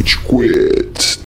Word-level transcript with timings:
Rage 0.00 0.16
Quit. 0.24 1.29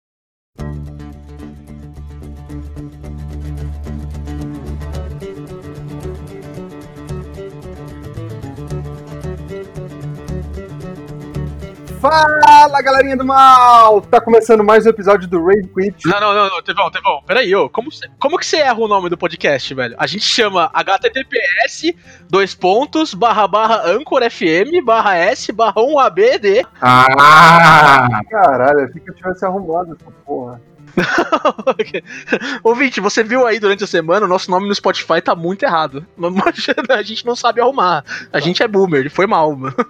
Fala 12.01 12.81
galerinha 12.81 13.15
do 13.15 13.23
mal! 13.23 14.01
Tá 14.01 14.19
começando 14.19 14.63
mais 14.63 14.87
um 14.87 14.89
episódio 14.89 15.27
do 15.29 15.45
Rage 15.45 15.67
Quit. 15.67 16.07
Não, 16.07 16.19
não, 16.19 16.33
não, 16.33 16.49
não, 16.49 16.63
Tevão, 16.63 16.89
Tevão, 16.89 17.21
peraí, 17.27 17.55
ô, 17.55 17.69
como, 17.69 17.91
cê- 17.91 18.09
como 18.19 18.39
que 18.39 18.45
você 18.47 18.57
erra 18.57 18.79
o 18.79 18.87
nome 18.87 19.07
do 19.07 19.15
podcast, 19.15 19.71
velho? 19.75 19.95
A 19.99 20.07
gente 20.07 20.23
chama 20.25 20.71
https, 20.73 21.93
dois 22.27 22.55
pontos, 22.55 23.13
barra 23.13 23.47
barra 23.47 23.83
Anchor 23.85 24.23
FM, 24.31 24.83
barra 24.83 25.15
S, 25.15 25.51
barra 25.51 25.75
1ABD. 25.75 26.65
Ah! 26.81 28.07
Caralho, 28.31 28.85
achei 28.85 28.99
que 28.99 29.11
eu 29.11 29.15
tivesse 29.15 29.45
arrumado 29.45 29.95
essa 30.01 30.11
porra. 30.25 30.59
Ouvinte, 32.63 32.99
você 32.99 33.23
viu 33.23 33.45
aí 33.45 33.59
durante 33.59 33.83
a 33.83 33.87
semana, 33.87 34.25
o 34.25 34.29
nosso 34.29 34.49
nome 34.49 34.67
no 34.67 34.75
Spotify 34.75 35.21
tá 35.21 35.35
muito 35.35 35.63
errado. 35.63 36.05
A 36.89 37.01
gente 37.01 37.25
não 37.25 37.35
sabe 37.35 37.61
arrumar. 37.61 38.03
A 38.31 38.39
gente 38.39 38.63
é 38.63 38.67
boomer, 38.67 39.09
foi 39.09 39.27
mal, 39.27 39.55
mano. 39.55 39.75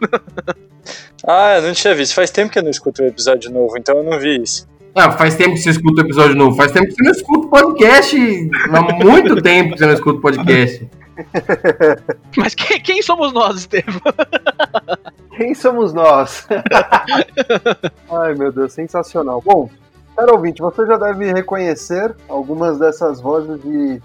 Ah, 1.28 1.58
eu 1.58 1.62
não 1.62 1.74
tinha 1.74 1.94
visto. 1.94 2.16
Faz 2.16 2.32
tempo 2.32 2.52
que 2.52 2.58
eu 2.58 2.64
não 2.64 2.72
escuto 2.72 3.04
o 3.04 3.06
episódio 3.06 3.52
novo, 3.52 3.78
então 3.78 3.96
eu 3.98 4.04
não 4.04 4.20
vi 4.20 4.42
isso. 4.42 4.68
Não, 4.96 5.12
faz 5.12 5.36
tempo 5.36 5.52
que 5.52 5.60
você 5.60 5.70
escuta 5.70 6.02
o 6.02 6.06
episódio 6.06 6.36
novo. 6.36 6.58
Faz 6.58 6.72
tempo 6.72 6.88
que 6.88 6.96
você 6.96 7.04
não 7.04 7.12
escuta 7.12 7.46
o 7.46 7.50
podcast. 7.50 8.50
Há 8.74 9.06
muito 9.06 9.40
tempo 9.40 9.74
que 9.74 9.78
você 9.78 9.86
não 9.86 9.94
escuta 9.94 10.18
o 10.18 10.22
podcast. 10.22 10.90
Mas 12.36 12.56
quem, 12.56 12.82
quem 12.82 13.02
somos 13.04 13.32
nós, 13.32 13.60
Estevam? 13.60 14.02
Quem 15.38 15.54
somos 15.54 15.94
nós? 15.94 16.48
Ai 18.12 18.34
meu 18.34 18.52
Deus, 18.52 18.74
sensacional. 18.74 19.42
Bom, 19.46 19.70
caro 20.22 20.36
ouvinte, 20.36 20.62
você 20.62 20.86
já 20.86 20.98
deve 20.98 21.34
reconhecer 21.34 22.16
algumas 22.30 22.78
dessas 22.78 23.20
vozes 23.20 23.60
de 23.62 24.00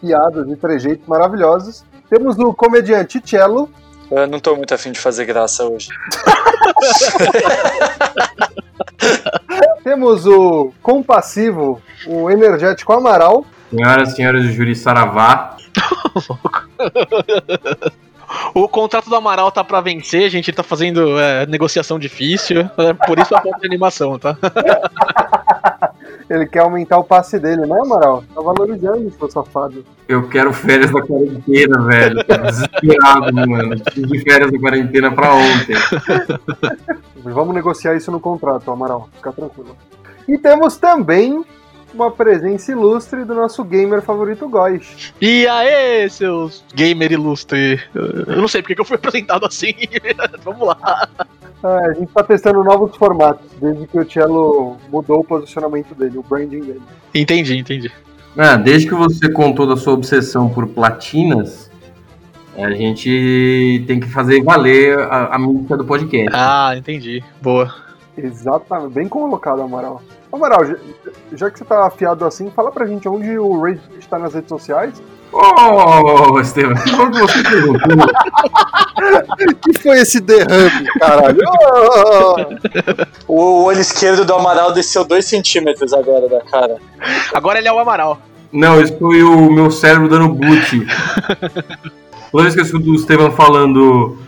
piadas 0.00 0.48
e 0.48 0.56
trejeitos 0.56 1.06
maravilhosos. 1.06 1.84
Temos 2.10 2.36
o 2.38 2.52
comediante 2.52 3.22
Cello, 3.24 3.70
Eu 4.10 4.26
não 4.26 4.40
tô 4.40 4.56
muito 4.56 4.74
afim 4.74 4.90
de 4.90 4.98
fazer 4.98 5.24
graça 5.24 5.64
hoje. 5.64 5.90
temos 9.84 10.26
o 10.26 10.72
compassivo, 10.82 11.80
o 12.06 12.28
energético 12.28 12.92
Amaral, 12.92 13.46
Senhoras 13.70 14.12
e 14.12 14.16
senhores 14.16 14.44
do 14.44 14.50
Júri 14.50 14.74
Saravá. 14.74 15.56
O 18.54 18.68
contrato 18.68 19.08
do 19.08 19.16
Amaral 19.16 19.50
tá 19.50 19.64
pra 19.64 19.80
vencer, 19.80 20.24
a 20.24 20.28
gente 20.28 20.52
tá 20.52 20.62
fazendo 20.62 21.18
é, 21.18 21.46
negociação 21.46 21.98
difícil, 21.98 22.60
é, 22.60 22.92
por 23.06 23.18
isso 23.18 23.34
a 23.34 23.40
falta 23.40 23.58
de 23.58 23.66
animação, 23.66 24.18
tá? 24.18 24.36
ele 26.28 26.46
quer 26.46 26.60
aumentar 26.60 26.98
o 26.98 27.04
passe 27.04 27.38
dele, 27.38 27.66
né 27.66 27.78
Amaral? 27.80 28.24
Tá 28.34 28.40
valorizando, 28.40 29.10
seu 29.10 29.30
safado. 29.30 29.84
Eu 30.08 30.28
quero 30.28 30.52
férias 30.52 30.90
da 30.90 31.02
quarentena, 31.02 31.82
velho. 31.82 32.24
Tô 32.24 32.36
desesperado, 32.38 33.34
mano. 33.34 33.80
Preciso 33.80 34.06
de 34.06 34.20
férias 34.20 34.50
da 34.50 34.58
quarentena 34.58 35.10
pra 35.10 35.34
ontem. 35.34 35.76
Vamos 37.24 37.54
negociar 37.54 37.94
isso 37.96 38.10
no 38.10 38.20
contrato, 38.20 38.70
Amaral. 38.70 39.08
Fica 39.16 39.32
tranquilo. 39.32 39.76
E 40.28 40.38
temos 40.38 40.76
também 40.76 41.44
uma 41.94 42.10
presença 42.10 42.72
ilustre 42.72 43.24
do 43.24 43.34
nosso 43.34 43.64
gamer 43.64 44.02
favorito, 44.02 44.48
Góis. 44.48 45.12
E 45.20 45.46
aí, 45.46 46.08
seus 46.08 46.64
gamer 46.74 47.12
ilustre. 47.12 47.80
Eu 47.94 48.40
não 48.40 48.48
sei 48.48 48.62
porque 48.62 48.74
que 48.74 48.80
eu 48.80 48.84
fui 48.84 48.96
apresentado 49.02 49.46
assim. 49.46 49.74
Vamos 50.44 50.68
lá. 50.68 51.08
É, 51.64 51.90
a 51.90 51.92
gente 51.94 52.12
tá 52.12 52.24
testando 52.24 52.64
novos 52.64 52.96
formatos, 52.96 53.46
desde 53.60 53.86
que 53.86 53.98
o 53.98 54.10
Cello 54.10 54.76
mudou 54.90 55.20
o 55.20 55.24
posicionamento 55.24 55.94
dele, 55.94 56.18
o 56.18 56.22
branding 56.22 56.60
dele. 56.60 56.82
Entendi, 57.14 57.56
entendi. 57.56 57.92
Ah, 58.36 58.56
desde 58.56 58.88
que 58.88 58.94
você 58.94 59.30
contou 59.30 59.66
da 59.66 59.76
sua 59.76 59.92
obsessão 59.92 60.48
por 60.48 60.66
platinas, 60.66 61.70
a 62.56 62.70
gente 62.70 63.84
tem 63.86 64.00
que 64.00 64.08
fazer 64.08 64.42
valer 64.42 64.98
a, 64.98 65.36
a 65.36 65.38
mística 65.38 65.76
do 65.76 65.84
podcast. 65.84 66.30
Ah, 66.32 66.74
entendi. 66.76 67.22
Boa. 67.40 67.72
Exatamente, 68.16 68.92
bem 68.92 69.08
colocado, 69.08 69.62
Amaral. 69.62 70.02
Amaral, 70.32 70.64
já, 70.64 70.76
já 71.34 71.50
que 71.50 71.58
você 71.58 71.64
tá 71.64 71.86
afiado 71.86 72.24
assim, 72.24 72.50
fala 72.50 72.72
pra 72.72 72.86
gente 72.86 73.06
onde 73.08 73.38
o 73.38 73.60
Rage 73.60 73.80
está 73.98 74.18
nas 74.18 74.32
redes 74.32 74.48
sociais. 74.48 75.02
Ô, 75.32 76.38
Estevam, 76.40 76.74
que 76.74 76.96
bom 76.96 77.10
que 77.10 77.20
você 77.20 77.42
perguntou. 77.42 78.06
que 79.62 79.78
foi 79.80 79.98
esse 80.00 80.20
derrame, 80.20 80.86
caralho? 80.98 81.40
Oh! 83.28 83.32
O 83.34 83.64
olho 83.64 83.80
esquerdo 83.80 84.24
do 84.24 84.34
Amaral 84.34 84.72
desceu 84.72 85.04
2 85.04 85.24
centímetros 85.24 85.92
agora 85.92 86.28
da 86.28 86.40
cara. 86.42 86.76
Agora 87.32 87.58
ele 87.58 87.68
é 87.68 87.72
o 87.72 87.78
Amaral. 87.78 88.18
Não, 88.52 88.80
isso 88.80 88.96
foi 88.98 89.22
o 89.22 89.50
meu 89.50 89.70
cérebro 89.70 90.08
dando 90.08 90.28
boot. 90.28 90.86
Toda 92.30 92.42
vez 92.44 92.54
que 92.54 92.60
eu 92.60 92.64
escuto 92.64 92.90
o 92.90 92.94
Estevam 92.94 93.30
falando. 93.32 94.18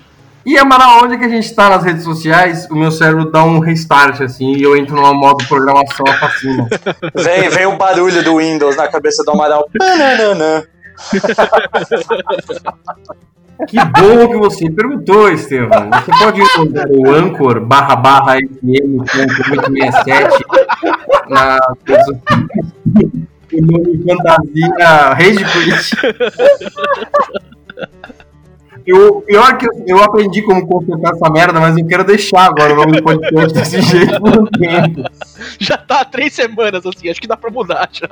E 0.45 0.59
Amaral, 0.59 1.05
onde 1.05 1.15
é 1.15 1.19
que 1.19 1.25
a 1.25 1.29
gente 1.29 1.55
tá 1.55 1.71
nas 1.71 1.83
redes 1.83 2.05
sociais? 2.05 2.69
O 2.71 2.75
meu 2.75 2.91
cérebro 2.91 3.31
dá 3.31 3.43
um 3.43 3.61
restart 3.61 4.21
assim 4.21 4.55
e 4.55 4.63
eu 4.63 4.77
entro 4.77 4.95
numa 4.95 5.15
modo 5.15 5.43
programação 5.49 6.05
assassina. 6.07 6.69
Vem, 7.17 7.49
vem 7.49 7.65
o 7.67 7.77
barulho 7.77 8.23
do 8.23 8.37
Windows 8.37 8.77
na 8.77 8.87
cabeça 8.89 9.25
do 9.25 9.31
Amaral. 9.31 9.67
Que 13.69 13.77
bom 13.77 14.29
que 14.29 14.37
você 14.37 14.69
perguntou, 14.69 15.31
Estevam. 15.31 15.89
Você 15.89 16.11
pode 16.19 16.41
encontrar 16.41 16.89
o 16.91 17.09
Anchor 17.15 17.65
barra 17.65 17.95
barra 17.95 18.35
FM.867 18.37 20.45
na 21.29 21.61
o 23.53 23.61
nome 23.61 24.03
fantasia 24.05 25.15
Rage 25.15 25.45
Quit. 25.45 25.95
Eu, 28.87 29.23
pior 29.23 29.57
que 29.57 29.67
eu, 29.67 29.73
eu 29.87 30.03
aprendi 30.03 30.43
como 30.43 30.67
consertar 30.67 31.13
essa 31.15 31.31
merda, 31.31 31.59
mas 31.59 31.77
eu 31.77 31.87
quero 31.87 32.05
deixar 32.05 32.47
agora 32.47 32.75
o 32.75 32.77
nome 32.77 32.93
do 32.93 33.03
podcast 33.03 33.55
desse 33.55 33.81
jeito. 33.81 34.13
Já 35.59 35.79
tá 35.79 36.03
há 36.03 36.05
três 36.05 36.35
semanas 36.35 36.85
assim, 36.85 37.09
acho 37.09 37.21
que 37.21 37.27
dá 37.27 37.37
pra 37.37 37.51
mudar 37.51 37.89
já. 37.91 38.09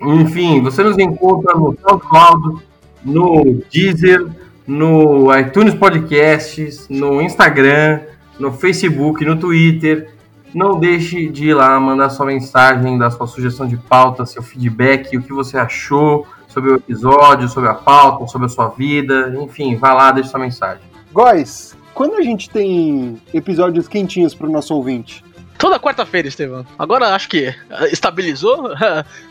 Enfim, 0.00 0.62
você 0.62 0.82
nos 0.82 0.98
encontra 0.98 1.54
no 1.54 1.76
SoundCloud, 1.80 2.62
no 3.04 3.62
Deezer, 3.70 4.26
no 4.66 5.36
iTunes 5.38 5.74
Podcasts, 5.74 6.88
no 6.88 7.20
Instagram, 7.20 8.00
no 8.38 8.52
Facebook, 8.52 9.24
no 9.24 9.36
Twitter. 9.36 10.10
Não 10.54 10.78
deixe 10.78 11.28
de 11.28 11.48
ir 11.48 11.54
lá 11.54 11.78
mandar 11.78 12.10
sua 12.10 12.26
mensagem, 12.26 12.98
dar 12.98 13.10
sua 13.10 13.26
sugestão 13.26 13.66
de 13.66 13.76
pauta, 13.76 14.26
seu 14.26 14.42
feedback, 14.42 15.16
o 15.16 15.22
que 15.22 15.32
você 15.32 15.56
achou 15.56 16.26
sobre 16.52 16.72
o 16.72 16.76
episódio, 16.76 17.48
sobre 17.48 17.70
a 17.70 17.74
pauta, 17.74 18.26
sobre 18.26 18.46
a 18.46 18.50
sua 18.50 18.68
vida. 18.68 19.34
Enfim, 19.40 19.76
vá 19.76 19.92
lá, 19.92 20.12
deixe 20.12 20.30
sua 20.30 20.40
mensagem. 20.40 20.82
Góis, 21.12 21.76
quando 21.94 22.16
a 22.16 22.22
gente 22.22 22.48
tem 22.48 23.20
episódios 23.32 23.88
quentinhos 23.88 24.34
pro 24.34 24.50
nosso 24.50 24.74
ouvinte? 24.74 25.24
Toda 25.58 25.78
quarta-feira, 25.78 26.26
Estevão. 26.26 26.66
Agora 26.78 27.14
acho 27.14 27.28
que 27.28 27.46
eh, 27.46 27.54
estabilizou. 27.92 28.70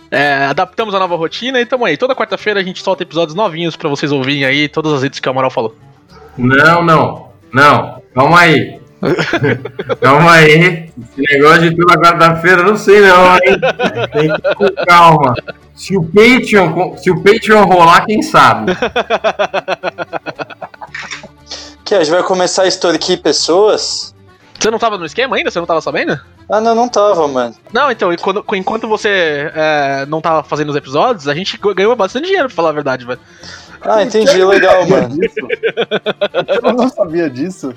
É, 0.09 0.45
adaptamos 0.49 0.95
a 0.95 0.99
nova 0.99 1.15
rotina 1.15 1.59
e 1.59 1.65
tamo 1.65 1.83
aí. 1.83 1.97
Toda 1.97 2.15
quarta-feira 2.15 2.59
a 2.59 2.63
gente 2.63 2.81
solta 2.81 3.03
episódios 3.03 3.35
novinhos 3.35 3.75
pra 3.75 3.89
vocês 3.89 4.11
ouvirem 4.11 4.45
aí, 4.45 4.69
todas 4.69 4.93
as 4.93 5.03
redes 5.03 5.19
que 5.19 5.27
o 5.27 5.31
Amaral 5.31 5.51
falou. 5.51 5.75
Não, 6.37 6.83
não, 6.83 7.29
não. 7.53 8.01
Calma 8.13 8.39
aí. 8.39 8.79
calma 9.99 10.31
aí. 10.33 10.89
Esse 11.01 11.21
negócio 11.33 11.69
de 11.69 11.75
toda 11.75 11.99
quarta-feira, 11.99 12.63
não 12.63 12.77
sei 12.77 13.01
não, 13.01 13.35
hein? 13.35 13.59
Tem 14.13 14.27
que 14.33 14.47
ir 14.47 14.55
com 14.55 14.85
calma. 14.85 15.35
Se 15.75 15.97
o 15.97 16.03
Patreon, 16.03 16.97
se 16.97 17.09
o 17.09 17.21
Patreon 17.23 17.65
rolar, 17.65 18.05
quem 18.05 18.21
sabe? 18.21 18.73
Que 21.91 21.95
a 21.95 22.03
gente 22.05 22.13
vai 22.13 22.23
começar 22.23 22.63
a 22.63 22.67
extorquir 22.67 23.21
pessoas? 23.21 24.15
Você 24.57 24.71
não 24.71 24.79
tava 24.79 24.97
no 24.97 25.05
esquema 25.05 25.35
ainda? 25.35 25.51
Você 25.51 25.59
não 25.59 25.65
tava 25.65 25.81
sabendo? 25.81 26.17
Ah, 26.51 26.59
não, 26.59 26.75
não 26.75 26.89
tava, 26.89 27.27
mano. 27.27 27.55
Não, 27.71 27.89
então, 27.89 28.11
e 28.11 28.17
quando- 28.17 28.43
enquanto 28.53 28.87
você 28.87 29.51
é, 29.55 30.05
não 30.07 30.19
tava 30.19 30.43
fazendo 30.43 30.69
os 30.69 30.75
episódios, 30.75 31.27
a 31.27 31.33
gente 31.33 31.57
ganhou 31.75 31.95
bastante 31.95 32.25
dinheiro, 32.25 32.47
pra 32.49 32.55
falar 32.55 32.69
a 32.69 32.73
verdade, 32.73 33.05
velho. 33.05 33.19
Ah, 33.81 34.03
entendi, 34.03 34.43
legal, 34.43 34.85
mano. 34.87 35.09
Disso? 35.17 35.35
Eu 36.61 36.73
não 36.73 36.89
sabia 36.89 37.29
disso. 37.29 37.73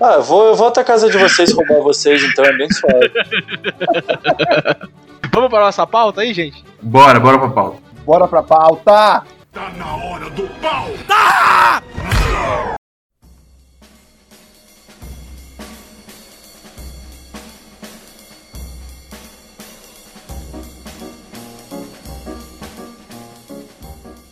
Ah, 0.00 0.14
eu 0.14 0.22
vou, 0.22 0.46
eu 0.48 0.54
vou 0.54 0.68
até 0.68 0.80
a 0.80 0.84
casa 0.84 1.10
de 1.10 1.18
vocês 1.18 1.52
roubar 1.52 1.80
vocês, 1.82 2.22
então 2.22 2.44
é 2.44 2.52
bem 2.56 2.68
suave. 2.70 3.10
Vamos 5.32 5.50
para 5.50 5.60
nossa 5.66 5.86
pauta 5.86 6.20
aí, 6.22 6.32
gente? 6.32 6.64
Bora, 6.80 7.20
bora 7.20 7.38
pra 7.38 7.48
pauta. 7.50 7.78
Bora 8.04 8.26
pra 8.28 8.42
pauta! 8.42 9.22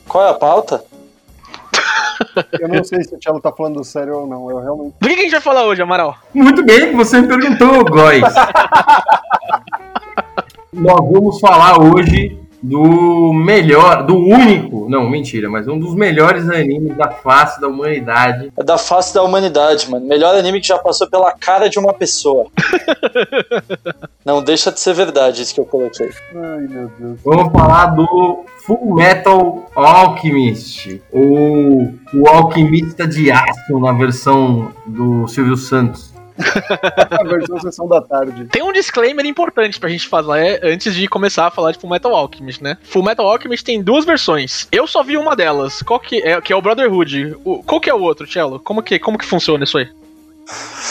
Qual 0.08 0.26
é 0.26 0.30
a 0.30 0.34
pauta? 0.34 0.82
Eu 2.58 2.68
não 2.68 2.82
sei 2.82 3.04
se 3.04 3.14
o 3.14 3.18
Tchelo 3.18 3.40
tá 3.40 3.52
falando 3.52 3.84
sério 3.84 4.16
ou 4.20 4.26
não. 4.26 4.50
Eu 4.50 4.58
realmente. 4.60 4.94
Do 4.98 5.06
que, 5.08 5.14
que 5.14 5.20
a 5.20 5.24
gente 5.24 5.32
vai 5.32 5.40
falar 5.40 5.64
hoje, 5.64 5.82
Amaral? 5.82 6.16
Muito 6.34 6.64
bem 6.64 6.90
que 6.90 6.96
você 6.96 7.20
me 7.20 7.28
perguntou, 7.28 7.84
Góis. 7.84 8.22
Nós 10.72 11.10
vamos 11.10 11.38
falar 11.40 11.80
hoje 11.80 12.38
do 12.62 13.32
melhor, 13.32 14.04
do 14.04 14.16
único, 14.16 14.88
não, 14.88 15.08
mentira, 15.08 15.48
mas 15.48 15.68
um 15.68 15.78
dos 15.78 15.94
melhores 15.94 16.48
animes 16.48 16.96
da 16.96 17.08
face 17.10 17.60
da 17.60 17.68
humanidade. 17.68 18.52
É 18.56 18.64
da 18.64 18.76
face 18.76 19.14
da 19.14 19.22
humanidade, 19.22 19.88
mano. 19.90 20.04
Melhor 20.06 20.34
anime 20.34 20.60
que 20.60 20.66
já 20.66 20.78
passou 20.78 21.08
pela 21.08 21.32
cara 21.32 21.68
de 21.68 21.78
uma 21.78 21.92
pessoa. 21.92 22.46
não 24.24 24.42
deixa 24.42 24.72
de 24.72 24.80
ser 24.80 24.92
verdade 24.94 25.42
isso 25.42 25.54
que 25.54 25.60
eu 25.60 25.66
coloquei. 25.66 26.10
Ai, 26.34 26.66
meu 26.68 26.90
Deus. 26.98 27.20
Vamos 27.24 27.52
falar 27.52 27.86
do 27.86 28.44
Full 28.68 28.94
Metal 28.94 29.66
Alchemist, 29.74 31.00
ou 31.10 31.90
o 32.12 32.28
Alquimista 32.28 33.08
de 33.08 33.32
Aço 33.32 33.80
na 33.80 33.92
versão 33.92 34.70
do 34.84 35.26
Silvio 35.26 35.56
Santos. 35.56 36.12
A 37.10 37.24
versão 37.24 37.58
sessão 37.60 37.88
da 37.88 38.02
tarde. 38.02 38.44
Tem 38.44 38.62
um 38.62 38.70
disclaimer 38.70 39.24
importante 39.24 39.80
pra 39.80 39.88
gente 39.88 40.06
fazer 40.06 40.60
antes 40.62 40.94
de 40.94 41.08
começar 41.08 41.46
a 41.46 41.50
falar 41.50 41.72
de 41.72 41.78
Full 41.78 41.88
Metal 41.88 42.14
Alchemist, 42.14 42.62
né? 42.62 42.76
Full 42.82 43.02
Metal 43.02 43.26
Alchemist 43.26 43.64
tem 43.64 43.82
duas 43.82 44.04
versões. 44.04 44.68
Eu 44.70 44.86
só 44.86 45.02
vi 45.02 45.16
uma 45.16 45.34
delas. 45.34 45.80
Qual 45.80 45.98
que 45.98 46.22
é, 46.22 46.38
que 46.38 46.52
é 46.52 46.56
o 46.56 46.60
Brotherhood. 46.60 47.38
O, 47.42 47.62
qual 47.62 47.80
que 47.80 47.88
é 47.88 47.94
o 47.94 48.02
outro, 48.02 48.30
Cello? 48.30 48.60
Como 48.60 48.82
que, 48.82 48.98
como 48.98 49.16
que 49.16 49.24
funciona 49.24 49.64
isso 49.64 49.78
aí? 49.78 49.88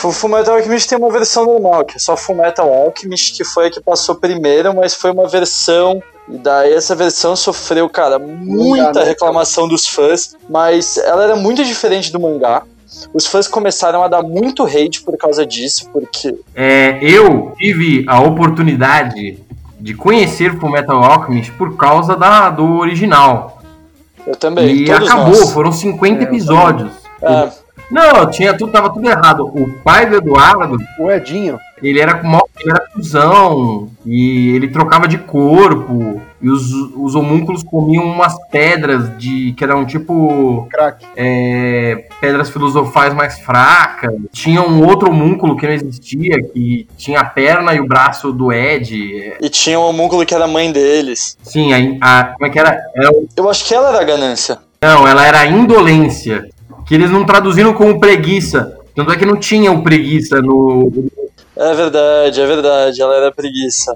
O 0.04 0.12
Fullmetal 0.12 0.56
Alchemist 0.56 0.90
tem 0.90 0.98
uma 0.98 1.12
versão 1.12 1.46
normal, 1.46 1.86
que 1.86 1.98
é 1.98 2.00
só 2.00 2.18
Fullmetal 2.18 2.74
Alchemist, 2.74 3.38
que 3.38 3.44
foi 3.44 3.68
a 3.68 3.72
que 3.72 3.80
passou 3.80 4.16
primeiro, 4.16 4.76
mas 4.76 4.96
foi 4.96 5.12
uma 5.12 5.28
versão 5.28 6.02
e 6.30 6.38
daí 6.38 6.74
essa 6.74 6.96
versão 6.96 7.36
sofreu, 7.36 7.90
cara, 7.90 8.20
muita 8.20 9.04
reclamação 9.04 9.68
dos 9.68 9.88
fãs, 9.88 10.36
mas 10.50 10.98
ela 10.98 11.24
era 11.24 11.36
muito 11.36 11.64
diferente 11.64 12.12
do 12.12 12.20
mangá. 12.20 12.64
Os 13.14 13.26
fãs 13.26 13.48
começaram 13.48 14.04
a 14.04 14.08
dar 14.08 14.24
muito 14.24 14.64
hate 14.66 15.02
por 15.04 15.18
causa 15.18 15.46
disso, 15.46 15.90
porque. 15.92 16.38
É, 16.56 17.00
eu 17.02 17.54
tive 17.58 18.06
a 18.08 18.20
oportunidade 18.22 19.40
de 19.80 19.94
conhecer 19.94 20.58
Fullmetal 20.60 21.04
Alchemist 21.04 21.52
por 21.54 21.78
causa 21.78 22.16
da, 22.16 22.50
do 22.50 22.78
original. 22.78 23.62
Eu 24.26 24.36
também. 24.36 24.84
E 24.84 24.92
acabou, 24.92 25.28
nós. 25.28 25.52
foram 25.52 25.72
50 25.72 26.24
episódios. 26.24 26.92
É, 27.22 27.50
Não, 27.90 28.30
tinha 28.30 28.58
tudo, 28.58 28.72
tava 28.72 28.92
tudo 28.92 29.08
errado. 29.08 29.46
O 29.46 29.74
pai 29.84 30.10
do 30.10 30.18
Eduardo, 30.18 30.78
O 31.00 31.12
Edinho. 31.12 31.60
Ele 31.82 32.00
era 32.00 32.16
com 32.16 32.28
ele 32.60 32.72
era 32.72 32.86
cuzão, 32.92 33.90
e 34.06 34.50
ele 34.56 34.68
trocava 34.68 35.08
de 35.08 35.18
corpo, 35.20 36.20
e 36.42 36.50
os, 36.50 36.72
os 36.96 37.14
homúnculos 37.16 37.64
comiam 37.64 38.04
umas 38.04 38.36
pedras 38.50 39.16
de 39.18 39.54
que 39.54 39.64
eram 39.64 39.86
tipo 39.86 40.68
Crack. 40.72 41.06
é, 41.16 42.08
pedras 42.20 42.50
filosofais 42.50 43.14
mais 43.14 43.40
fracas. 43.40 44.14
Tinha 44.32 44.62
um 44.62 44.86
outro 44.86 45.10
homúnculo 45.12 45.56
que 45.56 45.66
não 45.68 45.74
existia, 45.74 46.42
que 46.54 46.88
tinha 46.98 47.20
a 47.20 47.26
perna 47.26 47.74
e 47.76 47.80
o 47.80 47.88
braço 47.88 48.32
do 48.32 48.52
Ed. 48.52 49.22
É, 49.22 49.38
e 49.42 49.50
tinha 49.50 49.80
um 49.80 49.84
homúnculo 49.84 50.26
que 50.26 50.34
era 50.34 50.46
a 50.46 50.48
mãe 50.48 50.72
deles. 50.72 51.38
Sim, 51.44 51.74
a, 52.02 52.20
a- 52.20 52.24
como 52.34 52.46
é 52.48 52.50
que 52.50 52.60
era? 52.60 52.78
Era 52.96 53.10
o- 53.12 53.28
Eu 53.36 53.50
acho 53.50 53.66
que 53.66 53.74
ela 53.74 53.90
era 53.90 54.02
a 54.02 54.04
ganância. 54.04 54.58
Não, 54.82 55.08
ela 55.08 55.26
era 55.26 55.46
indolência, 55.46 56.48
que 56.88 56.94
eles 56.96 57.10
não 57.10 57.24
traduziram 57.26 57.74
como 57.74 58.00
preguiça. 58.00 58.78
Tanto 58.96 59.12
é 59.12 59.16
que 59.16 59.26
não 59.26 59.36
tinha 59.38 59.72
o 59.72 59.84
preguiça 59.84 60.42
no. 60.42 60.92
É 61.60 61.74
verdade, 61.74 62.42
é 62.42 62.46
verdade, 62.46 63.02
ela 63.02 63.16
era 63.16 63.32
preguiça. 63.32 63.96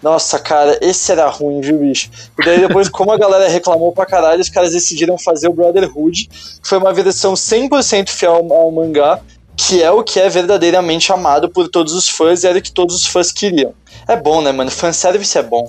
Nossa, 0.00 0.38
cara, 0.38 0.78
esse 0.80 1.10
era 1.10 1.28
ruim, 1.28 1.60
viu, 1.60 1.78
bicho? 1.78 2.08
E 2.38 2.44
daí 2.44 2.60
depois, 2.60 2.88
como 2.88 3.10
a 3.10 3.18
galera 3.18 3.48
reclamou 3.48 3.92
pra 3.92 4.06
caralho, 4.06 4.40
os 4.40 4.48
caras 4.48 4.72
decidiram 4.72 5.18
fazer 5.18 5.48
o 5.48 5.52
Brotherhood, 5.52 6.26
que 6.26 6.68
foi 6.68 6.78
uma 6.78 6.92
versão 6.92 7.34
100% 7.34 8.08
fiel 8.08 8.46
ao, 8.52 8.70
mangá, 8.70 9.20
que 9.56 9.82
é 9.82 9.90
o 9.90 10.04
que 10.04 10.20
é 10.20 10.28
verdadeiramente 10.28 11.12
amado 11.12 11.48
por 11.48 11.68
todos 11.68 11.92
os 11.94 12.08
fãs 12.08 12.44
e 12.44 12.46
era 12.46 12.58
o 12.58 12.62
que 12.62 12.70
todos 12.70 12.94
os 12.94 13.06
fãs 13.06 13.32
queriam. 13.32 13.74
É 14.06 14.14
bom, 14.14 14.40
né, 14.40 14.52
mano? 14.52 14.70
Fanservice 14.70 15.36
é 15.36 15.42
bom. 15.42 15.68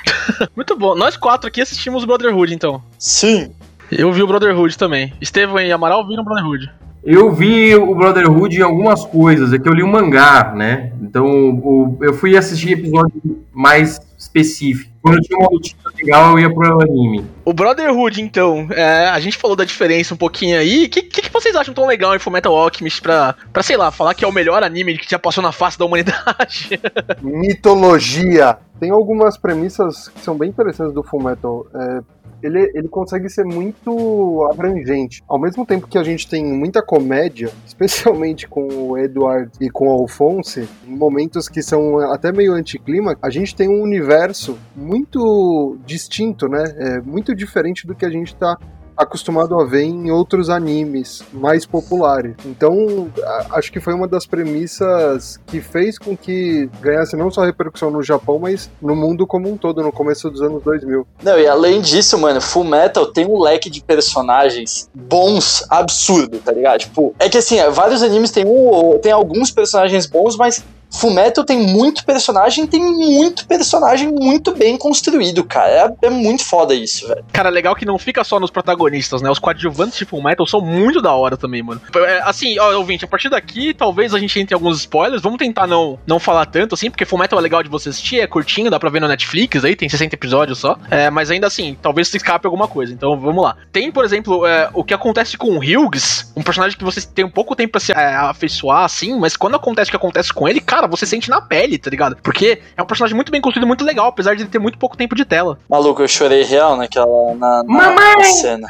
Muito 0.56 0.74
bom. 0.74 0.94
Nós 0.94 1.18
quatro 1.18 1.48
aqui 1.48 1.60
assistimos 1.60 2.02
o 2.02 2.06
Brotherhood, 2.06 2.54
então. 2.54 2.82
Sim. 2.98 3.52
Eu 3.92 4.10
vi 4.10 4.22
o 4.22 4.26
Brotherhood 4.26 4.78
também. 4.78 5.12
Estevão 5.20 5.60
e 5.60 5.70
Amaral 5.70 6.06
viram 6.08 6.22
o 6.22 6.24
Brotherhood. 6.24 6.70
Eu 7.06 7.32
vi 7.32 7.74
o 7.76 7.94
Brotherhood 7.94 8.58
em 8.58 8.62
algumas 8.62 9.04
coisas, 9.04 9.52
é 9.52 9.58
que 9.60 9.68
eu 9.68 9.72
li 9.72 9.82
o 9.82 9.86
mangá, 9.86 10.52
né? 10.56 10.92
Então 11.00 11.24
o- 11.24 11.96
eu 12.02 12.12
fui 12.12 12.36
assistir 12.36 12.72
episódios 12.72 13.22
mais 13.52 14.00
específicos. 14.18 14.92
Quando 15.00 15.20
tinha 15.20 15.38
uma 15.38 15.48
notícia 15.52 15.76
legal, 15.96 16.32
eu 16.32 16.38
ia 16.40 16.52
pro 16.52 16.80
anime. 16.82 17.24
O 17.44 17.52
Brotherhood, 17.52 18.20
então, 18.20 18.66
é, 18.72 19.06
a 19.08 19.20
gente 19.20 19.36
falou 19.36 19.56
da 19.56 19.64
diferença 19.64 20.12
um 20.14 20.16
pouquinho 20.16 20.58
aí. 20.58 20.86
O 20.86 20.88
que, 20.90 21.00
que, 21.02 21.22
que 21.22 21.32
vocês 21.32 21.54
acham 21.54 21.72
tão 21.72 21.86
legal 21.86 22.12
em 22.12 22.18
Fullmetal 22.18 22.56
Alchemist 22.56 23.00
pra, 23.00 23.36
pra, 23.52 23.62
sei 23.62 23.76
lá, 23.76 23.92
falar 23.92 24.14
que 24.14 24.24
é 24.24 24.28
o 24.28 24.32
melhor 24.32 24.64
anime 24.64 24.98
que 24.98 25.08
já 25.08 25.18
passou 25.18 25.40
na 25.44 25.52
face 25.52 25.78
da 25.78 25.84
humanidade? 25.84 26.80
Mitologia. 27.22 28.58
Tem 28.80 28.90
algumas 28.90 29.38
premissas 29.38 30.08
que 30.08 30.20
são 30.20 30.36
bem 30.36 30.48
interessantes 30.50 30.92
do 30.92 31.02
Fullmetal. 31.04 31.66
É, 31.72 32.00
ele, 32.46 32.70
ele 32.74 32.88
consegue 32.88 33.28
ser 33.28 33.44
muito 33.44 34.48
abrangente. 34.50 35.22
Ao 35.28 35.40
mesmo 35.40 35.66
tempo 35.66 35.88
que 35.88 35.98
a 35.98 36.02
gente 36.02 36.28
tem 36.28 36.44
muita 36.44 36.82
comédia, 36.82 37.50
especialmente 37.66 38.48
com 38.48 38.66
o 38.66 38.98
Edward 38.98 39.50
e 39.60 39.68
com 39.68 39.88
o 39.88 39.90
Alphonse, 39.90 40.68
em 40.86 40.96
momentos 40.96 41.48
que 41.48 41.62
são 41.62 41.98
até 41.98 42.32
meio 42.32 42.52
anticlima, 42.52 43.16
a 43.20 43.30
gente 43.30 43.54
tem 43.54 43.68
um 43.68 43.82
universo 43.82 44.58
muito 44.74 45.76
distinto, 45.84 46.48
né? 46.48 46.64
É 46.78 47.00
muito 47.00 47.34
diferente 47.34 47.86
do 47.86 47.94
que 47.94 48.04
a 48.04 48.10
gente 48.10 48.34
tá 48.36 48.56
acostumado 48.96 49.58
a 49.60 49.64
ver 49.64 49.82
em 49.82 50.10
outros 50.10 50.48
animes 50.48 51.22
mais 51.32 51.66
populares. 51.66 52.34
Então, 52.44 53.10
acho 53.50 53.70
que 53.70 53.80
foi 53.80 53.94
uma 53.94 54.08
das 54.08 54.26
premissas 54.26 55.38
que 55.46 55.60
fez 55.60 55.98
com 55.98 56.16
que 56.16 56.68
ganhasse 56.80 57.16
não 57.16 57.30
só 57.30 57.44
repercussão 57.44 57.90
no 57.90 58.02
Japão, 58.02 58.38
mas 58.38 58.70
no 58.80 58.96
mundo 58.96 59.26
como 59.26 59.50
um 59.50 59.56
todo, 59.56 59.82
no 59.82 59.92
começo 59.92 60.30
dos 60.30 60.40
anos 60.40 60.62
2000. 60.62 61.06
Não, 61.22 61.38
e 61.38 61.46
além 61.46 61.80
disso, 61.80 62.18
mano, 62.18 62.40
Full 62.40 62.64
Metal 62.64 63.06
tem 63.06 63.26
um 63.26 63.38
leque 63.40 63.68
de 63.68 63.82
personagens 63.82 64.88
bons, 64.94 65.64
absurdo, 65.68 66.38
tá 66.38 66.52
ligado? 66.52 66.80
Tipo, 66.80 67.14
é 67.18 67.28
que 67.28 67.38
assim, 67.38 67.58
é, 67.58 67.68
vários 67.70 68.02
animes 68.02 68.30
tem 68.30 68.44
um, 68.46 68.98
tem 68.98 69.12
alguns 69.12 69.50
personagens 69.50 70.06
bons, 70.06 70.36
mas 70.36 70.64
Full 70.90 71.12
Metal 71.12 71.44
tem 71.44 71.58
muito 71.58 72.04
personagem, 72.04 72.66
tem 72.66 72.80
muito 72.80 73.46
personagem 73.46 74.08
muito 74.08 74.54
bem 74.54 74.76
construído, 74.76 75.44
cara. 75.44 75.94
É, 76.02 76.06
é 76.06 76.10
muito 76.10 76.44
foda 76.44 76.74
isso, 76.74 77.06
velho. 77.08 77.24
Cara, 77.32 77.48
legal 77.48 77.74
que 77.74 77.84
não 77.84 77.98
fica 77.98 78.24
só 78.24 78.40
nos 78.40 78.50
protagonistas, 78.50 79.20
né? 79.20 79.30
Os 79.30 79.38
coadjuvantes 79.38 79.98
de 79.98 80.04
Fullmetal 80.04 80.46
são 80.46 80.60
muito 80.60 81.02
da 81.02 81.12
hora 81.12 81.36
também, 81.36 81.62
mano. 81.62 81.80
É, 81.94 82.22
assim, 82.24 82.58
ó, 82.58 82.76
ouvinte, 82.76 83.04
a 83.04 83.08
partir 83.08 83.28
daqui, 83.28 83.74
talvez 83.74 84.14
a 84.14 84.18
gente 84.18 84.38
entre 84.38 84.54
em 84.54 84.56
alguns 84.56 84.78
spoilers. 84.78 85.22
Vamos 85.22 85.38
tentar 85.38 85.66
não, 85.66 85.98
não 86.06 86.18
falar 86.18 86.46
tanto, 86.46 86.74
assim, 86.74 86.90
porque 86.90 87.04
Fullmetal 87.04 87.38
é 87.38 87.42
legal 87.42 87.62
de 87.62 87.68
você 87.68 87.88
assistir, 87.88 88.20
é 88.20 88.26
curtinho, 88.26 88.70
dá 88.70 88.78
pra 88.78 88.90
ver 88.90 89.00
no 89.00 89.08
Netflix 89.08 89.64
aí, 89.64 89.76
tem 89.76 89.88
60 89.88 90.14
episódios 90.14 90.58
só. 90.58 90.78
É, 90.90 91.10
mas 91.10 91.30
ainda 91.30 91.46
assim, 91.46 91.76
talvez 91.80 92.08
se 92.08 92.16
escape 92.16 92.46
alguma 92.46 92.68
coisa. 92.68 92.92
Então, 92.92 93.18
vamos 93.18 93.42
lá. 93.42 93.56
Tem, 93.72 93.90
por 93.90 94.04
exemplo, 94.04 94.46
é, 94.46 94.70
o 94.72 94.84
que 94.84 94.94
acontece 94.94 95.36
com 95.36 95.50
o 95.50 95.58
Hughes, 95.58 96.32
um 96.36 96.42
personagem 96.42 96.78
que 96.78 96.84
você 96.84 97.00
tem 97.02 97.24
um 97.24 97.30
pouco 97.30 97.54
tempo 97.54 97.72
pra 97.72 97.80
se 97.80 97.92
é, 97.92 98.14
afeiçoar, 98.14 98.84
assim, 98.84 99.18
mas 99.18 99.36
quando 99.36 99.56
acontece 99.56 99.88
o 99.88 99.92
que 99.92 99.96
acontece 99.96 100.32
com 100.32 100.48
ele, 100.48 100.60
cara, 100.60 100.75
você 100.86 101.06
sente 101.06 101.30
na 101.30 101.40
pele, 101.40 101.78
tá 101.78 101.88
ligado? 101.88 102.16
Porque 102.22 102.60
é 102.76 102.82
um 102.82 102.86
personagem 102.86 103.14
muito 103.16 103.32
bem 103.32 103.40
construído, 103.40 103.66
muito 103.66 103.84
legal, 103.84 104.08
apesar 104.08 104.34
de 104.34 104.42
ele 104.42 104.50
ter 104.50 104.58
muito 104.58 104.76
pouco 104.78 104.96
tempo 104.96 105.14
de 105.14 105.24
tela. 105.24 105.58
Maluco, 105.70 106.02
eu 106.02 106.08
chorei 106.08 106.42
real 106.42 106.76
naquela 106.76 107.06
na, 107.36 107.62
na- 107.62 107.64
Mamãe! 107.64 108.16
na 108.18 108.24
cena. 108.24 108.68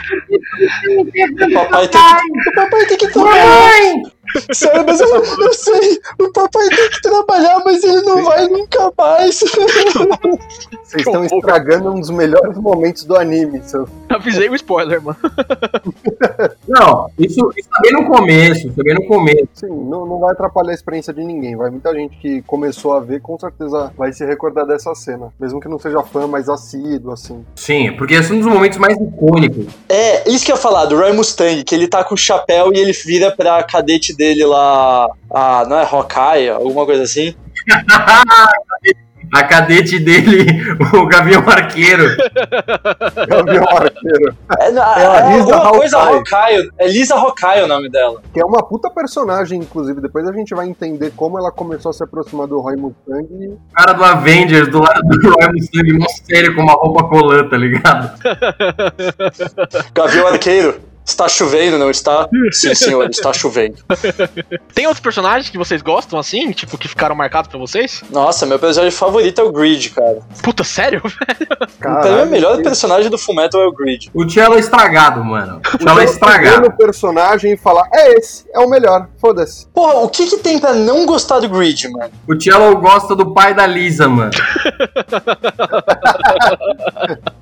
O 0.99 1.51
papai 1.53 1.89
tem 1.89 2.01
que, 2.45 2.51
papai 2.55 2.87
tem 2.87 2.97
que 2.99 3.09
trabalhar. 3.09 3.71
Sério, 4.53 4.85
mas 4.87 5.01
eu, 5.01 5.09
eu 5.09 5.55
sei. 5.55 6.01
O 6.21 6.33
papai 6.33 6.69
tem 6.69 6.91
que 6.91 7.03
trabalhar, 7.03 7.63
mas 7.65 7.83
ele 7.83 8.03
não 8.03 8.25
vai 8.25 8.47
nunca 8.49 8.93
mais. 8.97 9.41
Vocês 10.85 11.07
estão 11.07 11.25
estragando 11.25 11.93
um 11.93 12.01
dos 12.01 12.11
melhores 12.11 12.57
momentos 12.59 13.05
do 13.05 13.17
anime. 13.17 13.61
Seu... 13.65 13.89
Avisei 14.09 14.49
o 14.49 14.55
spoiler, 14.55 15.03
mano. 15.03 15.19
Não, 16.69 17.11
isso, 17.19 17.53
isso 17.57 17.69
tá 17.69 17.79
bem 17.83 17.93
no 17.93 18.07
começo, 18.07 18.71
bem 18.77 18.95
no 18.95 19.07
começo. 19.07 19.49
Sim, 19.55 19.69
não, 19.69 20.07
não 20.07 20.19
vai 20.21 20.33
atrapalhar 20.33 20.71
a 20.71 20.75
experiência 20.75 21.13
de 21.13 21.25
ninguém. 21.25 21.57
Vai 21.57 21.71
muita 21.71 21.93
gente 21.95 22.17
que 22.19 22.43
começou 22.43 22.93
a 22.93 23.01
ver, 23.01 23.21
com 23.21 23.39
certeza 23.39 23.93
vai 23.97 24.13
se 24.13 24.25
recordar 24.25 24.67
dessa 24.67 24.95
cena. 24.95 25.33
Mesmo 25.39 25.61
que 25.61 25.69
não 25.69 25.79
seja 25.79 26.03
fã, 26.03 26.27
mas 26.27 26.49
assíduo, 26.49 27.13
assim. 27.13 27.45
Sim, 27.55 27.93
porque 27.97 28.15
esse 28.15 28.31
é 28.31 28.35
um 28.35 28.39
dos 28.39 28.47
momentos 28.47 28.79
mais 28.79 28.97
icônicos. 28.97 29.67
É, 29.89 30.29
isso 30.29 30.45
que 30.45 30.53
eu 30.53 30.57
ia 30.57 30.63
falar, 30.63 30.87
do 30.87 30.97
Roy 30.97 31.13
Mustang, 31.13 31.65
que 31.65 31.75
ele 31.75 31.89
tá 31.89 32.05
com 32.05 32.15
o 32.15 32.19
chapéu 32.19 32.73
e 32.73 32.79
ele 32.79 32.93
vira 32.93 33.31
pra 33.31 33.63
cadete 33.63 34.16
dele 34.17 34.45
lá. 34.45 35.09
Ah, 35.31 35.65
não 35.69 35.79
é 35.79 35.85
Hawkeye? 35.85 36.49
Alguma 36.51 36.85
coisa 36.87 37.03
assim? 37.03 37.35
A 39.33 39.43
cadete 39.43 39.99
dele, 39.99 40.47
o 40.95 41.07
Gavião 41.07 41.43
Arqueiro. 41.49 42.05
Gavião 43.29 43.65
Arqueiro. 43.69 44.37
É, 44.59 44.71
É 44.71 45.07
a 45.07 45.33
é 45.33 45.37
Lisa 45.37 45.55
alguma 45.55 45.79
coisa 45.79 45.99
Hawkeye. 45.99 46.71
É 46.79 46.89
Lisa 46.89 47.15
Hawkeye 47.17 47.63
o 47.65 47.67
nome 47.67 47.91
dela. 47.91 48.23
Que 48.33 48.41
é 48.41 48.45
uma 48.45 48.63
puta 48.63 48.89
personagem, 48.89 49.59
inclusive. 49.59 50.01
Depois 50.01 50.29
a 50.29 50.33
gente 50.33 50.55
vai 50.55 50.69
entender 50.69 51.13
como 51.17 51.39
ela 51.39 51.51
começou 51.51 51.91
a 51.91 51.93
se 51.93 52.05
aproximar 52.05 52.47
do 52.47 52.61
Roy 52.61 52.77
Mustang. 52.77 53.27
O 53.31 53.59
cara 53.75 53.93
do 53.93 54.05
Avengers, 54.05 54.69
do 54.69 54.81
lado 54.81 55.03
do 55.03 55.31
Roy 55.31 55.53
Mustang, 55.53 55.93
mó 55.99 56.07
sério, 56.09 56.55
com 56.55 56.63
uma 56.63 56.75
roupa 56.75 57.05
colã, 57.09 57.49
tá 57.49 57.57
ligado? 57.57 58.19
Gavião 59.93 60.29
Arqueiro. 60.29 60.81
Está 61.07 61.29
chovendo, 61.29 61.79
não 61.79 61.89
está? 61.89 62.29
Sim, 62.51 62.75
senhor, 62.75 63.09
está 63.09 63.33
chovendo. 63.33 63.77
Tem 64.75 64.87
outros 64.87 65.01
personagens 65.03 65.49
que 65.49 65.57
vocês 65.57 65.81
gostam, 65.81 66.19
assim? 66.19 66.51
Tipo, 66.51 66.77
que 66.77 66.89
ficaram 66.89 67.15
marcados 67.15 67.49
pra 67.49 67.59
vocês? 67.61 68.03
Nossa, 68.11 68.45
meu 68.45 68.59
personagem 68.59 68.91
favorito 68.97 69.41
é 69.41 69.45
o 69.45 69.53
Grid, 69.53 69.91
cara. 69.91 70.19
Puta, 70.43 70.65
sério? 70.65 71.01
pra 71.79 72.17
mim, 72.17 72.23
o 72.23 72.27
melhor 72.27 72.61
personagem 72.61 73.09
do 73.09 73.17
Fullmetal 73.17 73.63
é 73.63 73.67
o 73.67 73.73
Grid. 73.73 74.11
O 74.13 74.29
Cello 74.29 74.57
é 74.57 74.59
estragado, 74.59 75.25
mano. 75.25 75.61
O 75.65 75.79
Cello 75.79 76.01
é 76.01 76.03
Então, 76.03 76.03
estragado. 76.03 76.63
no 76.69 76.77
personagem 76.77 77.53
e 77.53 77.57
falar, 77.57 77.89
é 77.95 78.19
esse, 78.19 78.45
é 78.53 78.59
o 78.59 78.69
melhor, 78.69 79.09
foda-se. 79.21 79.69
Porra, 79.69 80.01
o 80.01 80.09
que 80.09 80.27
que 80.27 80.39
tem 80.39 80.59
pra 80.59 80.75
não 80.75 81.07
gostar 81.07 81.39
do 81.39 81.49
Grid, 81.49 81.89
mano? 81.89 82.11
O 82.29 82.35
Cello 82.41 82.77
gosta 82.81 83.15
do 83.15 83.33
pai 83.33 83.55
da 83.55 83.65
Lisa, 83.65 84.09
mano. 84.09 84.33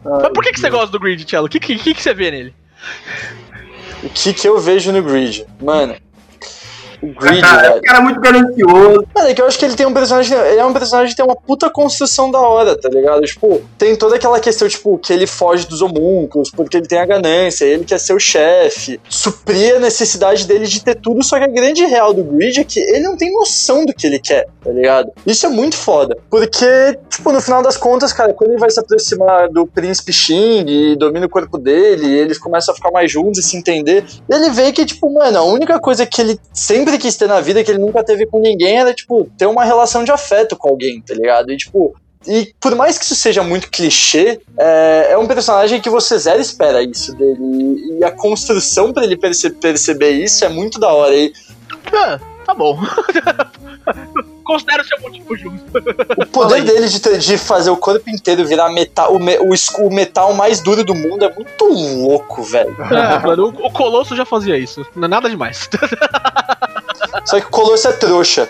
Mas 0.04 0.28
por 0.35 0.44
que, 0.44 0.52
que 0.52 0.61
você 0.61 0.68
gosta 0.68 0.88
do 0.88 1.00
Grid, 1.00 1.25
Cello? 1.28 1.47
O 1.47 1.49
que, 1.49 1.59
que, 1.59 1.76
que, 1.78 1.94
que 1.94 2.02
você 2.02 2.12
vê 2.12 2.30
nele? 2.30 2.54
O 4.05 4.09
que 4.11 4.35
que 4.35 4.47
eu 4.47 4.61
vejo 4.61 4.93
no 4.93 5.03
Grid? 5.03 5.47
Mano, 5.63 5.97
o 7.03 7.07
Grid, 7.13 7.41
Cara, 7.41 7.63
velho. 7.63 7.77
o 7.79 7.83
cara 7.83 7.99
é 7.99 8.03
muito 8.03 8.21
ganancioso. 8.21 9.07
Mano, 9.15 9.29
é 9.29 9.35
que 9.35 9.43
eu 9.43 9.47
acho 9.47 9.59
que 9.59 9.65
ele 9.65 9.75
tem 9.75 9.87
um 9.87 9.93
personagem. 9.95 10.37
Ele 10.37 10.61
é 10.61 10.65
um 10.65 10.73
personagem 10.73 11.11
que 11.11 11.17
tem 11.17 11.25
uma 11.25 11.37
puta 11.37 11.71
construção 11.71 12.31
da 12.31 12.41
hora, 12.41 12.77
tá 12.77 12.89
ligado? 12.89 13.23
Tipo, 13.23 13.63
tem 13.79 13.97
toda 13.97 14.17
aquela 14.17 14.39
questão, 14.41 14.69
tipo, 14.69 14.99
que 14.99 15.13
ele 15.13 15.27
foge 15.27 15.67
dos 15.67 15.83
homúnculos, 15.83 16.51
porque 16.51 16.77
ele 16.77 16.87
tem 16.87 16.99
a 16.99 17.07
ganância, 17.07 17.65
ele 17.65 17.85
quer 17.85 17.99
ser 17.99 18.15
o 18.15 18.19
chefe, 18.19 19.01
suprir 19.09 19.77
a 19.77 19.79
necessidade 19.79 20.47
dele 20.47 20.67
de 20.67 20.83
ter 20.83 20.95
tudo, 20.97 21.23
só 21.23 21.39
que 21.39 21.45
a 21.45 21.49
grande 21.49 21.85
real 21.85 22.13
do 22.13 22.23
Grid 22.25 22.61
é 22.61 22.65
que 22.65 22.81
ele 22.81 23.01
não 23.01 23.17
tem 23.17 23.33
noção 23.33 23.85
do 23.85 23.93
que 23.93 24.07
ele 24.07 24.19
quer, 24.19 24.47
tá 24.63 24.71
ligado? 24.71 25.13
Isso 25.27 25.47
é 25.47 25.49
muito 25.49 25.77
foda. 25.77 26.17
Porque, 26.31 26.99
tipo, 27.09 27.33
no 27.33 27.41
final 27.41 27.63
das 27.63 27.77
contas, 27.77 28.13
cara, 28.13 28.33
quando 28.33 28.51
ele 28.51 28.61
vai 28.61 28.71
se 28.71 28.81
aproximar 28.81 29.49
do 29.49 29.67
príncipe 29.67 30.13
Xing 30.13 30.65
e 30.67 30.97
domina 30.97 31.27
o 31.27 31.29
corpo 31.29 31.59
dele, 31.59 32.07
e 32.07 32.19
eles 32.19 32.39
começam 32.39 32.73
a 32.73 32.77
ficar 32.77 32.91
mais 32.91 33.11
juntos 33.11 33.39
e 33.39 33.43
se 33.43 33.57
entender, 33.57 34.05
ele 34.31 34.51
vê 34.51 34.73
que, 34.73 34.85
tipo, 34.85 35.13
mano, 35.13 35.39
a 35.39 35.45
única 35.45 35.79
coisa 35.79 36.07
que 36.07 36.21
ele 36.21 36.39
sempre 36.53 36.94
quis 36.99 37.17
ter 37.17 37.27
na 37.29 37.41
vida, 37.41 37.63
que 37.65 37.71
ele 37.71 37.79
nunca 37.79 38.03
teve 38.05 38.27
com 38.27 38.41
ninguém, 38.41 38.79
era, 38.79 38.93
tipo, 38.95 39.29
ter 39.39 39.47
uma 39.47 39.65
relação 39.65 40.05
de 40.05 40.11
afeto 40.13 40.57
com 40.57 40.69
alguém, 40.69 41.01
tá 41.01 41.15
ligado? 41.15 41.51
E, 41.53 41.57
tipo, 41.57 41.95
e 42.27 42.55
por 42.61 42.75
mais 42.75 42.97
que 42.99 43.05
isso 43.05 43.15
seja 43.15 43.43
muito 43.43 43.71
clichê, 43.71 44.41
é, 44.59 45.09
é 45.11 45.19
um 45.19 45.27
personagem 45.27 45.81
que 45.81 45.91
você 45.91 46.19
zero 46.19 46.41
espera 46.41 46.83
isso 46.83 47.15
dele. 47.15 47.39
E 48.01 48.05
a 48.05 48.11
construção 48.11 48.93
pra 48.93 49.05
ele 49.05 49.17
perce- 49.17 49.51
perceber 49.51 50.11
isso 50.13 50.45
é 50.45 50.49
muito 50.49 50.81
da 50.81 50.93
hora. 50.93 51.15
E 51.15 51.33
Ah, 51.93 52.19
tá 52.47 52.55
bom. 52.55 52.79
Considero 54.45 54.85
seu 54.85 55.01
motivo 55.01 55.35
justo. 55.37 55.65
o 56.19 56.27
poder 56.27 56.63
dele 56.63 56.87
de, 56.87 57.19
de 57.19 57.39
fazer 57.39 57.71
o 57.71 57.77
corpo 57.79 58.11
inteiro 58.11 58.45
virar 58.47 58.69
metal, 58.71 59.15
o, 59.15 59.19
me- 59.19 59.39
o 59.39 59.55
o 59.87 59.91
metal 59.91 60.35
mais 60.35 60.61
duro 60.61 60.85
do 60.85 60.95
mundo 60.95 61.25
é 61.25 61.35
muito 61.35 61.65
louco, 61.65 62.43
velho. 62.43 62.77
É, 62.93 63.19
mano, 63.21 63.55
o, 63.59 63.67
o 63.67 63.71
Colosso 63.73 64.15
já 64.15 64.27
fazia 64.27 64.59
isso. 64.59 64.85
Não 64.95 65.07
é 65.07 65.09
nada 65.09 65.31
demais. 65.31 65.69
Só 67.25 67.41
que 67.41 67.47
o 67.47 67.51
Colosso 67.51 67.89
é 67.89 67.93
trouxa. 67.93 68.49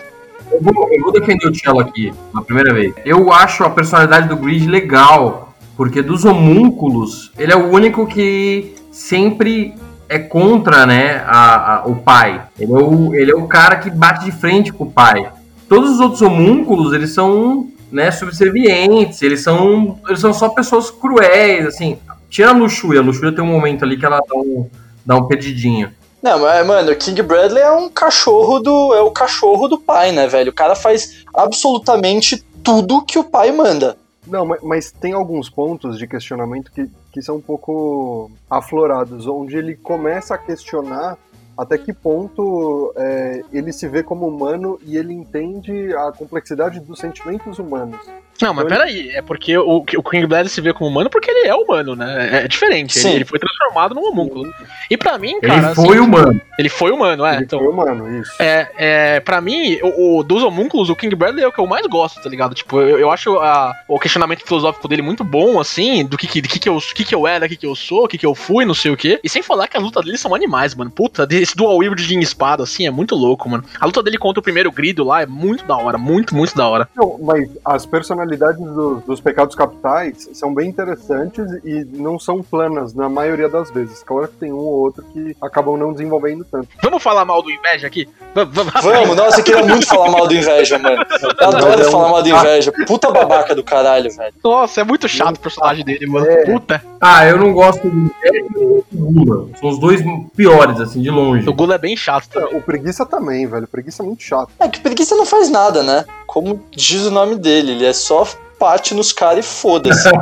Eu 0.51 0.61
vou, 0.61 0.87
eu 0.91 1.01
vou 1.01 1.11
defender 1.11 1.47
o 1.47 1.55
Cello 1.55 1.79
aqui, 1.79 2.13
na 2.33 2.41
primeira 2.41 2.73
vez. 2.73 2.93
Eu 3.03 3.31
acho 3.33 3.63
a 3.63 3.69
personalidade 3.69 4.27
do 4.29 4.37
Grid 4.37 4.67
legal, 4.67 5.53
porque 5.75 6.01
dos 6.01 6.23
homúnculos, 6.23 7.31
ele 7.37 7.51
é 7.51 7.55
o 7.55 7.69
único 7.71 8.05
que 8.05 8.75
sempre 8.91 9.73
é 10.07 10.19
contra, 10.19 10.85
né, 10.85 11.23
a, 11.25 11.77
a- 11.77 11.85
o 11.87 11.95
pai. 11.95 12.43
Ele 12.59 12.71
é 12.73 12.77
o, 12.77 13.15
ele 13.15 13.31
é 13.31 13.35
o 13.35 13.47
cara 13.47 13.77
que 13.77 13.89
bate 13.89 14.25
de 14.25 14.31
frente 14.31 14.71
com 14.71 14.83
o 14.83 14.91
pai. 14.91 15.27
Todos 15.67 15.91
os 15.91 15.99
outros 15.99 16.21
homúnculos, 16.21 16.93
eles 16.93 17.11
são, 17.13 17.67
né, 17.91 18.11
subservientes, 18.11 19.21
eles 19.23 19.41
são, 19.41 19.99
eles 20.07 20.19
são 20.19 20.31
só 20.31 20.49
pessoas 20.49 20.91
cruéis, 20.91 21.65
assim. 21.65 21.97
Tira 22.29 22.49
a 22.49 22.53
Luxúria, 22.53 23.01
a 23.01 23.03
Luxúria 23.03 23.33
tem 23.33 23.43
um 23.43 23.47
momento 23.47 23.83
ali 23.83 23.97
que 23.97 24.05
ela 24.05 24.19
dá 24.19 24.35
um, 24.35 24.69
dá 25.03 25.15
um 25.15 25.25
perdidinho. 25.27 25.89
Não, 26.25 26.39
mas, 26.39 26.65
mano, 26.65 26.91
o 26.91 26.95
King 26.95 27.21
Bradley 27.21 27.61
é 27.61 27.71
um 27.71 27.87
cachorro 27.87 28.59
do. 28.59 28.95
É 28.95 29.01
o 29.01 29.11
cachorro 29.11 29.67
do 29.67 29.77
pai, 29.77 30.11
né, 30.11 30.27
velho? 30.27 30.49
O 30.49 30.55
cara 30.55 30.73
faz 30.75 31.23
absolutamente 31.31 32.43
tudo 32.63 33.05
que 33.05 33.19
o 33.19 33.23
pai 33.23 33.51
manda. 33.51 33.95
Não, 34.25 34.43
mas, 34.43 34.59
mas 34.63 34.91
tem 34.91 35.13
alguns 35.13 35.51
pontos 35.51 35.99
de 35.99 36.07
questionamento 36.07 36.71
que, 36.71 36.89
que 37.11 37.21
são 37.21 37.35
um 37.35 37.41
pouco 37.41 38.31
aflorados, 38.49 39.27
onde 39.27 39.55
ele 39.55 39.75
começa 39.75 40.33
a 40.33 40.37
questionar 40.39 41.15
até 41.57 41.77
que 41.77 41.93
ponto 41.93 42.93
é, 42.97 43.41
ele 43.53 43.71
se 43.71 43.87
vê 43.87 44.03
como 44.03 44.27
humano 44.27 44.79
e 44.85 44.97
ele 44.97 45.13
entende 45.13 45.93
a 45.95 46.11
complexidade 46.11 46.79
dos 46.79 46.99
sentimentos 46.99 47.59
humanos. 47.59 47.99
Não, 48.41 48.53
mas 48.53 48.65
peraí, 48.67 49.11
é 49.11 49.21
porque 49.21 49.57
o, 49.57 49.77
o 49.77 50.03
King 50.03 50.25
Blade 50.27 50.49
se 50.49 50.59
vê 50.59 50.73
como 50.73 50.89
humano 50.89 51.09
porque 51.09 51.31
ele 51.31 51.47
é 51.47 51.55
humano, 51.55 51.95
né? 51.95 52.41
É 52.43 52.47
diferente. 52.49 52.99
Ele, 52.99 53.15
ele 53.15 53.25
foi 53.25 53.39
transformado 53.39 53.95
num 53.95 54.03
homúnculo. 54.09 54.53
E 54.89 54.97
pra 54.97 55.17
mim, 55.17 55.37
Ele 55.41 55.47
cara. 55.47 55.73
foi 55.73 55.95
assim, 55.97 55.99
humano. 56.05 56.41
Ele 56.59 56.67
foi 56.67 56.91
humano, 56.91 57.25
é. 57.25 57.35
ele 57.35 57.43
Então, 57.45 57.59
foi 57.59 57.67
humano, 57.69 58.19
isso. 58.19 58.31
É, 58.41 58.69
é, 58.77 59.19
pra 59.21 59.39
mim, 59.39 59.79
o, 59.81 60.17
o- 60.19 60.23
dos 60.23 60.43
homúnculos, 60.43 60.89
o 60.89 60.95
King 60.97 61.15
Bradley 61.15 61.45
é 61.45 61.47
o 61.47 61.51
que 61.51 61.59
eu 61.59 61.65
mais 61.65 61.87
gosto, 61.87 62.21
tá 62.21 62.29
ligado? 62.29 62.53
Tipo, 62.53 62.81
eu, 62.81 62.99
eu 62.99 63.09
acho 63.09 63.37
a- 63.39 63.73
o 63.87 63.97
questionamento 63.97 64.45
filosófico 64.45 64.85
dele 64.89 65.01
muito 65.01 65.23
bom, 65.23 65.57
assim, 65.57 66.05
do 66.05 66.17
que 66.17 66.27
que, 66.27 66.41
que, 66.41 66.59
que, 66.59 66.67
eu, 66.67 66.77
que, 66.93 67.05
que 67.05 67.15
eu 67.15 67.25
era, 67.25 67.45
o 67.45 67.49
que, 67.49 67.55
que 67.55 67.65
eu 67.65 67.73
sou, 67.75 68.03
o 68.03 68.07
que, 68.09 68.17
que 68.17 68.25
eu 68.25 68.35
fui, 68.35 68.65
não 68.65 68.73
sei 68.73 68.91
o 68.91 68.97
quê. 68.97 69.17
E 69.23 69.29
sem 69.29 69.41
falar 69.41 69.69
que 69.69 69.77
as 69.77 69.83
lutas 69.83 70.03
dele 70.03 70.17
são 70.17 70.35
animais, 70.35 70.75
mano. 70.75 70.91
Puta, 70.91 71.25
esse 71.45 71.55
dual 71.55 71.77
wield 71.77 72.05
de 72.05 72.19
espada, 72.19 72.63
assim, 72.63 72.85
é 72.87 72.91
muito 72.91 73.15
louco, 73.15 73.47
mano. 73.49 73.63
A 73.79 73.85
luta 73.85 74.01
dele 74.01 74.17
contra 74.17 74.39
o 74.39 74.43
primeiro 74.43 74.71
grido 74.71 75.03
lá 75.03 75.21
é 75.21 75.25
muito 75.25 75.65
da 75.65 75.77
hora, 75.77 75.97
muito, 75.97 76.35
muito 76.35 76.55
da 76.55 76.67
hora. 76.67 76.87
Não, 76.95 77.17
mas 77.21 77.49
as 77.63 77.85
personalidades 77.85 78.59
do- 78.59 79.01
dos 79.05 79.19
pecados 79.21 79.55
capitais 79.55 80.29
são 80.33 80.53
bem 80.53 80.69
interessantes 80.69 81.45
e 81.63 81.85
não 81.93 82.17
são 82.19 82.41
planas 82.41 82.93
na 82.93 83.07
maioria 83.09 83.47
das 83.49 83.69
vezes. 83.71 84.01
Claro 84.03 84.27
que 84.27 84.35
tem 84.35 84.51
um 84.51 84.57
ou 84.57 84.73
outro 84.79 85.03
que 85.13 85.35
acabam 85.41 85.77
não 85.77 85.91
desenvolvendo 85.91 86.45
tanto. 86.49 86.67
Vamos 86.81 87.01
falar 87.03 87.23
mal 87.25 87.41
do 87.41 87.51
inveja 87.51 87.87
aqui? 87.87 88.07
Vamos, 88.33 88.55
nossa, 89.15 89.39
eu 89.39 89.43
queria 89.43 89.63
muito 89.65 89.85
falar 89.87 90.09
mal 90.11 90.27
do 90.27 90.33
inveja, 90.33 90.77
mano. 90.79 91.05
Eu 91.21 91.47
adoro 91.47 91.81
é 91.83 91.87
um- 91.87 91.91
falar 91.91 92.09
mal 92.09 92.23
do 92.23 92.29
inveja. 92.29 92.71
Puta 92.87 93.11
babaca 93.11 93.53
do 93.55 93.63
caralho, 93.63 94.09
velho. 94.15 94.33
Nossa, 94.43 94.81
é 94.81 94.83
muito 94.83 95.07
chato 95.07 95.37
o 95.37 95.39
personagem 95.39 95.85
dele, 95.85 96.07
mano. 96.07 96.25
É. 96.25 96.45
Puta. 96.45 96.81
Ah, 96.99 97.25
eu 97.27 97.37
não 97.37 97.53
gosto 97.53 97.87
do 97.87 97.95
Inveja 97.95 98.45
e 98.45 98.53
do 98.53 98.85
Gula. 98.93 99.47
São 99.59 99.69
os 99.69 99.79
dois 99.79 100.01
piores, 100.35 100.79
assim, 100.79 101.01
de 101.01 101.09
longe. 101.09 101.34
O 101.47 101.53
Gula 101.53 101.75
é 101.75 101.77
bem 101.77 101.95
chato 101.95 102.29
também. 102.29 102.55
O 102.57 102.61
preguiça 102.61 103.05
também, 103.05 103.47
velho. 103.47 103.65
O 103.65 103.67
preguiça 103.67 104.03
é 104.03 104.05
muito 104.05 104.23
chato. 104.23 104.49
É 104.59 104.67
que 104.67 104.79
preguiça 104.79 105.15
não 105.15 105.25
faz 105.25 105.49
nada, 105.49 105.83
né? 105.83 106.05
Como 106.27 106.63
diz 106.71 107.03
o 107.05 107.11
nome 107.11 107.35
dele, 107.35 107.71
ele 107.71 107.85
é 107.85 107.93
só 107.93 108.25
pate 108.57 108.93
nos 108.93 109.11
caras 109.11 109.45
e 109.45 109.47
foda-se. 109.47 110.09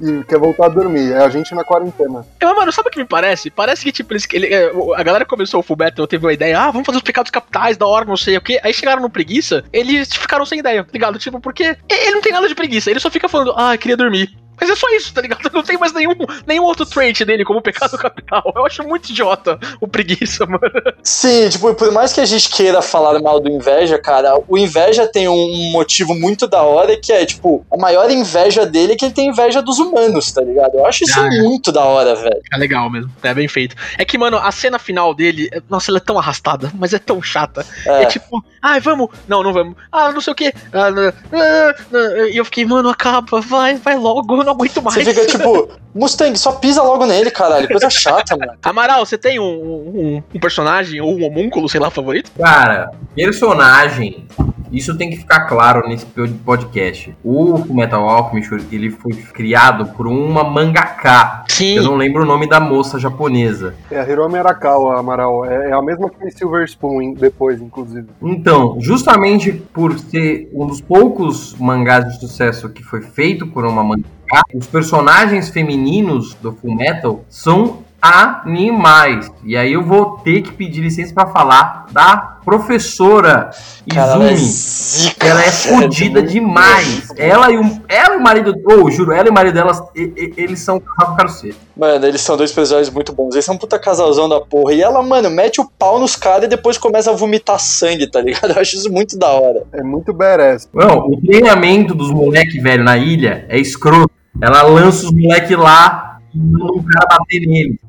E 0.00 0.22
quer 0.24 0.38
voltar 0.38 0.66
a 0.66 0.68
dormir. 0.68 1.12
É 1.12 1.24
a 1.24 1.28
gente 1.28 1.54
na 1.54 1.64
quarentena. 1.64 2.24
É, 2.38 2.44
Mas, 2.44 2.56
mano, 2.56 2.72
sabe 2.72 2.88
o 2.88 2.92
que 2.92 2.98
me 2.98 3.04
parece? 3.04 3.50
Parece 3.50 3.82
que, 3.82 3.90
tipo, 3.90 4.12
eles, 4.12 4.26
ele, 4.32 4.46
é, 4.46 4.70
a 4.94 5.02
galera 5.02 5.24
começou 5.24 5.60
o 5.60 5.62
Full 5.62 5.76
Metal, 5.76 6.06
teve 6.06 6.24
uma 6.24 6.32
ideia, 6.32 6.60
ah, 6.60 6.70
vamos 6.70 6.86
fazer 6.86 6.98
os 6.98 7.02
pecados 7.02 7.30
capitais, 7.30 7.76
da 7.76 7.86
hora, 7.86 8.04
não 8.04 8.16
sei 8.16 8.36
o 8.36 8.40
quê. 8.40 8.60
Aí 8.62 8.72
chegaram 8.72 9.00
no 9.00 9.10
preguiça, 9.10 9.64
eles 9.72 10.14
ficaram 10.14 10.44
sem 10.44 10.58
ideia, 10.58 10.84
tá 10.84 10.90
ligado? 10.92 11.18
Tipo, 11.18 11.40
porque 11.40 11.76
ele 11.88 12.10
não 12.10 12.20
tem 12.20 12.32
nada 12.32 12.46
de 12.46 12.54
preguiça, 12.54 12.90
ele 12.90 13.00
só 13.00 13.10
fica 13.10 13.28
falando, 13.28 13.54
ah, 13.56 13.76
queria 13.76 13.96
dormir. 13.96 14.36
Mas 14.60 14.70
é 14.70 14.74
só 14.76 14.88
isso, 14.94 15.12
tá 15.12 15.20
ligado? 15.20 15.40
Não 15.52 15.62
tem 15.62 15.78
mais 15.78 15.92
nenhum, 15.92 16.14
nenhum 16.46 16.64
outro 16.64 16.86
trait 16.86 17.24
dele 17.24 17.44
como 17.44 17.60
pecado 17.62 17.96
capital. 17.98 18.52
Eu 18.54 18.66
acho 18.66 18.82
muito 18.82 19.10
idiota 19.10 19.58
o 19.80 19.86
preguiça, 19.88 20.44
mano. 20.46 20.60
Sim, 21.02 21.48
tipo, 21.48 21.74
por 21.74 21.92
mais 21.92 22.12
que 22.12 22.20
a 22.20 22.24
gente 22.24 22.48
queira 22.50 22.80
falar 22.82 23.18
mal 23.20 23.40
do 23.40 23.48
inveja, 23.50 23.98
cara, 23.98 24.32
o 24.48 24.56
inveja 24.58 25.06
tem 25.06 25.28
um 25.28 25.70
motivo 25.72 26.14
muito 26.14 26.46
da 26.46 26.62
hora 26.62 26.96
que 26.96 27.12
é, 27.12 27.24
tipo, 27.26 27.64
a 27.72 27.76
maior 27.76 28.10
inveja 28.10 28.64
dele 28.66 28.92
é 28.92 28.96
que 28.96 29.04
ele 29.04 29.14
tem 29.14 29.28
inveja 29.28 29.60
dos 29.62 29.78
humanos, 29.78 30.30
tá 30.32 30.40
ligado? 30.42 30.74
Eu 30.74 30.86
acho 30.86 31.04
isso 31.04 31.18
Ah, 31.20 31.26
é. 31.26 31.42
muito 31.42 31.70
da 31.72 31.84
hora, 31.84 32.14
velho. 32.14 32.40
É 32.52 32.56
legal 32.56 32.90
mesmo, 32.90 33.10
é 33.22 33.34
bem 33.34 33.48
feito. 33.48 33.74
É 33.98 34.04
que, 34.04 34.16
mano, 34.18 34.36
a 34.38 34.50
cena 34.52 34.78
final 34.78 35.14
dele, 35.14 35.48
é- 35.52 35.60
nossa, 35.68 35.90
ela 35.90 35.98
é 35.98 36.00
tão 36.00 36.18
arrastada, 36.18 36.70
mas 36.74 36.92
é 36.92 36.98
tão 36.98 37.22
chata. 37.22 37.64
É, 37.86 38.02
É. 38.02 38.06
tipo, 38.06 38.44
ai, 38.62 38.80
vamos. 38.80 39.08
Não, 39.28 39.42
não 39.42 39.52
vamos. 39.52 39.74
Ah, 39.92 40.12
não 40.12 40.20
sei 40.20 40.32
o 40.32 40.36
quê. 40.36 40.52
Ah, 40.72 40.90
não, 40.90 41.08
ah, 41.08 41.74
não. 41.90 42.26
E 42.28 42.36
eu 42.36 42.44
fiquei, 42.44 42.64
mano, 42.64 42.88
acaba, 42.88 43.40
vai, 43.40 43.76
vai 43.76 43.96
logo, 43.96 44.36
não 44.46 44.52
aguento 44.52 44.82
mais. 44.82 44.94
Você 44.94 45.04
fica 45.04 45.26
tipo, 45.26 45.68
Mustang, 45.94 46.38
só 46.38 46.52
pisa 46.52 46.82
logo 46.82 47.04
nele, 47.06 47.30
caralho. 47.30 47.68
Coisa 47.68 47.90
chata, 47.90 48.36
mano. 48.36 48.52
Amaral, 48.62 49.04
você 49.04 49.18
tem 49.18 49.38
um, 49.38 49.44
um, 49.44 50.22
um 50.34 50.40
personagem 50.40 51.00
ou 51.00 51.14
um 51.14 51.24
homúnculo, 51.24 51.68
sei 51.68 51.80
lá, 51.80 51.90
favorito? 51.90 52.30
Cara, 52.38 52.90
personagem, 53.14 54.26
isso 54.72 54.96
tem 54.96 55.10
que 55.10 55.16
ficar 55.16 55.46
claro 55.46 55.88
nesse 55.88 56.06
podcast. 56.44 57.16
O 57.24 57.58
Metal 57.72 58.08
Alchemist, 58.08 58.52
ele 58.72 58.90
foi 58.90 59.12
criado 59.12 59.86
por 59.86 60.06
uma 60.06 60.44
mangaka. 60.44 61.44
Sim. 61.48 61.76
Eu 61.76 61.84
não 61.84 61.96
lembro 61.96 62.22
o 62.22 62.26
nome 62.26 62.48
da 62.48 62.60
moça 62.60 62.98
japonesa. 62.98 63.74
É 63.90 64.00
a 64.00 64.08
Hiromi 64.08 64.38
Arakawa, 64.38 64.98
Amaral. 64.98 65.44
É, 65.44 65.70
é 65.70 65.72
a 65.72 65.82
mesma 65.82 66.10
que 66.10 66.18
fez 66.18 66.34
Silver 66.34 66.64
Spoon 66.64 67.14
depois, 67.14 67.60
inclusive. 67.60 68.08
Então, 68.22 68.76
justamente 68.80 69.52
por 69.52 69.98
ser 69.98 70.50
um 70.52 70.66
dos 70.66 70.80
poucos 70.80 71.54
mangás 71.58 72.04
de 72.06 72.20
sucesso 72.20 72.68
que 72.68 72.82
foi 72.82 73.02
feito 73.02 73.46
por 73.46 73.64
uma 73.64 73.82
mangaka, 73.82 74.15
os 74.54 74.66
personagens 74.66 75.48
femininos 75.48 76.34
do 76.34 76.52
Full 76.52 76.74
Metal 76.76 77.24
são 77.28 77.84
animais. 78.00 79.30
E 79.44 79.56
aí 79.56 79.72
eu 79.72 79.82
vou 79.82 80.18
ter 80.18 80.42
que 80.42 80.52
pedir 80.52 80.80
licença 80.80 81.12
para 81.12 81.26
falar 81.28 81.86
da 81.90 82.36
professora 82.44 83.50
Cara, 83.92 84.28
é 84.30 84.32
Izumi. 84.34 85.14
Ela 85.18 85.40
é 85.42 85.50
velho. 85.50 85.52
fodida 85.80 86.22
demais. 86.22 87.08
Ela 87.16 87.50
e, 87.50 87.56
o, 87.58 87.80
ela 87.88 88.14
e 88.14 88.18
o 88.18 88.22
marido. 88.22 88.54
Ô, 88.64 88.88
juro, 88.90 89.10
ela 89.12 89.26
e 89.26 89.30
o 89.30 89.34
marido 89.34 89.54
delas, 89.54 89.82
e- 89.94 90.12
e- 90.16 90.34
eles 90.36 90.60
são 90.60 90.78
casal 90.78 91.16
carceiro. 91.16 91.56
Mano, 91.76 92.06
eles 92.06 92.20
são 92.20 92.36
dois 92.36 92.52
personagens 92.52 92.92
muito 92.94 93.12
bons. 93.12 93.34
Eles 93.34 93.44
são 93.44 93.54
um 93.56 93.58
puta 93.58 93.78
casalzão 93.78 94.28
da 94.28 94.40
porra. 94.40 94.72
E 94.74 94.80
ela, 94.82 95.02
mano, 95.02 95.28
mete 95.30 95.60
o 95.60 95.68
pau 95.78 95.98
nos 95.98 96.14
caras 96.14 96.44
e 96.44 96.48
depois 96.48 96.78
começa 96.78 97.10
a 97.10 97.14
vomitar 97.14 97.58
sangue, 97.58 98.08
tá 98.08 98.20
ligado? 98.20 98.52
Eu 98.54 98.60
acho 98.60 98.76
isso 98.76 98.92
muito 98.92 99.18
da 99.18 99.28
hora. 99.30 99.64
É 99.72 99.82
muito 99.82 100.12
badass. 100.12 100.68
Não, 100.72 100.98
o 101.08 101.20
treinamento 101.20 101.94
dos 101.94 102.10
moleques, 102.12 102.62
velho, 102.62 102.84
na 102.84 102.96
ilha 102.96 103.44
é 103.48 103.58
escroto. 103.58 104.14
Ela 104.40 104.62
lança 104.62 105.06
os 105.06 105.12
moleques 105.12 105.56
lá 105.56 106.18
e 106.34 106.38
manda 106.38 106.72
um 106.72 106.84
cara 106.84 107.06
bater 107.18 107.40
nele. 107.40 107.80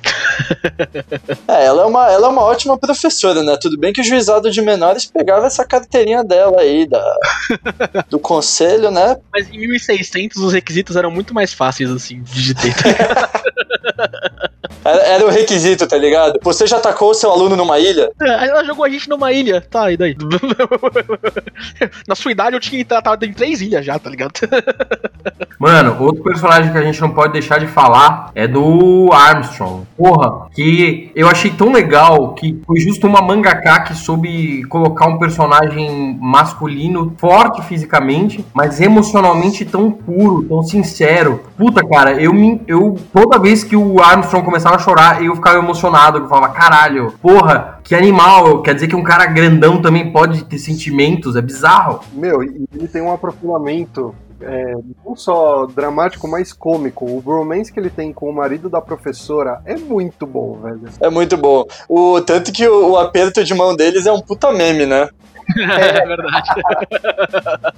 É, 1.48 1.66
ela 1.66 1.84
é, 1.84 1.86
uma, 1.86 2.12
ela 2.12 2.28
é 2.28 2.30
uma 2.30 2.44
ótima 2.44 2.78
professora, 2.78 3.42
né? 3.42 3.58
Tudo 3.60 3.78
bem 3.78 3.92
que 3.92 4.02
o 4.02 4.04
juizado 4.04 4.52
de 4.52 4.62
menores 4.62 5.06
pegava 5.06 5.48
essa 5.48 5.66
carteirinha 5.66 6.24
dela 6.24 6.62
aí, 6.62 6.86
da, 6.86 7.16
do 8.10 8.20
conselho, 8.20 8.92
né? 8.92 9.18
Mas 9.34 9.50
em 9.50 9.58
1600 9.58 10.38
os 10.38 10.54
requisitos 10.54 10.96
eram 10.96 11.10
muito 11.10 11.34
mais 11.34 11.54
fáceis, 11.54 11.90
assim, 11.90 12.22
de 12.22 12.54
ter. 12.54 12.76
Era, 14.88 15.02
era 15.02 15.26
o 15.26 15.30
requisito, 15.30 15.86
tá 15.86 15.98
ligado? 15.98 16.40
Você 16.42 16.66
já 16.66 16.78
atacou 16.78 17.12
o 17.12 17.14
seu 17.14 17.30
aluno 17.30 17.58
numa 17.58 17.78
ilha? 17.78 18.10
É, 18.22 18.48
ela 18.48 18.64
jogou 18.64 18.86
a 18.86 18.90
gente 18.90 19.10
numa 19.10 19.34
ilha. 19.34 19.60
Tá, 19.60 19.92
e 19.92 19.98
daí? 19.98 20.16
Na 22.08 22.16
sua 22.16 22.32
idade 22.32 22.56
eu 22.56 22.60
tinha 22.60 22.86
tratado 22.86 23.26
em 23.26 23.34
três 23.34 23.60
ilhas 23.60 23.86
já, 23.86 24.00
tá 24.00 24.10
ligado? 24.10 24.32
Mano, 25.60 25.98
outro 26.00 26.24
personagem 26.24 26.72
que 26.72 26.78
a 26.78 26.84
gente 26.84 27.02
não 27.02 27.10
pode 27.10 27.34
deixar 27.34 27.60
de 27.60 27.68
falar 27.68 28.32
é 28.34 28.48
do 28.48 29.10
Armstrong. 29.12 29.86
Porra, 29.98 30.48
que 30.54 31.12
eu 31.16 31.28
achei 31.28 31.52
tão 31.52 31.72
legal 31.72 32.34
que 32.36 32.62
foi 32.66 32.80
justo 32.80 33.08
uma 33.08 33.22
mangaka 33.22 33.82
que 33.82 33.96
soube 33.96 34.64
colocar 34.66 35.08
um 35.08 35.18
personagem 35.18 36.18
masculino 36.22 37.14
forte 37.18 37.62
fisicamente, 37.64 38.46
mas 38.54 38.80
emocionalmente 38.80 39.66
tão 39.66 39.92
puro, 39.92 40.44
tão 40.44 40.64
sincero. 40.64 41.44
Puta, 41.58 41.86
cara, 41.86 42.22
eu 42.22 42.32
me. 42.34 42.62
Eu, 42.68 42.96
toda 43.12 43.40
vez 43.40 43.64
que 43.64 43.76
o 43.76 44.00
Armstrong 44.00 44.46
começava 44.46 44.77
a 44.78 44.80
chorar, 44.80 45.24
eu 45.24 45.36
ficava 45.36 45.58
emocionado. 45.58 46.20
Eu 46.20 46.28
falava, 46.28 46.54
caralho, 46.54 47.14
porra, 47.22 47.80
que 47.84 47.96
animal. 47.96 48.62
Quer 48.62 48.76
dizer 48.76 48.88
que 48.88 48.96
um 48.96 49.04
cara 49.04 49.26
grandão 49.26 49.82
também 49.82 50.12
pode 50.12 50.46
ter 50.46 50.58
sentimentos, 50.58 51.36
é 51.36 51.42
bizarro. 51.42 52.00
Meu, 52.14 52.44
e 52.44 52.66
ele 52.74 52.88
tem 52.88 53.02
um 53.02 53.12
aprofundamento 53.12 54.16
é, 54.42 54.74
não 55.06 55.16
só 55.16 55.66
dramático, 55.66 56.28
mas 56.28 56.54
cômico. 56.54 57.06
O 57.06 57.22
bromance 57.22 57.72
que 57.72 57.80
ele 57.80 57.90
tem 57.90 58.14
com 58.14 58.30
o 58.30 58.34
marido 58.34 58.70
da 58.70 58.82
professora 58.82 59.62
é 59.66 59.76
muito 59.76 60.26
bom, 60.26 60.60
velho. 60.62 60.82
É 61.00 61.10
muito 61.10 61.38
bom. 61.38 61.66
O, 61.90 62.22
tanto 62.22 62.52
que 62.52 62.68
o, 62.68 62.92
o 62.92 62.98
aperto 62.98 63.44
de 63.44 63.54
mão 63.54 63.76
deles 63.76 64.06
é 64.06 64.12
um 64.12 64.22
puta 64.22 64.52
meme, 64.52 64.86
né? 64.86 65.10
É 65.58 66.06
verdade. 66.06 66.50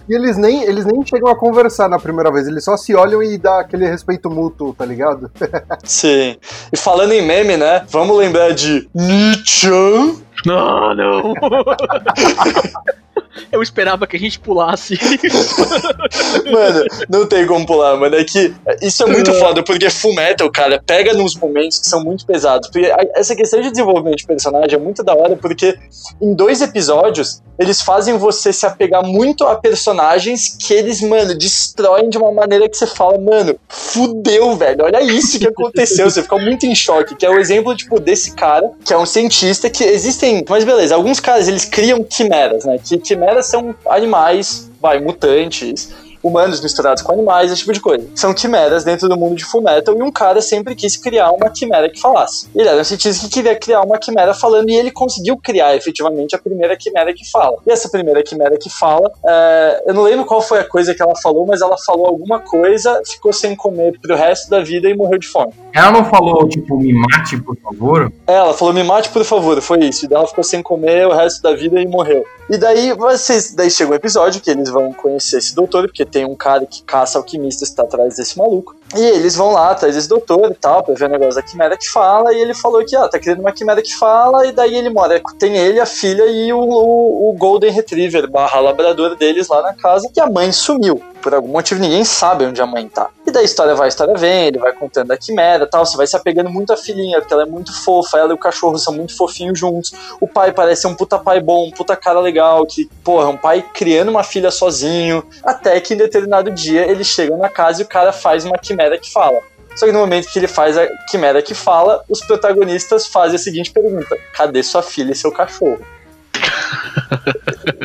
E 0.08 0.16
eles 0.16 0.38
nem, 0.38 0.64
eles 0.64 0.86
nem 0.86 1.06
chegam 1.06 1.30
a 1.30 1.36
conversar 1.36 1.88
na 1.88 2.00
primeira 2.00 2.32
vez, 2.32 2.48
eles 2.48 2.64
só 2.64 2.76
se 2.76 2.96
olham 2.96 3.22
e 3.22 3.38
dá 3.38 3.60
aquele 3.60 3.88
respeito 3.88 4.30
mútuo, 4.30 4.74
tá 4.74 4.86
ligado? 4.86 5.32
Sim. 5.84 6.38
E 6.72 6.78
falando 6.78 7.12
em 7.12 7.22
meme, 7.22 7.58
né? 7.58 7.86
Vamos 7.90 8.18
lembrar 8.18 8.54
de 8.54 8.90
Nichan. 8.94 10.16
Não, 10.46 10.96
não. 10.96 11.34
Eu 13.52 13.62
esperava 13.62 14.06
que 14.08 14.16
a 14.16 14.20
gente 14.20 14.40
pulasse. 14.40 14.98
Mano, 16.52 16.86
não 17.10 17.26
tem 17.26 17.46
como 17.46 17.66
pular, 17.66 17.98
mano. 17.98 18.16
É 18.16 18.24
que 18.24 18.54
isso 18.82 19.04
é 19.04 19.06
muito 19.06 19.34
foda, 19.34 19.64
porque 19.64 19.90
Full 19.90 20.14
Metal, 20.16 20.50
cara, 20.52 20.82
pega 20.86 21.14
nos 21.14 21.36
momentos 21.36 21.80
que 21.80 21.88
são 21.88 22.04
muito 22.04 22.26
pesados. 22.26 22.70
Porque 22.70 22.92
essa 23.16 23.36
questão 23.36 23.62
de 23.62 23.70
desenvolvimento 23.70 24.18
de 24.18 24.26
personagem 24.26 24.76
é 24.76 24.78
muito 24.78 25.04
da 25.04 25.14
hora, 25.14 25.36
porque 25.36 25.78
em 26.22 26.34
dois 26.34 26.62
episódios 26.62 27.42
eles 27.60 27.82
fazem 27.82 28.18
você 28.18 28.54
se 28.54 28.66
apegar 28.66 29.04
muito 29.04 29.46
a 29.46 29.56
personagens 29.56 30.56
que 30.58 30.74
eles, 30.74 31.02
mano, 31.02 31.38
destroem 31.38 32.10
de 32.10 32.18
uma 32.18 32.32
maneira 32.32 32.70
que 32.70 32.78
você 32.78 32.88
fala, 32.88 33.20
mano, 33.20 33.60
fudeu, 33.68 34.56
velho. 34.56 34.86
Olha 34.86 35.02
isso 35.04 35.38
que 35.38 35.48
aconteceu. 35.48 36.10
Você 36.10 36.24
fica 36.24 36.38
muito 36.38 36.66
em 36.66 36.74
choque. 36.74 37.16
Que 37.16 37.26
é 37.26 37.30
o 37.30 37.38
exemplo, 37.38 37.76
tipo, 37.76 38.00
desse 38.00 38.32
cara, 38.32 38.72
que 38.86 38.94
é 38.94 38.98
um 38.98 39.06
cientista 39.06 39.70
que 39.70 39.84
existem. 39.84 40.46
Mas 40.48 40.64
beleza, 40.64 40.96
alguns 40.96 41.20
caras 41.20 41.50
eles 41.50 41.66
criam 41.66 42.02
quimeras, 42.02 42.64
né? 42.64 42.80
Que 42.82 42.98
quimeras 42.98 43.29
são 43.46 43.76
animais, 43.88 44.70
vai, 44.82 45.00
mutantes 45.00 45.94
humanos 46.24 46.62
misturados 46.62 47.02
com 47.04 47.12
animais, 47.12 47.52
esse 47.52 47.62
tipo 47.62 47.74
de 47.74 47.80
coisa. 47.80 48.06
São 48.16 48.34
quimeras 48.34 48.84
dentro 48.84 49.08
do 49.08 49.18
mundo 49.18 49.36
de 49.36 49.46
Fullmetal 49.46 49.98
e 49.98 50.02
um 50.02 50.12
cara 50.12 50.42
sempre 50.42 50.76
quis 50.76 50.98
criar 50.98 51.32
uma 51.32 51.50
quimera 51.50 51.90
que 51.90 52.00
falasse. 52.00 52.48
Ele 52.56 52.68
era 52.68 52.82
um 52.82 52.84
cientista 52.84 53.28
que 53.28 53.34
queria 53.34 53.56
criar 53.56 53.82
uma 53.82 53.98
quimera 53.98 54.34
falando 54.34 54.70
e 54.70 54.76
ele 54.76 54.92
conseguiu 54.92 55.38
criar 55.38 55.76
efetivamente 55.76 56.36
a 56.36 56.40
primeira 56.40 56.76
quimera 56.76 57.14
que 57.14 57.30
fala. 57.30 57.58
E 57.66 57.72
essa 57.72 57.90
primeira 57.90 58.24
quimera 58.24 58.58
que 58.58 58.70
fala, 58.70 59.12
é, 59.26 59.84
eu 59.88 59.94
não 59.94 60.04
lembro 60.04 60.26
qual 60.26 60.42
foi 60.42 60.60
a 60.60 60.64
coisa 60.64 60.94
que 60.94 61.02
ela 61.02 61.16
falou, 61.16 61.46
mas 61.46 61.62
ela 61.62 61.78
falou 61.86 62.08
alguma 62.08 62.40
coisa, 62.40 63.02
ficou 63.06 63.32
sem 63.34 63.56
comer 63.56 64.00
pro 64.00 64.16
resto 64.16 64.50
da 64.50 64.62
vida 64.62 64.90
e 64.90 64.96
morreu 64.96 65.18
de 65.18 65.28
fome. 65.28 65.54
Ela 65.74 65.92
não 65.92 66.06
falou, 66.06 66.48
tipo, 66.48 66.78
me 66.78 66.94
mate, 66.94 67.38
por 67.42 67.56
favor? 67.58 68.12
É, 68.28 68.34
Ela 68.34 68.54
falou, 68.54 68.74
me 68.74 68.84
mate, 68.84 69.10
por 69.10 69.24
favor, 69.24 69.62
foi 69.62 69.80
isso. 69.86 70.06
E 70.06 70.08
daí 70.08 70.18
ela 70.18 70.28
ficou 70.28 70.44
sem 70.44 70.62
comer 70.62 71.08
o 71.08 71.14
resto 71.14 71.42
da 71.42 71.54
vida 71.54 71.80
e 71.82 71.88
morreu. 71.88 72.26
E 72.50 72.58
daí 72.58 72.94
vocês. 72.94 73.54
Daí 73.54 73.70
chega 73.70 73.92
um 73.92 73.94
episódio 73.94 74.42
que 74.42 74.50
eles 74.50 74.70
vão 74.70 74.92
conhecer 74.92 75.38
esse 75.38 75.54
doutor, 75.54 75.88
porque 75.88 76.04
tem 76.10 76.26
um 76.26 76.36
cara 76.36 76.66
que 76.66 76.84
caça 76.84 77.18
alquimistas 77.18 77.70
que 77.70 77.76
tá 77.76 77.84
atrás 77.84 78.18
desse 78.18 78.38
maluco. 78.38 78.76
E 78.96 79.02
eles 79.02 79.36
vão 79.36 79.52
lá 79.52 79.72
atrás 79.72 79.96
desse 79.96 80.10
doutor 80.10 80.52
e 80.52 80.56
tal, 80.56 80.84
pra 80.84 80.96
ver 80.96 81.06
o 81.06 81.10
negócio 81.10 81.36
da 81.36 81.44
quimera 81.44 81.78
que 81.78 81.88
fala. 81.88 82.34
E 82.34 82.42
ele 82.42 82.54
falou 82.54 82.84
que, 82.84 82.96
ó, 82.98 83.08
tá 83.08 83.20
criando 83.20 83.40
uma 83.40 83.52
quimera 83.52 83.82
que 83.82 83.96
fala. 83.96 84.46
E 84.48 84.52
daí 84.52 84.76
ele 84.76 84.90
mora. 84.90 85.22
Tem 85.38 85.56
ele, 85.56 85.80
a 85.80 85.86
filha 85.86 86.26
e 86.26 86.52
o, 86.52 86.60
o, 86.60 87.30
o 87.30 87.34
Golden 87.38 87.72
Retriever, 87.72 88.30
barra 88.30 88.60
labrador 88.60 89.16
deles 89.16 89.48
lá 89.48 89.62
na 89.62 89.74
casa. 89.74 90.10
E 90.16 90.20
a 90.20 90.28
mãe 90.28 90.52
sumiu. 90.52 91.02
Por 91.22 91.34
algum 91.34 91.50
motivo 91.50 91.82
ninguém 91.82 92.04
sabe 92.04 92.46
onde 92.46 92.62
a 92.62 92.66
mãe 92.66 92.88
tá. 92.88 93.10
E 93.26 93.32
daí 93.32 93.44
a 93.44 93.46
história 93.46 93.76
vai, 93.76 93.86
a 93.86 93.90
história 93.90 94.16
vem, 94.16 94.48
ele 94.48 94.58
vai 94.58 94.72
contando 94.74 95.08
da 95.08 95.18
quimera 95.18 95.68
tal. 95.68 95.86
Você 95.86 95.98
vai 95.98 96.08
se 96.08 96.16
apegando 96.16 96.50
muito 96.50 96.72
à 96.72 96.78
filhinha, 96.78 97.20
porque 97.20 97.34
ela 97.34 97.44
é 97.44 97.46
muito 97.46 97.74
fofa. 97.84 98.18
Ela 98.18 98.32
e 98.32 98.34
o 98.34 98.38
cachorro 98.38 98.78
são 98.78 98.94
muito 98.94 99.16
fofinhos 99.16 99.60
juntos. 99.60 99.92
O 100.22 100.28
pai 100.28 100.52
parece 100.52 100.88
um 100.88 100.96
puta 100.96 101.20
pai 101.20 101.40
bom, 101.40 101.68
um 101.68 101.72
puta 101.72 101.96
cara 101.96 102.20
legal, 102.20 102.66
que, 102.66 102.90
porra, 103.04 103.26
é 103.26 103.28
um 103.28 103.38
pai 103.38 103.66
criando 103.74 104.10
uma 104.10 104.24
filha 104.24 104.52
sozinho. 104.52 105.24
Até 105.44 105.80
que 105.80 105.94
em 105.94 105.98
determinado 105.98 106.52
dia 106.52 106.86
eles 106.90 107.08
chegam 107.08 107.38
na 107.38 107.50
casa 107.50 107.82
e 107.82 107.86
o 107.86 107.88
cara 107.88 108.12
faz 108.14 108.46
uma 108.46 108.58
quimera 108.58 108.98
que 108.98 109.12
fala. 109.12 109.40
Só 109.76 109.86
que 109.86 109.92
no 109.92 110.00
momento 110.00 110.30
que 110.30 110.40
ele 110.40 110.48
faz 110.48 110.78
a 110.78 110.88
quimera 111.10 111.42
que 111.42 111.54
fala, 111.54 112.04
os 112.10 112.20
protagonistas 112.22 113.08
fazem 113.08 113.36
a 113.36 113.40
seguinte 113.40 113.72
pergunta: 113.72 114.18
cadê 114.34 114.64
sua 114.64 114.82
filha 114.82 115.12
e 115.12 115.16
seu 115.16 115.32
cachorro? 115.32 115.80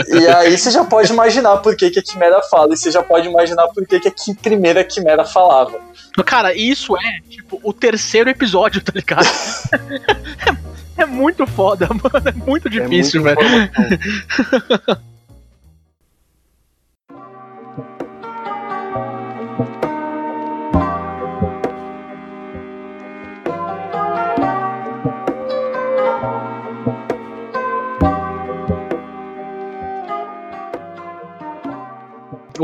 E 0.09 0.27
aí 0.29 0.57
você 0.57 0.71
já 0.71 0.85
pode 0.85 1.13
imaginar 1.13 1.57
por 1.59 1.77
que, 1.77 1.91
que 1.91 1.99
a 1.99 2.03
quimera 2.03 2.43
fala, 2.43 2.75
e 2.75 2.77
você 2.77 2.91
já 2.91 3.03
pode 3.03 3.29
imaginar 3.29 3.69
por 3.69 3.87
que, 3.87 3.99
que 4.01 4.09
a 4.09 4.35
primeira 4.43 4.85
quimera 4.85 5.25
falava. 5.25 5.81
Cara, 6.25 6.55
isso 6.55 6.97
é, 6.97 7.21
tipo, 7.29 7.61
o 7.63 7.73
terceiro 7.73 8.31
episódio, 8.31 8.81
tá 8.83 8.93
ligado? 8.95 9.27
É, 10.97 11.03
é 11.03 11.07
muito 11.07 11.45
foda, 11.45 11.89
mano. 11.89 12.29
É 12.29 12.33
muito 12.33 12.71
difícil, 12.71 13.27
é 13.27 13.35
muita 13.35 13.43
velho. 13.43 15.14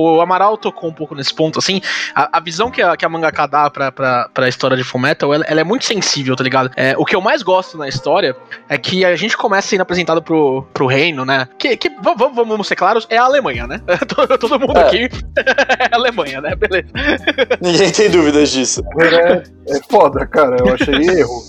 O 0.01 0.21
Amaral 0.21 0.57
tocou 0.57 0.89
um 0.89 0.93
pouco 0.93 1.15
nesse 1.15 1.35
ponto, 1.35 1.59
assim. 1.59 1.81
A, 2.15 2.39
a 2.39 2.41
visão 2.41 2.71
que 2.71 2.81
a, 2.83 2.97
que 2.97 3.05
a 3.05 3.09
mangaka 3.09 3.47
dá 3.47 3.69
pra, 3.71 3.91
pra, 3.93 4.29
pra 4.33 4.49
história 4.49 4.77
de 4.77 4.85
Fullmetal, 4.85 5.33
ela, 5.35 5.45
ela 5.47 5.61
é 5.61 5.65
muito 5.65 5.85
sensível, 5.85 6.35
tá 6.37 6.45
ligado? 6.45 6.71
É, 6.77 6.95
o 6.97 7.05
que 7.05 7.15
eu 7.15 7.21
mais 7.21 7.43
gosto 7.43 7.77
na 7.77 7.89
história 7.89 8.37
é 8.69 8.79
que 8.79 9.05
a 9.05 9.15
gente 9.17 9.37
começa 9.37 9.69
sendo 9.69 9.83
apresentado 9.83 10.23
pro, 10.23 10.63
pro 10.73 10.87
reino, 10.87 11.25
né? 11.25 11.49
Que, 11.59 11.77
que 11.77 11.91
vamos, 12.03 12.35
vamos- 12.35 12.67
ser 12.67 12.77
claros, 12.77 13.07
é 13.11 13.17
a 13.17 13.25
Alemanha, 13.25 13.67
né? 13.67 13.81
Todo, 14.39 14.59
mundo 14.61 14.77
É. 14.79 14.83
aqui 14.87 15.09
é 15.91 15.95
Alemanha, 15.95 16.41
né? 16.41 16.55
Beleza. 16.55 16.89
Ninguém 17.61 17.91
tem 17.91 18.11
dúvidas 18.11 18.51
disso. 18.51 18.83
É, 19.01 19.43
é 19.77 19.81
foda, 19.91 20.27
cara. 20.27 20.57
Eu 20.61 20.75
achei 20.75 20.95
erro. 20.95 21.43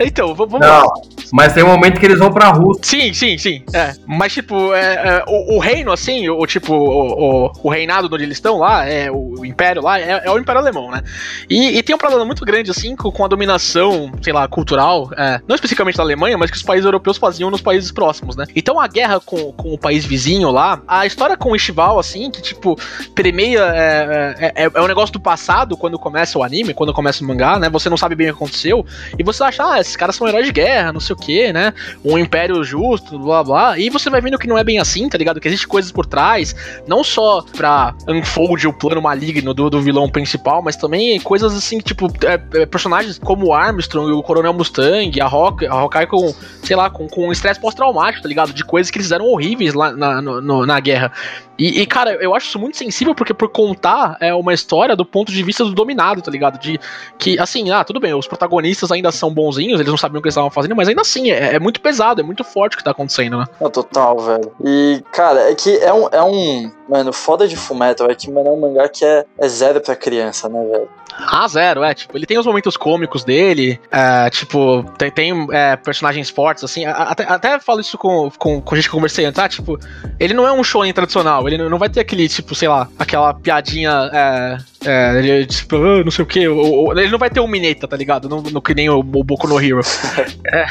Então, 0.00 0.34
vamos 0.34 0.60
lá. 0.60 0.80
Não, 0.80 0.92
mas 1.32 1.52
tem 1.52 1.62
um 1.62 1.68
momento 1.68 2.00
que 2.00 2.06
eles 2.06 2.18
vão 2.18 2.32
pra 2.32 2.48
Rússia. 2.48 2.82
Sim, 2.84 3.12
sim, 3.12 3.38
sim. 3.38 3.64
É. 3.72 3.92
Mas, 4.06 4.32
tipo, 4.32 4.72
é, 4.74 4.94
é, 4.94 5.24
o, 5.26 5.56
o 5.56 5.58
reino, 5.58 5.92
assim, 5.92 6.28
o 6.28 6.46
tipo, 6.46 6.74
o, 6.74 7.46
o, 7.46 7.52
o 7.62 7.68
reinado 7.70 8.08
onde 8.12 8.24
eles 8.24 8.36
estão 8.36 8.58
lá, 8.58 8.86
é 8.86 9.10
o, 9.10 9.44
Império 9.44 9.82
lá, 9.82 9.98
é, 9.98 10.22
é, 10.24 10.30
o 10.30 10.38
Império 10.38 10.60
Alemão, 10.60 10.90
né? 10.90 11.02
E, 11.48 11.78
e, 11.78 11.82
tem 11.82 11.94
um 11.94 11.98
problema 11.98 12.24
muito 12.24 12.44
grande, 12.44 12.70
assim, 12.70 12.96
com, 12.96 13.10
com 13.10 13.24
a 13.24 13.28
dominação, 13.28 14.12
sei 14.22 14.32
lá, 14.32 14.46
cultural, 14.48 15.10
é, 15.16 15.40
não 15.46 15.54
especificamente 15.54 15.96
da 15.96 16.02
Alemanha, 16.02 16.36
mas 16.36 16.50
que 16.50 16.56
os 16.56 16.62
países 16.62 16.84
europeus 16.84 17.16
faziam 17.16 17.50
nos 17.50 17.60
países 17.60 17.90
próximos, 17.92 18.36
né? 18.36 18.46
Então 18.54 18.80
a 18.80 18.86
guerra 18.86 19.20
com, 19.20 19.52
com 19.52 19.72
o 19.72 19.78
país 19.78 20.04
vizinho 20.04 20.50
lá, 20.50 20.82
a 20.86 21.06
história 21.06 21.36
com 21.36 21.52
o 21.52 21.56
Ishival, 21.56 21.98
assim, 21.98 22.30
que 22.30 22.42
tipo, 22.42 22.78
premeia, 23.14 23.60
é, 23.74 24.34
é, 24.38 24.64
é, 24.64 24.70
é 24.74 24.80
um 24.80 24.86
negócio 24.86 25.12
do 25.12 25.20
passado, 25.20 25.76
quando 25.76 25.98
começa 25.98 26.38
o 26.38 26.42
anime, 26.42 26.74
quando 26.74 26.92
começa 26.92 27.22
o 27.22 27.26
mangá, 27.26 27.58
né? 27.58 27.68
Você 27.70 27.88
não 27.88 27.96
sabe 27.96 28.14
bem 28.14 28.28
o 28.28 28.30
que 28.30 28.36
aconteceu, 28.36 28.84
e 29.18 29.22
você 29.22 29.42
acha, 29.44 29.72
ah, 29.72 29.80
esses 29.80 29.96
caras 29.96 30.16
são 30.16 30.26
heróis 30.26 30.46
de 30.46 30.52
guerra, 30.52 30.92
não 30.92 31.00
sei 31.00 31.14
o 31.14 31.18
que, 31.18 31.52
né? 31.52 31.72
Um 32.04 32.18
império 32.18 32.62
justo, 32.64 33.18
blá 33.18 33.42
blá, 33.42 33.78
e 33.78 33.90
você 33.90 34.10
vai 34.10 34.20
vendo 34.20 34.38
que 34.38 34.46
não 34.46 34.58
é 34.58 34.64
bem 34.64 34.78
assim, 34.78 35.08
tá 35.08 35.18
ligado? 35.18 35.40
Que 35.40 35.48
existe 35.48 35.66
coisas 35.66 35.90
por 35.92 36.06
trás, 36.06 36.54
não 36.86 37.02
só 37.02 37.43
pra 37.56 37.94
unfold 38.08 38.66
o 38.66 38.72
plano 38.72 39.00
maligno 39.00 39.54
do, 39.54 39.70
do 39.70 39.80
vilão 39.80 40.08
principal, 40.08 40.62
mas 40.62 40.76
também 40.76 41.18
coisas 41.20 41.54
assim, 41.54 41.78
tipo, 41.78 42.08
é, 42.24 42.60
é, 42.60 42.66
personagens 42.66 43.18
como 43.18 43.52
Armstrong, 43.52 44.12
o 44.12 44.22
Coronel 44.22 44.52
Mustang, 44.52 45.20
a 45.20 45.26
Rock, 45.26 45.66
a 45.66 45.72
Hawkeye 45.72 46.06
com, 46.06 46.34
sei 46.62 46.76
lá, 46.76 46.90
com, 46.90 47.08
com 47.08 47.32
estresse 47.32 47.60
pós-traumático, 47.60 48.22
tá 48.22 48.28
ligado? 48.28 48.52
De 48.52 48.64
coisas 48.64 48.90
que 48.90 48.98
eles 48.98 49.06
fizeram 49.06 49.26
horríveis 49.26 49.74
lá 49.74 49.92
na, 49.92 50.20
no, 50.20 50.66
na 50.66 50.80
guerra. 50.80 51.12
E, 51.58 51.80
e, 51.80 51.86
cara, 51.86 52.14
eu 52.20 52.34
acho 52.34 52.48
isso 52.48 52.58
muito 52.58 52.76
sensível 52.76 53.14
porque 53.14 53.32
por 53.32 53.48
contar 53.48 54.16
é 54.20 54.34
uma 54.34 54.52
história 54.52 54.96
do 54.96 55.04
ponto 55.04 55.30
de 55.30 55.42
vista 55.42 55.64
do 55.64 55.72
dominado, 55.72 56.20
tá 56.20 56.30
ligado? 56.30 56.58
De 56.58 56.80
que, 57.18 57.38
assim, 57.38 57.70
ah, 57.70 57.84
tudo 57.84 58.00
bem, 58.00 58.12
os 58.14 58.26
protagonistas 58.26 58.90
ainda 58.90 59.12
são 59.12 59.32
bonzinhos, 59.32 59.78
eles 59.78 59.90
não 59.90 59.96
sabiam 59.96 60.18
o 60.18 60.22
que 60.22 60.26
eles 60.26 60.34
estavam 60.34 60.50
fazendo, 60.50 60.74
mas 60.74 60.88
ainda 60.88 61.02
assim, 61.02 61.30
é, 61.30 61.54
é, 61.54 61.58
muito 61.60 61.80
pesado, 61.80 62.20
é 62.20 62.24
muito 62.24 62.42
forte 62.42 62.74
o 62.74 62.78
que 62.78 62.84
tá 62.84 62.90
acontecendo, 62.90 63.38
né? 63.38 63.44
É 63.60 63.68
total, 63.68 64.18
velho. 64.18 64.52
E, 64.64 65.02
cara, 65.12 65.50
é 65.50 65.54
que 65.54 65.76
é 65.78 65.92
um. 65.92 66.08
É 66.10 66.22
um 66.22 66.70
mano, 66.88 67.12
foda 67.12 67.33
de 67.36 67.56
Fullmetal 67.56 68.10
é 68.10 68.14
que, 68.14 68.30
mano, 68.30 68.48
é 68.48 68.52
um 68.52 68.60
mangá 68.60 68.88
que 68.88 69.04
é, 69.04 69.24
é 69.38 69.48
zero 69.48 69.80
pra 69.80 69.96
criança, 69.96 70.48
né, 70.48 70.64
velho? 70.64 70.88
Ah, 71.18 71.46
zero, 71.48 71.82
é. 71.82 71.94
Tipo, 71.94 72.16
ele 72.16 72.26
tem 72.26 72.38
os 72.38 72.46
momentos 72.46 72.76
cômicos 72.76 73.24
dele, 73.24 73.78
é, 73.90 74.28
tipo, 74.30 74.84
tem, 74.98 75.10
tem 75.10 75.46
é, 75.52 75.76
personagens 75.76 76.30
fortes, 76.30 76.64
assim. 76.64 76.84
Até, 76.84 77.24
até 77.24 77.60
falo 77.60 77.80
isso 77.80 77.96
com, 77.96 78.30
com, 78.38 78.60
com 78.60 78.76
gente 78.76 78.88
que 78.88 78.94
eu 78.94 78.98
conversei 78.98 79.24
antes, 79.24 79.36
tá? 79.36 79.48
Tipo, 79.48 79.78
ele 80.18 80.34
não 80.34 80.46
é 80.46 80.52
um 80.52 80.64
shonen 80.64 80.92
tradicional, 80.92 81.46
ele 81.48 81.56
não 81.68 81.78
vai 81.78 81.88
ter 81.88 82.00
aquele, 82.00 82.28
tipo, 82.28 82.54
sei 82.54 82.68
lá, 82.68 82.88
aquela 82.98 83.32
piadinha. 83.34 84.10
É, 84.12 84.58
é, 84.84 85.18
ele, 85.18 85.46
tipo, 85.46 85.76
ah, 85.76 86.04
não 86.04 86.10
sei 86.10 86.22
o 86.22 86.26
que. 86.26 86.40
Ele 86.40 87.10
não 87.10 87.18
vai 87.18 87.30
ter 87.30 87.40
um 87.40 87.46
Mineta, 87.46 87.88
tá 87.88 87.96
ligado? 87.96 88.28
Não, 88.28 88.42
não 88.42 88.60
que 88.60 88.74
nem 88.74 88.88
o, 88.90 88.98
o 88.98 89.24
Boku 89.24 89.48
no 89.48 89.60
Hero. 89.60 89.80
é, 90.52 90.66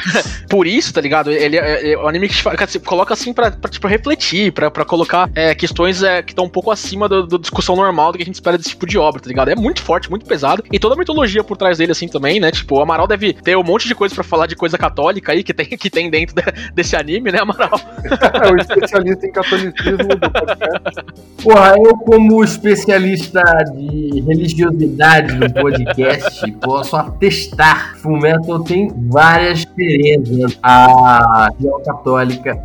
por 0.48 0.66
isso, 0.66 0.92
tá 0.92 1.00
ligado? 1.00 1.30
Ele 1.30 1.56
é, 1.56 1.92
é 1.92 1.98
um 1.98 2.06
anime 2.06 2.28
que 2.28 2.36
assim, 2.62 2.78
coloca 2.78 3.12
assim 3.12 3.32
pra, 3.32 3.50
pra 3.50 3.70
tipo, 3.70 3.86
refletir, 3.88 4.52
pra, 4.52 4.70
pra 4.70 4.84
colocar 4.84 5.30
é, 5.34 5.54
questões 5.54 6.02
é, 6.02 6.22
que 6.22 6.32
estão 6.32 6.44
um 6.44 6.48
pouco 6.48 6.70
acima 6.70 7.08
da, 7.08 7.22
da, 7.22 7.38
discussão 7.38 7.74
normal 7.74 8.12
do 8.12 8.18
que 8.18 8.22
a 8.22 8.26
gente 8.26 8.36
espera 8.36 8.56
desse 8.56 8.70
tipo 8.70 8.86
de 8.86 8.98
obra, 8.98 9.20
tá 9.20 9.28
ligado? 9.28 9.48
É 9.50 9.56
muito 9.56 9.82
forte, 9.82 10.08
muito 10.08 10.24
pesado. 10.24 10.33
E 10.72 10.78
toda 10.78 10.94
a 10.94 10.98
mitologia 10.98 11.44
por 11.44 11.56
trás 11.56 11.78
dele, 11.78 11.92
assim, 11.92 12.08
também, 12.08 12.40
né? 12.40 12.50
Tipo, 12.50 12.76
o 12.76 12.80
Amaral 12.80 13.06
deve 13.06 13.32
ter 13.32 13.56
um 13.56 13.62
monte 13.62 13.86
de 13.86 13.94
coisa 13.94 14.14
pra 14.14 14.24
falar 14.24 14.46
de 14.46 14.56
coisa 14.56 14.76
católica 14.76 15.32
aí 15.32 15.42
que 15.42 15.54
tem, 15.54 15.66
que 15.66 15.90
tem 15.90 16.10
dentro 16.10 16.34
de, 16.34 16.70
desse 16.72 16.96
anime, 16.96 17.30
né, 17.30 17.40
Amaral? 17.40 17.78
é 18.42 18.52
o 18.52 18.56
especialista 18.56 19.26
em 19.26 19.32
catolicismo 19.32 20.08
do 20.08 20.30
podcast. 20.30 21.04
Porra, 21.42 21.74
eu, 21.78 21.96
como 21.98 22.42
especialista 22.42 23.42
de 23.76 24.20
religiosidade 24.26 25.34
no 25.34 25.52
podcast, 25.52 26.50
posso 26.60 26.96
atestar. 26.96 27.96
Fullmetal 27.98 28.64
tem 28.64 28.90
várias 29.08 29.60
diferenças. 29.60 30.58
A 30.62 31.48
religião 31.50 31.82
católica. 31.82 32.58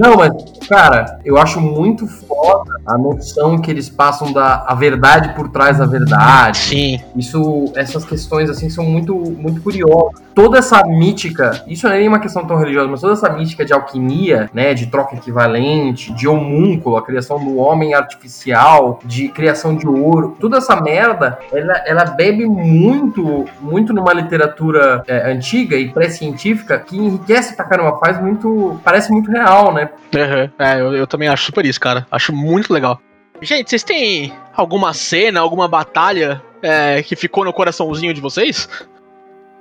Não, 0.00 0.16
mas, 0.16 0.32
cara, 0.68 1.20
eu 1.24 1.36
acho 1.38 1.60
muito 1.60 2.06
foda 2.06 2.72
a 2.86 2.98
noção 2.98 3.58
que 3.58 3.70
eles 3.70 3.88
passam 3.88 4.32
da 4.32 4.64
a 4.66 4.74
verdade 4.74 5.34
por 5.34 5.48
trás 5.50 5.78
da 5.78 5.86
verdade. 5.86 6.58
Sim. 6.74 7.00
Isso, 7.14 7.72
essas 7.76 8.04
questões, 8.04 8.50
assim, 8.50 8.68
são 8.68 8.84
muito, 8.84 9.14
muito 9.14 9.62
curiosas. 9.62 10.20
Toda 10.34 10.58
essa 10.58 10.84
mítica, 10.84 11.62
isso 11.68 11.86
não 11.86 11.94
é 11.94 11.98
nem 11.98 12.08
uma 12.08 12.18
questão 12.18 12.44
tão 12.44 12.56
religiosa, 12.56 12.88
mas 12.88 13.00
toda 13.00 13.12
essa 13.12 13.30
mítica 13.30 13.64
de 13.64 13.72
alquimia, 13.72 14.50
né, 14.52 14.74
de 14.74 14.86
troca 14.86 15.14
equivalente, 15.14 16.12
de 16.12 16.26
homúnculo, 16.26 16.96
a 16.96 17.02
criação 17.02 17.38
do 17.38 17.58
homem 17.58 17.94
artificial, 17.94 18.98
de 19.04 19.28
criação 19.28 19.76
de 19.76 19.86
ouro, 19.86 20.36
toda 20.40 20.56
essa 20.56 20.74
merda, 20.80 21.38
ela, 21.52 21.82
ela 21.86 22.04
bebe 22.06 22.44
muito, 22.44 23.44
muito 23.60 23.92
numa 23.92 24.12
literatura 24.12 25.04
é, 25.06 25.30
antiga 25.30 25.76
e 25.76 25.88
pré-científica 25.92 26.76
que 26.80 26.96
enriquece 26.96 27.54
pra 27.54 27.64
caramba, 27.64 27.98
faz 27.98 28.20
muito, 28.20 28.80
parece 28.82 29.12
muito 29.12 29.30
real, 29.30 29.72
né? 29.72 29.90
Uhum. 30.12 30.50
É, 30.58 30.80
eu, 30.80 30.92
eu 30.92 31.06
também 31.06 31.28
acho 31.28 31.44
super 31.44 31.64
isso, 31.64 31.78
cara. 31.78 32.04
Acho 32.10 32.32
muito 32.32 32.72
legal. 32.72 33.00
Gente, 33.40 33.70
vocês 33.70 33.82
têm 33.84 34.32
alguma 34.56 34.92
cena, 34.92 35.40
alguma 35.40 35.68
batalha 35.68 36.42
é, 36.64 37.02
que 37.02 37.14
ficou 37.14 37.44
no 37.44 37.52
coraçãozinho 37.52 38.14
de 38.14 38.20
vocês? 38.20 38.68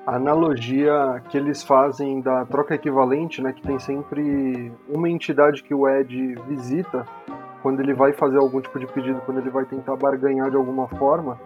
A 0.08 0.16
analogia 0.16 1.22
que 1.30 1.38
eles 1.38 1.64
fazem 1.64 2.22
da 2.22 2.46
troca 2.46 2.76
equivalente, 2.76 3.42
né, 3.42 3.54
que 3.54 3.62
tem 3.62 3.78
sempre 3.80 4.72
uma 4.90 5.10
entidade 5.10 5.64
que 5.64 5.74
o 5.74 5.88
Ed 5.88 6.36
visita 6.48 7.06
quando 7.62 7.80
ele 7.80 7.94
vai 7.94 8.12
fazer 8.12 8.38
algum 8.38 8.60
tipo 8.60 8.78
de 8.78 8.86
pedido, 8.88 9.22
quando 9.26 9.40
ele 9.40 9.50
vai 9.50 9.64
tentar 9.66 9.96
barganhar 9.96 10.50
de 10.50 10.58
alguma 10.58 10.88
forma. 10.90 11.40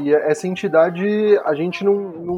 E 0.00 0.12
essa 0.12 0.48
entidade 0.48 1.06
a 1.44 1.54
gente 1.54 1.84
não, 1.84 1.94
não 1.94 2.36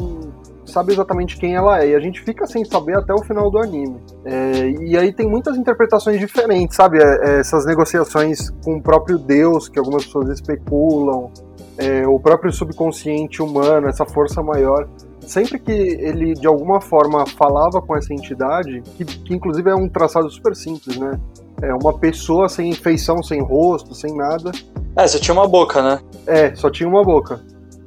sabe 0.66 0.92
exatamente 0.92 1.38
quem 1.38 1.54
ela 1.54 1.82
é, 1.82 1.90
e 1.90 1.94
a 1.94 2.00
gente 2.00 2.20
fica 2.20 2.46
sem 2.46 2.62
saber 2.66 2.98
até 2.98 3.14
o 3.14 3.24
final 3.24 3.50
do 3.50 3.58
anime. 3.58 3.98
É, 4.26 4.68
e 4.68 4.96
aí 4.98 5.12
tem 5.12 5.26
muitas 5.26 5.56
interpretações 5.56 6.18
diferentes, 6.18 6.76
sabe? 6.76 6.98
É, 6.98 7.02
é 7.02 7.40
essas 7.40 7.64
negociações 7.64 8.50
com 8.62 8.76
o 8.76 8.82
próprio 8.82 9.18
Deus, 9.18 9.68
que 9.68 9.78
algumas 9.78 10.04
pessoas 10.04 10.28
especulam, 10.28 11.30
é, 11.78 12.06
o 12.06 12.18
próprio 12.18 12.52
subconsciente 12.52 13.40
humano, 13.40 13.88
essa 13.88 14.04
força 14.04 14.42
maior 14.42 14.88
sempre 15.28 15.58
que 15.58 15.70
ele 15.70 16.32
de 16.34 16.46
alguma 16.46 16.80
forma 16.80 17.26
falava 17.26 17.80
com 17.82 17.96
essa 17.96 18.12
entidade, 18.12 18.82
que, 18.96 19.04
que 19.04 19.34
inclusive 19.34 19.70
é 19.70 19.74
um 19.74 19.88
traçado 19.88 20.28
super 20.30 20.56
simples, 20.56 20.96
né? 20.96 21.20
É 21.60 21.74
uma 21.74 21.98
pessoa 21.98 22.48
sem 22.48 22.72
feição, 22.72 23.22
sem 23.22 23.42
rosto, 23.42 23.94
sem 23.94 24.16
nada. 24.16 24.50
É, 24.96 25.06
só 25.06 25.18
tinha 25.18 25.34
uma 25.34 25.46
boca, 25.46 25.82
né? 25.82 26.00
É, 26.26 26.54
só 26.54 26.70
tinha 26.70 26.88
uma 26.88 27.04
boca. 27.04 27.40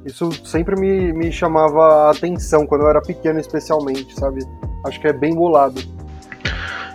Isso 0.04 0.30
sempre 0.44 0.78
me, 0.78 1.12
me 1.12 1.32
chamava 1.32 2.06
a 2.06 2.10
atenção 2.10 2.66
quando 2.66 2.82
eu 2.82 2.90
era 2.90 3.00
pequeno, 3.00 3.38
especialmente, 3.38 4.14
sabe? 4.18 4.40
Acho 4.86 5.00
que 5.00 5.08
é 5.08 5.12
bem 5.12 5.34
bolado. 5.34 5.80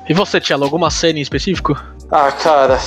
E 0.08 0.14
você, 0.14 0.40
Tielo, 0.40 0.64
alguma 0.64 0.90
cena 0.90 1.20
em 1.20 1.22
específico? 1.22 1.76
Ah, 2.12 2.32
cara, 2.32 2.78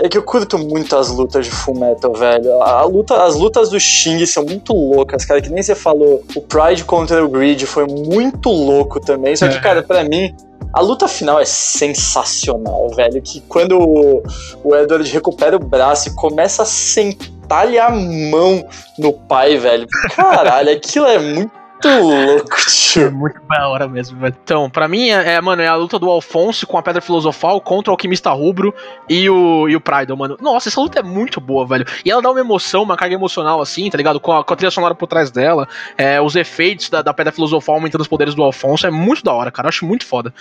é 0.00 0.08
que 0.08 0.18
eu 0.18 0.22
curto 0.22 0.58
muito 0.58 0.96
as 0.96 1.08
lutas 1.08 1.46
de 1.46 1.50
Full 1.50 1.78
Metal, 1.78 2.12
velho. 2.12 2.62
A 2.62 2.82
luta, 2.82 3.22
as 3.22 3.36
lutas 3.36 3.70
do 3.70 3.78
Xing 3.78 4.24
são 4.26 4.44
muito 4.44 4.72
loucas, 4.72 5.24
cara. 5.24 5.40
Que 5.40 5.50
nem 5.50 5.62
você 5.62 5.74
falou, 5.74 6.22
o 6.34 6.40
Pride 6.40 6.84
contra 6.84 7.24
o 7.24 7.28
Greed 7.28 7.64
foi 7.66 7.86
muito 7.86 8.48
louco 8.48 9.00
também. 9.00 9.36
Só 9.36 9.48
que, 9.48 9.56
é. 9.56 9.60
cara, 9.60 9.82
pra 9.82 10.04
mim, 10.04 10.34
a 10.72 10.80
luta 10.80 11.06
final 11.06 11.40
é 11.40 11.44
sensacional, 11.44 12.88
velho. 12.90 13.22
Que 13.22 13.40
quando 13.42 13.78
o, 13.78 14.22
o 14.62 14.74
Edward 14.74 15.10
recupera 15.10 15.56
o 15.56 15.60
braço 15.60 16.08
e 16.08 16.14
começa 16.14 16.62
a 16.62 16.66
sentar-lhe 16.66 17.78
a 17.78 17.90
mão 17.90 18.64
no 18.98 19.12
pai, 19.12 19.56
velho. 19.56 19.86
Caralho, 20.14 20.70
aquilo 20.76 21.06
é 21.06 21.18
muito 21.18 21.63
louco, 21.88 22.56
tio. 22.66 23.06
É 23.06 23.10
muito 23.10 23.40
da 23.48 23.68
hora 23.68 23.88
mesmo, 23.88 24.18
velho. 24.18 24.34
Então, 24.42 24.70
pra 24.70 24.88
mim, 24.88 25.10
é, 25.10 25.34
é, 25.34 25.40
mano, 25.40 25.62
é 25.62 25.66
a 25.66 25.74
luta 25.74 25.98
do 25.98 26.08
Alfonso 26.10 26.66
com 26.66 26.78
a 26.78 26.82
Pedra 26.82 27.00
Filosofal 27.00 27.60
contra 27.60 27.90
o 27.90 27.94
Alquimista 27.94 28.30
Rubro 28.30 28.74
e 29.08 29.28
o, 29.28 29.68
e 29.68 29.76
o 29.76 29.80
Pride, 29.80 30.12
mano. 30.14 30.36
Nossa, 30.40 30.68
essa 30.68 30.80
luta 30.80 31.00
é 31.00 31.02
muito 31.02 31.40
boa, 31.40 31.66
velho. 31.66 31.84
E 32.04 32.10
ela 32.10 32.22
dá 32.22 32.30
uma 32.30 32.40
emoção, 32.40 32.82
uma 32.82 32.96
carga 32.96 33.14
emocional, 33.14 33.60
assim, 33.60 33.88
tá 33.90 33.96
ligado? 33.96 34.20
Com 34.20 34.32
a, 34.32 34.44
com 34.44 34.52
a 34.52 34.56
trilha 34.56 34.70
sonora 34.70 34.94
por 34.94 35.06
trás 35.06 35.30
dela, 35.30 35.68
é, 35.96 36.20
os 36.20 36.36
efeitos 36.36 36.88
da, 36.88 37.02
da 37.02 37.14
Pedra 37.14 37.32
Filosofal 37.32 37.76
aumentando 37.76 38.02
os 38.02 38.08
poderes 38.08 38.34
do 38.34 38.42
Alfonso. 38.42 38.86
É 38.86 38.90
muito 38.90 39.22
da 39.22 39.32
hora, 39.32 39.50
cara. 39.50 39.66
Eu 39.66 39.70
acho 39.70 39.86
muito 39.86 40.06
foda. 40.06 40.32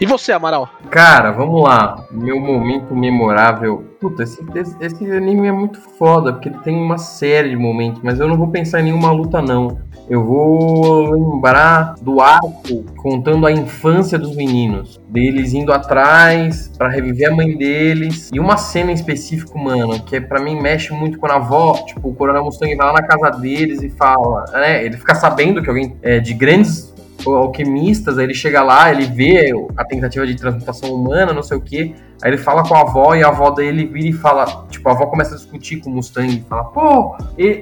E 0.00 0.06
você, 0.06 0.32
Amaral? 0.32 0.68
Cara, 0.90 1.30
vamos 1.30 1.62
lá. 1.62 2.04
Meu 2.10 2.40
momento 2.40 2.94
memorável. 2.94 3.91
Puta, 4.02 4.24
esse, 4.24 4.44
esse, 4.80 5.12
anime 5.12 5.46
é 5.46 5.52
muito 5.52 5.80
foda, 5.80 6.32
porque 6.32 6.48
ele 6.48 6.58
tem 6.58 6.74
uma 6.74 6.98
série 6.98 7.50
de 7.50 7.56
momentos, 7.56 8.02
mas 8.02 8.18
eu 8.18 8.26
não 8.26 8.36
vou 8.36 8.48
pensar 8.48 8.80
em 8.80 8.86
nenhuma 8.86 9.12
luta, 9.12 9.40
não. 9.40 9.78
Eu 10.10 10.24
vou 10.24 11.12
lembrar 11.12 11.94
do 12.02 12.20
arco 12.20 12.82
contando 12.96 13.46
a 13.46 13.52
infância 13.52 14.18
dos 14.18 14.34
meninos, 14.34 15.00
deles 15.08 15.54
indo 15.54 15.72
atrás 15.72 16.68
para 16.76 16.88
reviver 16.88 17.30
a 17.30 17.36
mãe 17.36 17.56
deles. 17.56 18.28
E 18.34 18.40
uma 18.40 18.56
cena 18.56 18.90
em 18.90 18.94
específico, 18.94 19.56
mano, 19.56 20.02
que 20.02 20.20
para 20.20 20.42
mim 20.42 20.60
mexe 20.60 20.92
muito 20.92 21.16
com 21.16 21.26
a 21.26 21.36
avó, 21.36 21.74
tipo, 21.86 22.08
o 22.08 22.14
Coronel 22.16 22.44
Mustang 22.44 22.74
vai 22.74 22.86
lá 22.88 22.94
na 22.94 23.02
casa 23.04 23.38
deles 23.38 23.82
e 23.82 23.88
fala, 23.88 24.46
né? 24.52 24.84
Ele 24.84 24.96
fica 24.96 25.14
sabendo 25.14 25.62
que 25.62 25.68
alguém 25.68 25.96
é, 26.02 26.18
de 26.18 26.34
grandes 26.34 26.91
alquimistas, 27.26 28.18
aí 28.18 28.24
ele 28.24 28.34
chega 28.34 28.62
lá, 28.62 28.90
ele 28.90 29.06
vê 29.06 29.52
a 29.76 29.84
tentativa 29.84 30.26
de 30.26 30.34
transmutação 30.34 30.92
humana, 30.92 31.32
não 31.32 31.42
sei 31.42 31.56
o 31.56 31.60
que, 31.60 31.94
aí 32.22 32.30
ele 32.30 32.38
fala 32.38 32.62
com 32.62 32.74
a 32.74 32.80
avó 32.80 33.14
e 33.14 33.22
a 33.22 33.28
avó 33.28 33.50
dele 33.50 33.86
vira 33.86 34.08
e 34.08 34.12
fala, 34.12 34.66
tipo, 34.70 34.88
a 34.88 34.92
avó 34.92 35.06
começa 35.06 35.34
a 35.34 35.36
discutir 35.36 35.76
com 35.76 35.90
o 35.90 35.94
Mustang, 35.94 36.44
fala, 36.48 36.64
pô, 36.64 37.16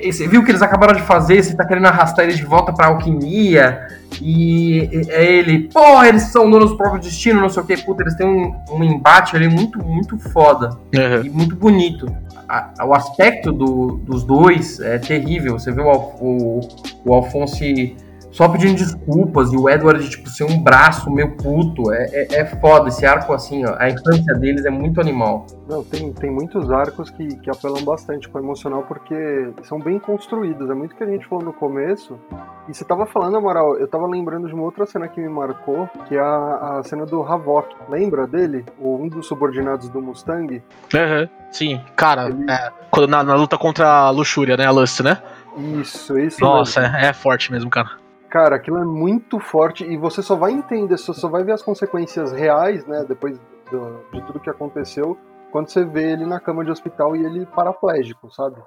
você 0.05 0.27
viu 0.27 0.41
o 0.41 0.45
que 0.45 0.51
eles 0.51 0.63
acabaram 0.63 0.95
de 0.95 1.03
fazer, 1.03 1.43
você 1.43 1.55
tá 1.55 1.65
querendo 1.65 1.87
arrastar 1.87 2.25
eles 2.25 2.37
de 2.37 2.45
volta 2.45 2.73
pra 2.73 2.87
alquimia, 2.87 3.87
e 4.21 4.89
é 5.09 5.25
ele, 5.25 5.69
pô, 5.73 6.03
eles 6.03 6.23
são 6.23 6.51
donos 6.51 6.71
do 6.71 6.77
próprio 6.77 7.01
destino, 7.01 7.41
não 7.41 7.49
sei 7.49 7.63
o 7.63 7.67
que, 7.67 7.77
puta, 7.79 8.03
eles 8.03 8.15
têm 8.15 8.27
um, 8.27 8.55
um 8.71 8.85
embate 8.85 9.37
ali 9.37 9.49
muito, 9.49 9.85
muito 9.85 10.19
foda, 10.19 10.71
uhum. 10.95 11.25
e 11.25 11.31
muito 11.31 11.55
bonito. 11.55 12.07
A, 12.49 12.85
o 12.85 12.93
aspecto 12.95 13.53
do, 13.53 14.01
dos 14.05 14.25
dois 14.25 14.81
é 14.81 14.99
terrível, 14.99 15.59
você 15.59 15.71
vê 15.71 15.81
o, 15.81 15.93
o, 15.93 16.61
o 17.05 17.15
Alfonso 17.15 17.63
só 18.31 18.49
pedindo 18.49 18.77
desculpas 18.77 19.53
e 19.53 19.57
o 19.57 19.69
Edward, 19.69 20.09
tipo, 20.09 20.29
ser 20.29 20.45
um 20.45 20.63
braço 20.63 21.11
meio 21.11 21.37
puto. 21.37 21.93
É, 21.93 22.05
é, 22.13 22.41
é, 22.41 22.47
foda 22.47 22.89
esse 22.89 23.05
arco, 23.05 23.33
assim, 23.33 23.65
ó. 23.67 23.75
A 23.79 23.91
infância 23.91 24.35
deles 24.35 24.65
é 24.65 24.71
muito 24.71 25.01
animal. 25.01 25.47
Não, 25.69 25.83
tem, 25.85 26.13
tem 26.13 26.31
muitos 26.31 26.71
arcos 26.71 27.11
que, 27.11 27.37
que 27.37 27.51
apelam 27.51 27.85
bastante 27.85 28.29
com 28.29 28.39
o 28.39 28.41
emocional 28.41 28.85
porque 28.85 29.51
são 29.63 29.79
bem 29.79 29.99
construídos. 29.99 30.71
É 30.71 30.75
muito 30.75 30.95
que 30.95 31.03
a 31.03 31.07
gente 31.07 31.27
falou 31.27 31.45
no 31.45 31.53
começo. 31.53 32.19
E 32.69 32.75
você 32.75 32.85
tava 32.85 33.05
falando, 33.07 33.37
Amaral, 33.37 33.77
eu 33.77 33.89
tava 33.89 34.07
lembrando 34.07 34.47
de 34.47 34.55
uma 34.55 34.63
outra 34.63 34.87
cena 34.87 35.09
que 35.09 35.21
me 35.21 35.29
marcou, 35.29 35.89
que 36.07 36.17
é 36.17 36.21
a, 36.21 36.79
a 36.79 36.83
cena 36.85 37.05
do 37.05 37.23
Havok. 37.23 37.75
Lembra 37.89 38.27
dele? 38.27 38.65
O, 38.79 38.97
um 38.97 39.09
dos 39.09 39.27
subordinados 39.27 39.89
do 39.89 40.01
Mustang? 40.01 40.63
Uhum, 40.95 41.29
sim. 41.51 41.81
Cara, 41.97 42.29
Ele... 42.29 42.51
é, 42.51 42.71
quando 42.91 43.09
na, 43.09 43.23
na, 43.25 43.35
luta 43.35 43.59
contra 43.59 43.89
a 43.89 44.11
luxúria, 44.11 44.57
né? 44.57 44.67
A 44.67 44.71
Lust, 44.71 45.01
né? 45.03 45.21
Isso, 45.81 46.17
isso. 46.19 46.41
Nossa, 46.41 46.81
é, 46.81 47.07
é 47.07 47.13
forte 47.13 47.51
mesmo, 47.51 47.69
cara. 47.69 48.00
Cara, 48.31 48.57
aquilo 48.57 48.79
é 48.79 48.85
muito 48.85 49.41
forte 49.41 49.85
e 49.85 49.97
você 49.97 50.23
só 50.23 50.37
vai 50.37 50.53
entender, 50.53 50.97
você 50.97 51.13
só 51.13 51.29
vai 51.29 51.43
ver 51.43 51.53
as 51.53 51.63
consequências 51.63 52.31
reais, 52.33 52.87
né, 52.87 53.05
depois 53.07 53.39
do, 53.71 54.05
de 54.13 54.25
tudo 54.25 54.39
que 54.39 54.49
aconteceu, 54.49 55.19
quando 55.51 55.69
você 55.69 55.85
vê 55.85 56.13
ele 56.13 56.25
na 56.25 56.39
cama 56.39 56.65
de 56.65 56.71
hospital 56.71 57.17
e 57.17 57.25
ele 57.25 57.45
paraplégico, 57.47 58.31
sabe? 58.31 58.63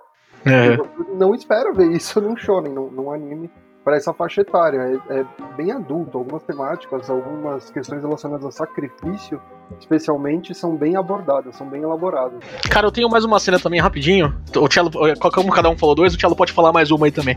É. 0.45 0.76
Não 1.15 1.34
espera 1.34 1.71
ver 1.71 1.89
isso 1.91 2.19
num 2.19 2.36
shonen, 2.36 2.73
num, 2.73 2.91
num 2.91 3.12
anime 3.12 3.49
para 3.84 3.95
essa 3.95 4.13
faixa 4.13 4.41
etária. 4.41 5.02
É, 5.10 5.19
é, 5.19 5.26
bem 5.56 5.71
adulto. 5.71 6.17
Algumas 6.17 6.43
temáticas, 6.43 7.10
algumas 7.10 7.69
questões 7.69 8.02
relacionadas 8.02 8.45
a 8.45 8.52
sacrifício, 8.52 9.41
especialmente, 9.80 10.54
são 10.54 10.76
bem 10.76 10.95
abordadas, 10.95 11.56
são 11.56 11.67
bem 11.67 11.82
elaboradas. 11.82 12.39
Cara, 12.69 12.88
eu 12.88 12.91
tenho 12.91 13.10
mais 13.10 13.23
uma 13.26 13.39
cena 13.39 13.60
também 13.60 13.80
rapidinho. 13.80 14.34
O 14.56 14.71
Cello, 14.71 14.91
como 15.34 15.52
cada 15.52 15.69
um 15.69 15.78
falou 15.78 15.95
dois, 15.95 16.13
o 16.13 16.19
Cello 16.19 16.36
pode 16.36 16.52
falar 16.52 16.71
mais 16.71 16.91
uma 16.91 17.06
aí 17.06 17.12
também. 17.12 17.36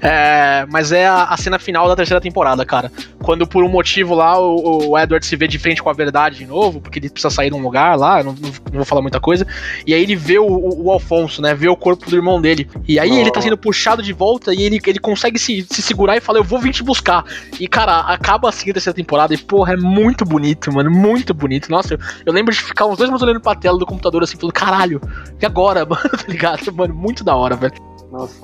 É, 0.00 0.66
mas 0.70 0.92
é 0.92 1.06
a, 1.06 1.24
a, 1.24 1.36
cena 1.36 1.58
final 1.58 1.88
da 1.88 1.96
terceira 1.96 2.20
temporada, 2.20 2.64
cara. 2.64 2.90
Quando 3.22 3.46
por 3.46 3.64
um 3.64 3.68
motivo 3.68 4.14
lá 4.14 4.38
o, 4.38 4.90
o, 4.90 4.98
Edward 4.98 5.24
se 5.24 5.36
vê 5.36 5.46
de 5.46 5.58
frente 5.58 5.82
com 5.82 5.90
a 5.90 5.92
verdade 5.92 6.38
de 6.38 6.46
novo, 6.46 6.80
porque 6.80 6.98
ele 6.98 7.10
precisa 7.10 7.30
sair 7.30 7.50
de 7.50 7.56
um 7.56 7.62
lugar 7.62 7.96
lá, 7.96 8.22
não, 8.22 8.34
não, 8.34 8.50
vou 8.72 8.84
falar 8.84 9.02
muita 9.02 9.20
coisa. 9.20 9.46
E 9.86 9.94
aí 9.94 10.02
ele 10.02 10.16
vê 10.16 10.38
o, 10.38 10.46
o, 10.46 10.86
o, 10.86 10.92
Alfonso, 10.92 11.42
né? 11.42 11.54
Vê 11.54 11.68
o 11.68 11.76
corpo 11.76 12.08
do 12.08 12.16
irmão 12.16 12.40
dele. 12.40 12.68
E 12.86 12.98
aí 12.98 13.10
oh. 13.10 13.18
ele 13.18 13.30
tá 13.30 13.40
sendo 13.40 13.56
puxado 13.56 14.02
de 14.02 14.12
volta 14.12 14.54
e 14.54 14.62
ele, 14.62 14.78
ele 14.86 14.98
consegue 14.98 15.38
se, 15.38 15.66
se 15.68 15.82
segurar 15.82 16.16
e 16.16 16.20
falar, 16.20 16.38
eu 16.38 16.44
vou 16.44 16.58
vir 16.58 16.72
te 16.72 16.82
buscar. 16.82 17.24
E, 17.58 17.66
cara, 17.66 18.00
acaba 18.00 18.48
assim 18.48 18.70
a 18.70 18.72
terceira 18.72 18.94
temporada 18.94 19.34
e, 19.34 19.38
porra, 19.38 19.72
é 19.72 19.76
muito 19.76 20.24
bonito, 20.24 20.72
mano. 20.72 20.90
Muito 20.90 21.34
bonito. 21.34 21.67
Nossa, 21.68 21.94
eu, 21.94 21.98
eu 22.26 22.32
lembro 22.32 22.52
de 22.52 22.62
ficar 22.62 22.86
uns 22.86 22.96
dois 22.96 23.08
minutos 23.08 23.26
olhando 23.26 23.40
pra 23.40 23.54
tela 23.54 23.78
do 23.78 23.86
computador 23.86 24.22
assim, 24.22 24.36
falando, 24.36 24.54
caralho, 24.54 25.00
e 25.40 25.46
agora, 25.46 25.84
mano? 25.86 26.02
tá 26.02 26.24
ligado? 26.26 26.72
Mano, 26.72 26.94
muito 26.94 27.22
da 27.24 27.34
hora, 27.34 27.56
velho. 27.56 27.88
Nossa, 28.10 28.34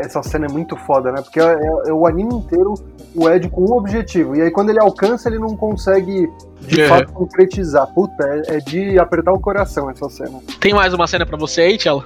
essa 0.00 0.22
cena 0.22 0.46
é 0.46 0.48
muito 0.48 0.76
foda, 0.76 1.12
né? 1.12 1.22
Porque 1.22 1.38
é, 1.38 1.44
é, 1.44 1.90
é, 1.90 1.92
o 1.92 2.06
anime 2.06 2.34
inteiro 2.34 2.74
o 3.14 3.28
Ed 3.28 3.48
com 3.50 3.62
um 3.62 3.74
objetivo. 3.74 4.34
E 4.34 4.42
aí 4.42 4.50
quando 4.50 4.70
ele 4.70 4.80
alcança, 4.80 5.28
ele 5.28 5.38
não 5.38 5.56
consegue 5.56 6.28
de 6.60 6.80
é. 6.80 6.88
fato 6.88 7.12
concretizar. 7.12 7.86
Puta, 7.88 8.24
é, 8.24 8.56
é, 8.56 8.58
de 8.58 8.98
apertar 8.98 9.32
o 9.32 9.38
coração 9.38 9.88
essa 9.88 10.08
cena. 10.10 10.40
Tem 10.58 10.74
mais 10.74 10.92
uma 10.92 11.06
cena 11.06 11.24
para 11.24 11.36
você 11.36 11.60
aí, 11.60 11.78
Tchelo? 11.78 12.04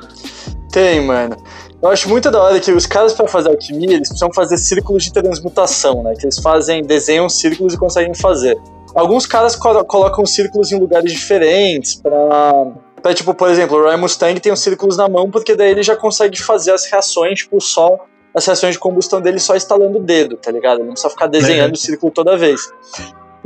Tem, 0.71 1.01
mano. 1.01 1.37
Eu 1.81 1.91
acho 1.91 2.09
muito 2.09 2.31
da 2.31 2.43
hora 2.43 2.61
que 2.61 2.71
os 2.71 2.85
caras 2.85 3.15
para 3.15 3.27
fazer 3.29 3.49
alquimia, 3.49 3.95
eles 3.95 4.09
precisam 4.09 4.31
fazer 4.35 4.59
círculos 4.59 5.05
de 5.05 5.13
transmutação, 5.13 6.03
né? 6.03 6.15
Que 6.15 6.27
eles 6.27 6.39
fazem, 6.39 6.83
desenham 6.83 7.29
círculos 7.31 7.73
e 7.73 7.79
conseguem 7.79 8.15
fazer. 8.15 8.59
Alguns 8.97 9.27
caras 9.27 9.55
colocam 9.55 10.25
círculos 10.25 10.73
em 10.73 10.79
lugares 10.79 11.13
diferentes 11.13 11.95
para 11.97 12.73
Pra, 13.03 13.15
tipo, 13.15 13.33
por 13.35 13.49
exemplo, 13.49 13.77
o 13.77 13.85
Ryan 13.85 13.99
Mustang 13.99 14.41
tem 14.41 14.51
os 14.51 14.59
círculos 14.59 14.97
na 14.97 15.09
mão, 15.09 15.31
porque 15.31 15.55
daí 15.55 15.71
ele 15.71 15.83
já 15.83 15.95
consegue 15.95 16.43
fazer 16.43 16.73
as 16.73 16.87
reações, 16.91 17.39
tipo, 17.39 17.61
só 17.61 18.05
as 18.35 18.45
reações 18.45 18.73
de 18.73 18.81
combustão 18.81 19.21
dele 19.21 19.39
só 19.39 19.55
instalando 19.55 19.99
o 19.99 20.03
dedo, 20.03 20.37
tá 20.37 20.51
ligado? 20.51 20.79
Ele 20.79 20.87
não 20.87 20.93
precisa 20.93 21.11
ficar 21.11 21.29
desenhando 21.29 21.75
o 21.75 21.79
círculo 21.79 22.11
toda 22.11 22.37
vez. 22.37 22.69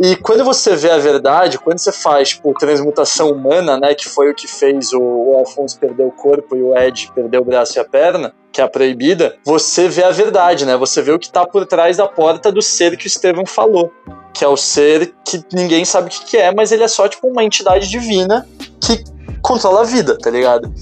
E 0.03 0.17
quando 0.17 0.43
você 0.43 0.75
vê 0.75 0.91
a 0.91 0.97
verdade, 0.97 1.59
quando 1.59 1.79
você 1.79 1.93
faz, 1.93 2.31
tipo, 2.31 2.55
transmutação 2.55 3.33
humana, 3.33 3.79
né, 3.79 3.95
que 3.95 4.09
foi 4.09 4.31
o 4.31 4.35
que 4.35 4.49
fez 4.49 4.95
o, 4.95 5.35
Alfonso 5.37 5.79
perder 5.79 6.05
o 6.05 6.11
corpo 6.11 6.57
e 6.57 6.63
o 6.63 6.75
Ed 6.75 7.13
perder 7.15 7.39
o 7.39 7.45
braço 7.45 7.79
e 7.79 7.81
a 7.81 7.85
perna, 7.85 8.33
que 8.51 8.63
é 8.63 8.65
a 8.65 8.69
proibida, 8.69 9.37
você 9.45 9.89
vê 9.89 10.03
a 10.03 10.11
verdade, 10.11 10.65
né? 10.65 10.75
Você 10.77 11.03
vê 11.03 11.13
o 11.13 11.19
que 11.19 11.31
tá 11.31 11.47
por 11.47 11.67
trás 11.67 11.99
da 11.99 12.09
porta 12.09 12.51
do 12.51 12.63
ser 12.63 12.97
que 12.97 13.07
o 13.07 13.09
Estevão 13.09 13.45
falou. 13.45 13.93
Que 14.33 14.43
é 14.43 14.49
o 14.49 14.57
ser 14.57 15.15
que 15.25 15.45
ninguém 15.53 15.85
sabe 15.85 16.09
o 16.09 16.11
que 16.11 16.37
é, 16.37 16.53
mas 16.53 16.73
ele 16.73 16.83
é 16.83 16.89
só, 16.89 17.07
tipo, 17.07 17.29
uma 17.29 17.45
entidade 17.45 17.89
divina 17.89 18.49
que 18.81 19.05
controla 19.43 19.81
a 19.81 19.85
vida, 19.85 20.17
tá 20.19 20.31
ligado? 20.31 20.73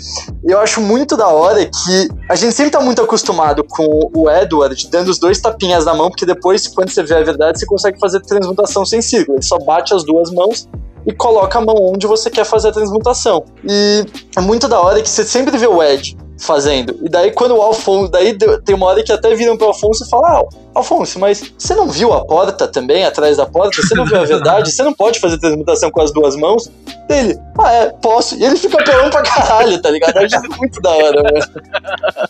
Eu 0.45 0.59
acho 0.61 0.81
muito 0.81 1.17
da 1.17 1.29
hora 1.29 1.65
que 1.65 2.09
a 2.29 2.35
gente 2.35 2.53
sempre 2.53 2.71
tá 2.71 2.81
muito 2.81 3.01
acostumado 3.03 3.65
com 3.65 4.11
o 4.15 4.31
Edward 4.31 4.89
dando 4.91 5.09
os 5.09 5.19
dois 5.19 5.41
tapinhas 5.41 5.85
na 5.85 5.95
mão, 5.95 6.09
porque 6.09 6.27
depois, 6.27 6.67
quando 6.69 6.91
você 6.91 7.03
vê 7.03 7.15
a 7.15 7.23
verdade, 7.23 7.59
você 7.59 7.67
consegue 7.67 7.99
fazer 7.99 8.21
transmutação 8.21 8.85
sem 8.85 9.01
círculo. 9.03 9.39
Ele 9.39 9.45
só 9.45 9.59
bate 9.59 9.95
as 9.95 10.05
duas 10.05 10.31
mãos 10.31 10.69
e 11.07 11.13
coloca 11.13 11.59
a 11.59 11.61
mão 11.61 11.77
onde 11.79 12.07
você 12.07 12.31
quer 12.31 12.45
fazer 12.45 12.69
a 12.69 12.73
transmutação. 12.73 13.45
E 13.65 14.05
é 14.37 14.41
muito 14.41 14.69
da 14.69 14.81
hora 14.81 15.01
que 15.01 15.09
você 15.09 15.25
sempre 15.25 15.57
vê 15.57 15.67
o 15.67 15.83
Ed 15.83 16.17
fazendo. 16.39 16.97
E 17.03 17.09
daí 17.09 17.33
quando 17.33 17.57
o 17.57 17.63
Alfonso, 17.63 18.11
daí 18.11 18.37
tem 18.65 18.75
uma 18.75 18.87
hora 18.87 19.03
que 19.03 19.13
até 19.13 19.35
viram 19.35 19.57
pro 19.57 19.69
Alfonso 19.69 20.05
e 20.05 20.09
falam: 20.09 20.27
"Ah, 20.27 20.45
Alfonso, 20.75 21.19
mas 21.19 21.53
você 21.59 21.75
não 21.75 21.89
viu 21.89 22.13
a 22.13 22.25
porta 22.25 22.67
também 22.67 23.05
atrás 23.05 23.37
da 23.37 23.47
porta? 23.47 23.83
Você 23.83 23.95
não 23.95 24.05
viu 24.05 24.21
a 24.21 24.25
verdade? 24.25 24.71
Você 24.71 24.83
não 24.83 24.93
pode 24.93 25.21
fazer 25.21 25.39
transmutação 25.39 25.91
com 25.91 26.01
as 26.01 26.13
duas 26.13 26.37
mãos?" 26.37 26.71
Ele: 27.09 27.39
"Ah, 27.59 27.73
é, 27.73 27.89
posso". 28.03 28.37
E 28.37 28.45
ele 28.45 28.57
fica 28.57 28.83
pelando 28.83 29.11
pra 29.11 29.23
caralho, 29.23 29.81
tá 29.81 29.91
ligado? 29.91 30.17
Eu 30.17 30.27
acho 30.27 30.41
muito 30.59 30.81
da 30.81 30.91
hora, 30.91 31.23
mano. 31.23 31.39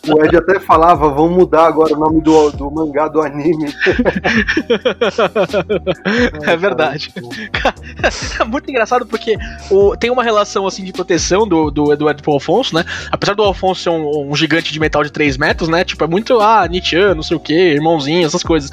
O 0.07 0.25
Ed 0.25 0.37
até 0.37 0.59
falava: 0.59 1.09
"Vamos 1.09 1.37
mudar 1.37 1.65
agora 1.65 1.93
o 1.93 1.99
nome 1.99 2.21
do, 2.21 2.51
do 2.51 2.71
mangá 2.71 3.07
do 3.07 3.21
anime". 3.21 3.73
é 6.43 6.57
verdade. 6.57 7.13
é 8.39 8.43
muito 8.43 8.69
engraçado 8.69 9.05
porque 9.05 9.37
o, 9.69 9.95
tem 9.95 10.09
uma 10.09 10.23
relação 10.23 10.65
assim 10.65 10.83
de 10.83 10.91
proteção 10.91 11.47
do, 11.47 11.69
do 11.69 11.93
Eduardo 11.93 12.23
pro 12.23 12.33
Alfonso, 12.33 12.73
né? 12.75 12.83
Apesar 13.11 13.33
do 13.33 13.43
Alfonso 13.43 13.83
ser 13.83 13.89
um 13.89 14.09
um, 14.29 14.35
gigante 14.35 14.71
de 14.71 14.79
metal 14.79 15.03
de 15.03 15.11
3 15.11 15.37
metros, 15.37 15.69
né? 15.69 15.83
Tipo, 15.83 16.03
é 16.03 16.07
muito, 16.07 16.39
ah, 16.39 16.67
Nietzsche, 16.67 17.13
não 17.13 17.23
sei 17.23 17.37
o 17.37 17.39
que, 17.39 17.53
irmãozinho, 17.53 18.28
essas 18.29 18.43
coisas. 18.43 18.71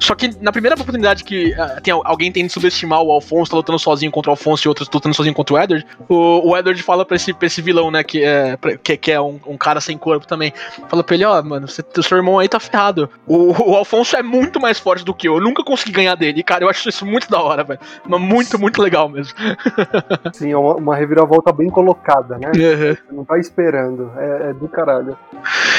Só 0.00 0.14
que 0.14 0.30
na 0.40 0.52
primeira 0.52 0.74
oportunidade 0.74 1.24
que 1.24 1.52
uh, 1.52 1.80
tem, 1.82 1.92
alguém 1.92 2.32
tende 2.32 2.52
subestimar 2.52 3.02
o 3.02 3.12
Alfonso, 3.12 3.50
tá 3.50 3.56
lutando 3.56 3.78
sozinho 3.78 4.10
contra 4.10 4.30
o 4.30 4.32
Alfonso 4.32 4.66
e 4.66 4.68
outros 4.68 4.88
lutando 4.92 5.14
sozinho 5.14 5.34
contra 5.34 5.54
o 5.54 5.58
Edward, 5.58 5.86
o, 6.08 6.50
o 6.50 6.56
Edward 6.56 6.82
fala 6.82 7.04
pra 7.04 7.16
esse, 7.16 7.32
pra 7.32 7.46
esse 7.46 7.60
vilão, 7.62 7.90
né, 7.90 8.02
que 8.02 8.22
é, 8.22 8.58
que, 8.82 8.96
que 8.96 9.12
é 9.12 9.20
um, 9.20 9.38
um, 9.46 9.56
cara 9.56 9.80
sem 9.80 9.96
corpo 9.96 10.26
também. 10.26 10.52
Fala 10.88 11.02
pra 11.02 11.14
ele, 11.14 11.24
ó, 11.24 11.38
oh, 11.38 11.42
mano, 11.42 11.68
você, 11.68 11.84
seu 12.02 12.16
irmão 12.16 12.38
aí 12.38 12.48
tá 12.48 12.60
ferrado. 12.60 13.08
O, 13.26 13.72
o 13.72 13.76
Alfonso 13.76 14.16
é 14.16 14.22
muito 14.22 14.60
mais 14.60 14.78
forte 14.78 15.04
do 15.04 15.14
que 15.14 15.28
eu. 15.28 15.36
Eu 15.36 15.40
nunca 15.40 15.62
consegui 15.64 15.92
ganhar 15.92 16.14
dele. 16.14 16.40
E, 16.40 16.42
cara, 16.42 16.64
eu 16.64 16.70
acho 16.70 16.88
isso 16.88 17.06
muito 17.06 17.28
da 17.28 17.40
hora, 17.40 17.64
velho. 17.64 17.80
Mas 18.06 18.20
muito, 18.20 18.58
muito 18.58 18.82
legal 18.82 19.08
mesmo. 19.08 19.34
Sim, 20.32 20.52
é 20.52 20.56
uma, 20.56 20.74
uma 20.74 20.96
reviravolta 20.96 21.52
bem 21.52 21.68
colocada, 21.68 22.38
né? 22.38 22.48
Uhum. 22.54 22.94
Você 22.94 23.02
não 23.12 23.24
tá 23.24 23.38
esperando. 23.38 24.12
É, 24.16 24.50
é 24.50 24.52
do 24.52 24.68
caralho. 24.68 25.16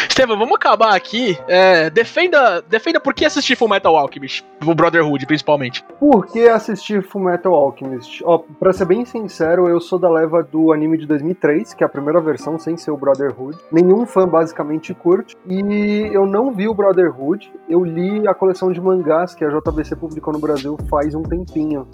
Estevam, 0.07 0.37
vamos 0.37 0.55
acabar 0.55 0.95
aqui. 0.95 1.37
É, 1.47 1.89
defenda, 1.89 2.61
defenda 2.61 2.99
por 2.99 3.12
que 3.13 3.25
assistir 3.25 3.55
Full 3.55 3.69
Metal 3.69 3.95
Alchemist, 3.95 4.45
o 4.65 4.75
Brotherhood, 4.75 5.25
principalmente. 5.25 5.83
Por 5.99 6.25
que 6.27 6.47
assistir 6.47 7.03
Full 7.03 7.21
Metal 7.21 7.53
Alchemist? 7.53 8.21
Ó, 8.25 8.39
pra 8.59 8.73
ser 8.73 8.85
bem 8.85 9.05
sincero, 9.05 9.67
eu 9.67 9.79
sou 9.79 9.99
da 9.99 10.09
leva 10.09 10.43
do 10.43 10.73
anime 10.73 10.97
de 10.97 11.05
2003, 11.05 11.73
que 11.73 11.83
é 11.83 11.85
a 11.85 11.89
primeira 11.89 12.19
versão 12.19 12.57
sem 12.59 12.75
ser 12.75 12.91
o 12.91 12.97
Brotherhood. 12.97 13.57
Nenhum 13.71 14.05
fã 14.05 14.27
basicamente 14.27 14.93
curte. 14.93 15.37
E 15.47 16.09
eu 16.11 16.25
não 16.25 16.51
vi 16.51 16.67
o 16.67 16.73
Brotherhood, 16.73 17.51
eu 17.69 17.83
li 17.83 18.27
a 18.27 18.33
coleção 18.33 18.71
de 18.71 18.81
mangás 18.81 19.33
que 19.35 19.45
a 19.45 19.49
JBC 19.49 19.95
publicou 19.95 20.33
no 20.33 20.39
Brasil 20.39 20.77
faz 20.89 21.15
um 21.15 21.23
tempinho. 21.23 21.87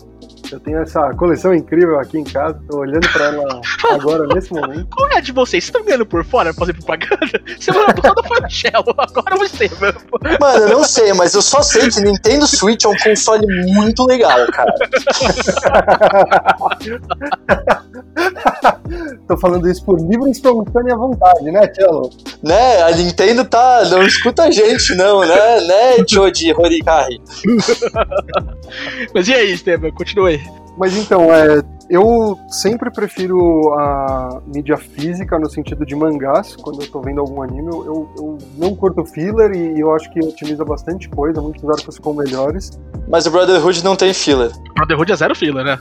Eu 0.52 0.60
tenho 0.60 0.80
essa 0.80 1.14
coleção 1.14 1.54
incrível 1.54 2.00
aqui 2.00 2.18
em 2.18 2.24
casa, 2.24 2.60
tô 2.68 2.80
olhando 2.80 3.08
pra 3.12 3.26
ela 3.26 3.62
agora, 3.92 4.26
nesse 4.34 4.52
momento. 4.52 4.88
Qual 4.96 5.08
é 5.10 5.18
a 5.18 5.22
de 5.22 5.32
vocês? 5.32 5.50
Vocês 5.50 5.66
estão 5.66 5.84
ganhando 5.84 6.06
por 6.06 6.24
fora 6.24 6.54
pra 6.54 6.60
fazer 6.60 6.74
propaganda? 6.74 7.42
Semana 7.60 7.94
passada 7.94 8.24
foi 8.28 8.38
o 8.38 8.50
Shell, 8.50 8.84
agora 8.98 9.36
você, 9.36 9.70
mano. 9.82 10.00
Mano, 10.40 10.64
eu 10.66 10.70
não 10.70 10.84
sei, 10.84 11.09
mas 11.14 11.34
eu 11.34 11.42
só 11.42 11.62
sei 11.62 11.90
que 11.90 12.00
Nintendo 12.02 12.48
Switch 12.48 12.86
é 12.86 12.88
um 12.88 12.98
console 12.98 13.46
muito 13.66 14.06
legal, 14.06 14.48
cara. 14.52 14.74
Tô 19.28 19.38
falando 19.38 19.70
isso 19.70 19.84
por 19.86 20.00
livre 20.00 20.28
e 20.28 20.32
espontânea 20.32 20.96
vontade, 20.96 21.52
né, 21.52 21.68
Tchelo? 21.68 22.10
Né, 22.44 22.82
a 22.84 22.92
Nintendo 22.92 23.46
tá. 23.46 23.86
Não 23.90 24.04
escuta 24.04 24.44
a 24.44 24.52
gente, 24.52 24.96
não, 24.96 25.22
né? 25.22 25.60
Né, 25.62 26.06
Joji 26.08 26.54
Horikari? 26.54 27.22
Mas 29.14 29.28
e 29.28 29.34
aí, 29.34 29.52
Esteban? 29.52 29.92
Continue. 29.92 30.40
Mas 30.78 30.96
então, 30.96 31.34
é, 31.34 31.62
eu 31.90 32.40
sempre 32.48 32.90
prefiro 32.92 33.74
a 33.74 34.42
mídia 34.46 34.78
física 34.78 35.38
no 35.40 35.50
sentido 35.50 35.86
de 35.86 35.96
mangás, 35.96 36.56
quando 36.56 36.82
eu 36.82 36.88
tô 36.90 37.02
vendo 37.02 37.20
algum 37.20 37.42
anime. 37.42 37.68
Eu, 37.68 38.10
eu 38.16 38.38
não 38.58 38.76
curto 38.76 39.04
filler 39.04 39.52
e 39.54 39.80
eu 39.80 39.94
acho 39.94 40.10
que 40.14 40.20
otimiza 40.20 40.64
bastante 40.64 41.10
coisa, 41.10 41.42
muitos 41.42 41.68
arcos 41.68 41.96
ficam 41.96 42.14
melhores. 42.14 42.80
Mas 43.10 43.26
o 43.26 43.32
Brotherhood 43.32 43.84
não 43.84 43.96
tem 43.96 44.14
filler. 44.14 44.52
Brotherhood 44.76 45.12
é 45.12 45.16
zero 45.16 45.36
filler, 45.36 45.66
né? 45.66 45.80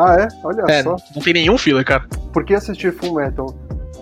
Ah, 0.00 0.16
é? 0.20 0.28
Olha 0.44 0.64
É, 0.68 0.82
só. 0.82 0.96
não 1.14 1.22
tem 1.22 1.32
nenhum 1.32 1.58
filler, 1.58 1.84
cara. 1.84 2.04
Por 2.32 2.44
que 2.44 2.54
assistir 2.54 2.92
Full 2.92 3.14
Metal? 3.14 3.46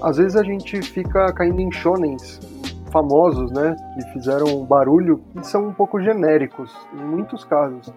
Às 0.03 0.19
vezes 0.19 0.37
a 0.37 0.43
gente 0.43 0.83
fica 0.83 1.33
caindo 1.33 1.61
em 1.61 1.73
shonens 1.73 2.39
famosos, 2.93 3.51
né? 3.51 3.75
Que 3.95 4.13
fizeram 4.13 4.65
barulho 4.65 5.23
e 5.41 5.45
são 5.47 5.67
um 5.69 5.73
pouco 5.73 6.01
genéricos, 6.03 6.71
em 6.95 7.05
muitos 7.05 7.45
casos. 7.45 7.93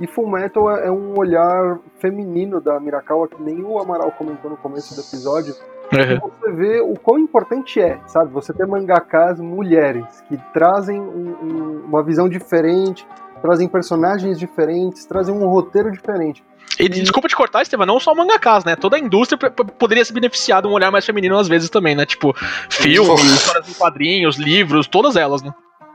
E 0.00 0.06
Full 0.08 0.28
Metal 0.28 0.68
é 0.76 0.88
é 0.88 0.90
um 0.90 1.16
olhar 1.16 1.78
feminino 2.00 2.60
da 2.60 2.80
Mirakawa, 2.80 3.28
que 3.28 3.40
nem 3.40 3.62
o 3.62 3.78
Amaral 3.78 4.10
comentou 4.12 4.50
no 4.50 4.56
começo 4.56 4.94
do 4.94 5.00
episódio. 5.00 5.54
E 5.92 6.18
você 6.18 6.50
vê 6.52 6.80
o 6.80 6.94
quão 6.98 7.18
importante 7.18 7.80
é, 7.80 7.98
sabe? 8.06 8.32
Você 8.32 8.52
ter 8.52 8.66
mangakas 8.66 9.38
mulheres 9.38 10.04
que 10.28 10.36
trazem 10.52 10.98
um- 11.00 11.36
um- 11.42 11.84
uma 11.86 12.02
visão 12.02 12.28
diferente, 12.28 13.06
trazem 13.40 13.68
personagens 13.68 14.38
diferentes, 14.38 15.04
trazem 15.04 15.32
um 15.34 15.46
roteiro 15.46 15.92
diferente. 15.92 16.42
E 16.78 16.88
desculpa 16.88 17.28
te 17.28 17.36
cortar, 17.36 17.62
Esteban, 17.62 17.86
não 17.86 18.00
só 18.00 18.12
o 18.12 18.16
mangakas, 18.16 18.64
né? 18.64 18.74
Toda 18.74 18.96
a 18.96 18.98
indústria 18.98 19.38
poderia 19.48 20.04
se 20.04 20.12
beneficiar 20.12 20.60
de 20.60 20.68
um 20.68 20.72
olhar 20.72 20.90
mais 20.90 21.06
feminino 21.06 21.38
às 21.38 21.46
vezes 21.46 21.70
também, 21.70 21.94
né? 21.94 22.04
Tipo, 22.04 22.34
filmes, 22.68 23.32
histórias 23.32 23.68
em 23.68 23.74
quadrinhos, 23.74 24.36
livros, 24.36 24.86
todas 24.88 25.14
elas, 25.14 25.42
né? 25.42 25.52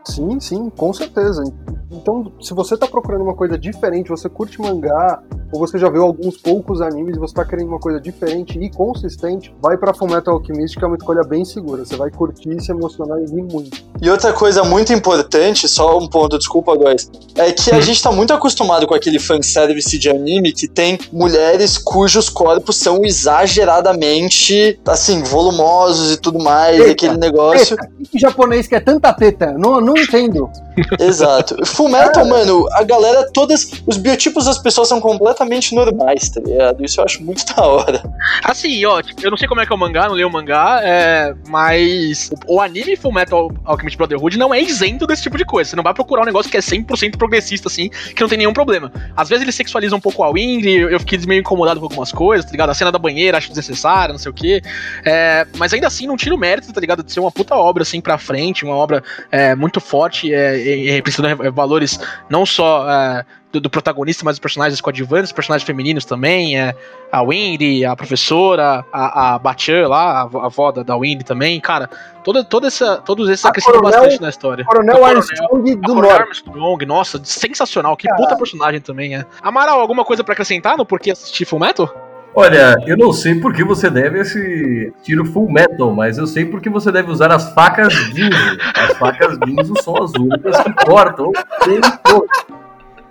Sim, 0.10 0.40
sim, 0.40 0.70
com 0.76 0.92
certeza. 0.94 1.44
Então, 1.92 2.32
se 2.40 2.54
você 2.54 2.78
tá 2.78 2.86
procurando 2.86 3.24
uma 3.24 3.34
coisa 3.36 3.58
diferente, 3.58 4.10
você 4.10 4.30
curte 4.30 4.62
mangá, 4.62 5.22
ou 5.52 5.60
você 5.60 5.80
já 5.80 5.90
viu 5.90 6.04
alguns 6.04 6.38
poucos 6.38 6.82
animes 6.82 7.16
e 7.16 7.20
você 7.20 7.34
tá 7.34 7.44
querendo 7.44 7.70
uma 7.70 7.80
coisa 7.80 8.00
diferente 8.00 8.60
e 8.60 8.70
consistente, 8.70 9.52
vai 9.60 9.76
pra 9.76 9.92
Fullmetal 9.94 10.36
Alchemist, 10.36 10.78
que 10.78 10.84
é 10.84 10.88
uma 10.88 10.96
escolha 10.98 11.24
bem 11.24 11.44
segura. 11.44 11.84
Você 11.84 11.96
vai 11.96 12.12
curtir, 12.12 12.62
se 12.62 12.72
emocionar 12.72 13.18
e 13.20 13.26
rir 13.26 13.42
muito. 13.42 13.84
E 14.00 14.08
outra 14.10 14.32
coisa 14.32 14.64
muito 14.64 14.94
importante, 14.94 15.68
só 15.68 15.98
um 15.98 16.08
ponto, 16.08 16.38
desculpa, 16.38 16.76
guys, 16.78 17.10
é 17.36 17.52
que 17.52 17.72
a 17.72 17.76
Uhum. 17.78 17.82
gente 17.82 18.04
tá 18.04 18.12
muito 18.12 18.32
acostumado 18.34 18.86
com 18.86 18.94
aquele 18.94 19.18
fanservice 19.18 19.98
de 19.98 20.10
anime 20.10 20.52
que 20.54 20.68
tem 20.68 21.00
mulheres 21.12 21.76
cujos 21.80 22.30
corpos 22.30 22.76
são 22.78 23.04
exageradamente, 23.04 24.80
assim, 24.88 25.24
volumosos 25.24 26.14
e 26.14 26.18
tudo 26.18 26.40
mais, 26.40 26.80
Eita, 26.80 26.92
aquele 26.92 27.18
negócio. 27.18 27.76
Que 28.12 28.20
japonês 28.20 28.68
que 28.68 28.76
é 28.76 28.80
tanta 28.80 29.12
teta? 29.14 29.54
Não, 29.54 29.82
não 29.82 29.96
entendo. 30.02 30.50
Exato. 31.00 31.66
Full 31.66 31.90
Metal, 31.90 32.26
mano, 32.26 32.68
a 32.74 32.84
galera, 32.84 33.30
todas. 33.34 33.72
Os 33.86 33.98
biotipos 33.98 34.46
das 34.46 34.58
pessoas 34.58 34.88
são 34.88 35.00
completamente 35.00 35.76
normais, 35.76 36.30
tá 36.30 36.42
ligado? 36.42 36.84
Isso 36.84 37.00
eu 37.00 37.06
acho 37.06 37.24
muito 37.24 37.46
da 37.54 37.64
hora. 37.64 38.02
Assim, 38.50 38.84
ó, 38.84 39.00
tipo, 39.00 39.24
eu 39.24 39.30
não 39.30 39.38
sei 39.38 39.48
como 39.48 39.62
é 39.62 39.66
que 39.66 39.72
é 39.72 39.76
o 39.76 39.78
mangá, 39.78 40.08
não 40.08 40.16
leio 40.16 40.28
o 40.28 40.32
mangá, 40.32 40.80
é, 40.82 41.36
mas 41.50 42.32
o, 42.48 42.56
o 42.56 42.62
anime 42.62 42.96
Full 42.96 43.14
Metal 43.14 43.52
Alchemist 43.64 43.96
Brotherhood 43.96 44.40
não 44.40 44.52
é 44.52 44.60
isento 44.60 45.06
desse 45.06 45.22
tipo 45.22 45.38
de 45.38 45.46
coisa. 45.46 45.70
Você 45.70 45.76
não 45.76 45.84
vai 45.84 45.94
procurar 45.94 46.24
um 46.24 46.26
negócio 46.26 46.50
que 46.50 46.58
é 46.58 46.60
100% 46.60 47.16
progressista, 47.16 47.68
assim, 47.68 47.90
que 47.90 48.20
não 48.20 48.28
tem 48.28 48.40
nenhum 48.40 48.52
problema. 48.52 48.92
Às 49.16 49.30
vezes 49.30 49.44
ele 49.44 49.52
sexualiza 49.52 49.96
um 49.96 50.00
pouco 50.00 50.24
a 50.24 50.32
Winry, 50.32 50.78
eu, 50.78 51.00
fiquei 51.00 51.20
meio 51.28 51.42
incomodado 51.42 51.80
com 51.80 51.86
algumas 51.86 52.12
coisas, 52.12 52.44
tá 52.44 52.52
ligado? 52.52 52.72
A 52.72 52.74
cena 52.74 52.92
da 52.92 52.98
banheira 52.98 53.38
acho 53.38 53.50
desnecessária, 53.50 54.14
não 54.14 54.20
sei 54.20 54.32
o 54.32 54.34
quê. 54.34 54.64
É, 55.06 55.46
mas 55.56 55.72
ainda 55.72 55.86
assim 55.86 56.08
não 56.08 56.18
tira 56.18 56.34
o 56.34 56.38
mérito, 56.38 56.74
tá 56.74 56.82
ligado? 56.82 57.04
De 57.04 57.12
ser 57.14 57.20
uma 57.20 57.32
puta 57.32 57.54
obra, 57.54 57.84
assim, 57.84 58.02
pra 58.02 58.18
frente, 58.18 58.66
uma 58.66 58.76
obra 58.76 59.04
é, 59.32 59.54
muito 59.54 59.80
forte, 59.80 60.34
é, 60.34 60.58
e 60.58 60.90
representando 60.90 61.46
é, 61.46 61.52
valores 61.52 62.00
não 62.28 62.48
só 62.48 62.90
é, 62.90 63.26
do, 63.52 63.60
do 63.60 63.70
protagonista, 63.70 64.24
mas 64.24 64.36
dos 64.36 64.40
personagens 64.40 64.80
coadjuvantes, 64.80 65.32
personagens 65.32 65.66
femininos 65.66 66.06
também, 66.06 66.60
é, 66.60 66.76
a 67.12 67.22
Wendy, 67.24 67.84
a 67.84 67.96
professora, 67.96 68.86
a, 68.94 69.36
a 69.36 69.40
Bachan 69.40 69.88
lá, 69.88 70.12
a, 70.12 70.22
avó- 70.22 70.40
a 70.42 70.46
avó 70.46 70.72
da, 70.72 70.84
da 70.84 70.96
Wendy 70.96 71.24
também, 71.26 71.60
cara, 71.60 71.90
toda, 72.24 72.44
toda 72.44 72.68
essa, 72.68 72.98
todos 72.98 73.28
esses 73.30 73.44
A 73.46 73.50
acrescentam 73.50 73.82
bastante 73.82 74.22
na 74.22 74.30
história. 74.30 74.64
Coronel 74.66 74.96
Coronel- 74.98 75.18
Armstrong 75.18 75.76
do 75.78 75.94
Coronel. 75.96 76.16
Armstrong, 76.18 76.86
nossa, 76.86 77.20
sensacional, 77.24 77.98
que 77.98 78.08
Caralho. 78.08 78.26
puta 78.26 78.38
personagem 78.38 78.82
também 78.82 79.16
é. 79.16 79.26
Amaral, 79.42 79.80
alguma 79.80 80.06
coisa 80.06 80.24
pra 80.24 80.34
acrescentar 80.34 80.78
no 80.78 80.86
porquê 80.86 81.12
assistir 81.12 81.46
Full 81.46 81.60
Metal? 81.60 82.06
Olha, 82.36 82.76
eu 82.86 82.96
não 82.96 83.12
sei 83.12 83.34
por 83.42 83.52
que 83.52 83.64
você 83.64 83.90
deve 83.90 84.20
esse 84.20 84.94
tiro 85.04 85.26
full 85.26 85.52
metal, 85.52 85.92
mas 85.92 86.20
eu 86.20 86.28
sei 86.28 86.46
por 86.46 86.62
que 86.62 86.70
você 86.70 86.92
deve 86.92 87.12
usar 87.12 87.32
as 87.32 87.52
facas 87.56 87.92
Ginzo. 87.92 88.58
As 88.76 88.96
facas 89.00 89.36
Ginzo 89.44 89.74
são 89.82 89.98
as 90.04 90.12
únicas 90.14 90.56
que 90.62 90.72
cortam. 90.86 91.32
bem 91.66 91.82
todo. 92.04 92.28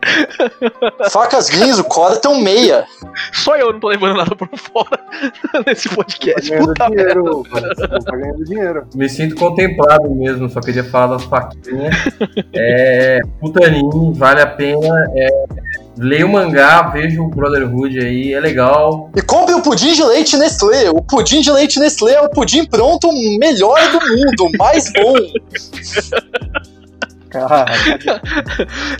Facas 1.10 1.50
Guinzo 1.50 1.84
cortam 1.84 2.40
meia. 2.40 2.84
Só 3.32 3.56
eu 3.56 3.72
não 3.72 3.80
tô 3.80 3.88
levando 3.88 4.16
nada 4.16 4.34
por 4.34 4.48
fora 4.56 4.98
nesse 5.66 5.88
podcast. 5.88 6.50
Puta 6.56 6.88
dinheiro. 6.88 7.42
Tá 8.04 8.16
ganhando 8.16 8.44
dinheiro. 8.44 8.86
Me 8.94 9.08
sinto 9.08 9.34
contemplado 9.36 10.10
mesmo, 10.14 10.48
só 10.48 10.60
queria 10.60 10.84
falar 10.84 11.16
das 11.16 11.24
faquinhas. 11.24 11.94
É, 12.54 13.20
putaninho, 13.40 14.12
vale 14.14 14.40
a 14.40 14.46
pena. 14.46 15.10
É, 15.14 15.28
leia 15.98 16.26
o 16.26 16.28
mangá, 16.28 16.82
veja 16.90 17.20
o 17.20 17.28
Brotherhood 17.28 17.98
aí, 17.98 18.32
é 18.32 18.40
legal. 18.40 19.10
E 19.16 19.22
compre 19.22 19.54
o 19.54 19.62
pudim 19.62 19.92
de 19.92 20.02
leite 20.04 20.36
Nestlé. 20.36 20.90
O 20.90 21.02
pudim 21.02 21.40
de 21.40 21.50
leite 21.50 21.78
Nestlé 21.80 22.14
é 22.14 22.20
o 22.20 22.30
pudim 22.30 22.64
pronto 22.64 23.08
melhor 23.38 23.80
do 23.90 24.00
mundo, 24.00 24.46
o 24.46 24.58
mais 24.58 24.92
bom. 24.92 25.14
Cara, 27.30 27.66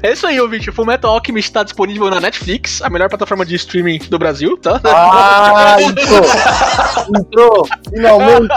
É 0.03 0.13
isso 0.13 0.27
aí, 0.27 0.41
ouvinte. 0.41 0.71
Full 0.71 0.85
Metal 0.85 1.11
Alchemist 1.11 1.49
está 1.49 1.63
disponível 1.63 2.11
na 2.11 2.21
Netflix, 2.21 2.83
a 2.83 2.91
melhor 2.91 3.09
plataforma 3.09 3.45
de 3.45 3.55
streaming 3.57 3.99
do 4.11 4.19
Brasil, 4.19 4.57
tá? 4.57 4.81
Ah, 4.85 5.77
entrou! 5.81 7.19
Entrou! 7.21 7.69
Finalmente! 7.91 8.55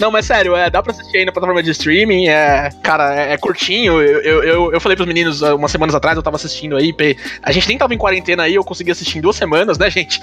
Não, 0.00 0.10
mas 0.10 0.26
sério, 0.26 0.56
é, 0.56 0.70
dá 0.70 0.82
pra 0.82 0.92
assistir 0.92 1.18
aí 1.18 1.24
na 1.24 1.32
plataforma 1.32 1.62
de 1.62 1.70
streaming. 1.70 2.28
É, 2.28 2.70
cara, 2.82 3.14
é, 3.14 3.32
é 3.32 3.36
curtinho. 3.36 4.00
Eu, 4.00 4.20
eu, 4.20 4.42
eu, 4.42 4.72
eu 4.72 4.80
falei 4.80 4.96
pros 4.96 5.06
meninos 5.06 5.42
ah, 5.42 5.54
umas 5.54 5.70
semanas 5.70 5.94
atrás, 5.94 6.16
eu 6.16 6.22
tava 6.22 6.36
assistindo 6.36 6.76
aí. 6.76 6.94
A 7.42 7.52
gente 7.52 7.68
nem 7.68 7.78
tava 7.78 7.94
em 7.94 7.98
quarentena 7.98 8.44
aí, 8.44 8.54
eu 8.54 8.64
consegui 8.64 8.90
assistir 8.90 9.18
em 9.18 9.20
duas 9.20 9.36
semanas, 9.36 9.78
né, 9.78 9.90
gente? 9.90 10.20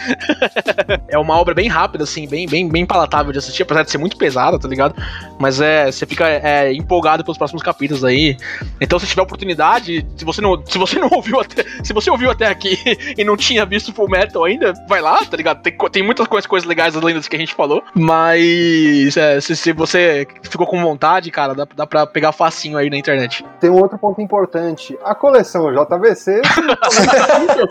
é 1.08 1.18
uma 1.18 1.36
obra 1.38 1.54
bem 1.54 1.68
rápida, 1.68 2.04
assim, 2.04 2.28
bem, 2.28 2.48
bem, 2.48 2.68
bem 2.68 2.86
palatável 2.86 3.32
de 3.32 3.40
assistir, 3.40 3.64
apesar 3.64 3.84
de 3.84 3.92
ser 3.92 3.98
muito 3.98 4.18
pesada, 4.18 4.58
tá 4.58 4.68
ligado? 4.68 4.96
Mas 5.40 5.62
é, 5.62 5.92
você 5.92 6.06
fica 6.06 6.28
é, 6.28 6.74
empolgado 6.74 7.24
pelos 7.24 7.38
próximos 7.38 7.62
capítulos 7.62 8.04
aí. 8.04 8.38
Então, 8.80 9.00
se 9.00 9.08
tiver 9.08 9.22
oportunidade, 9.22 10.06
se 10.16 10.26
você 10.26 10.42
não, 10.42 10.64
se 10.66 10.78
você 10.78 11.00
não 11.00 11.10
ouviu 11.14 11.40
até, 11.40 11.64
se 11.84 11.94
você 11.94 12.10
ouviu 12.10 12.32
até 12.32 12.48
aqui 12.48 12.78
e 13.18 13.24
não 13.24 13.36
tinha 13.36 13.66
visto 13.66 13.94
Full 13.94 14.10
Metal 14.10 14.44
ainda, 14.44 14.74
vai 14.88 15.02
lá, 15.02 15.24
tá 15.26 15.38
ligado? 15.38 15.62
Tem, 15.62 15.76
tem 15.92 16.04
muitas 16.04 16.28
coisas, 16.28 16.48
coisas 16.48 16.68
legais 16.68 16.96
além 16.96 17.16
das 17.16 17.28
que 17.28 17.36
a 17.36 17.40
gente 17.40 17.54
falou, 17.54 17.84
mas 17.94 19.18
é, 19.18 19.40
se, 19.42 19.56
se 19.56 19.74
você 19.74 20.28
ficou 20.44 20.68
com 20.68 20.82
vontade, 20.82 21.30
cara, 21.32 21.54
dá, 21.54 21.68
dá 21.76 21.88
pra 21.88 22.06
pegar 22.06 22.32
facinho 22.32 22.78
aí 22.78 22.90
na 22.90 22.98
internet. 22.98 23.46
Tem 23.60 23.70
um 23.70 23.76
outro 23.82 23.98
ponto 23.98 24.22
importante. 24.22 24.98
A 25.04 25.16
coleção 25.16 25.72
JVC 25.72 26.42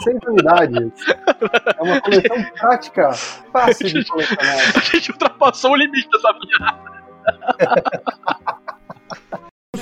30 0.05 0.31
unidades. 0.31 0.93
É 1.79 1.83
uma 1.83 2.01
coleção 2.01 2.45
prática, 2.59 3.11
fácil 3.53 3.89
de 3.89 4.05
colecionar. 4.07 4.77
A 4.77 4.81
gente 4.81 5.11
ultrapassou 5.12 5.73
o 5.73 5.77
limite 5.77 6.09
dessa 6.11 6.33
vida. 6.33 6.97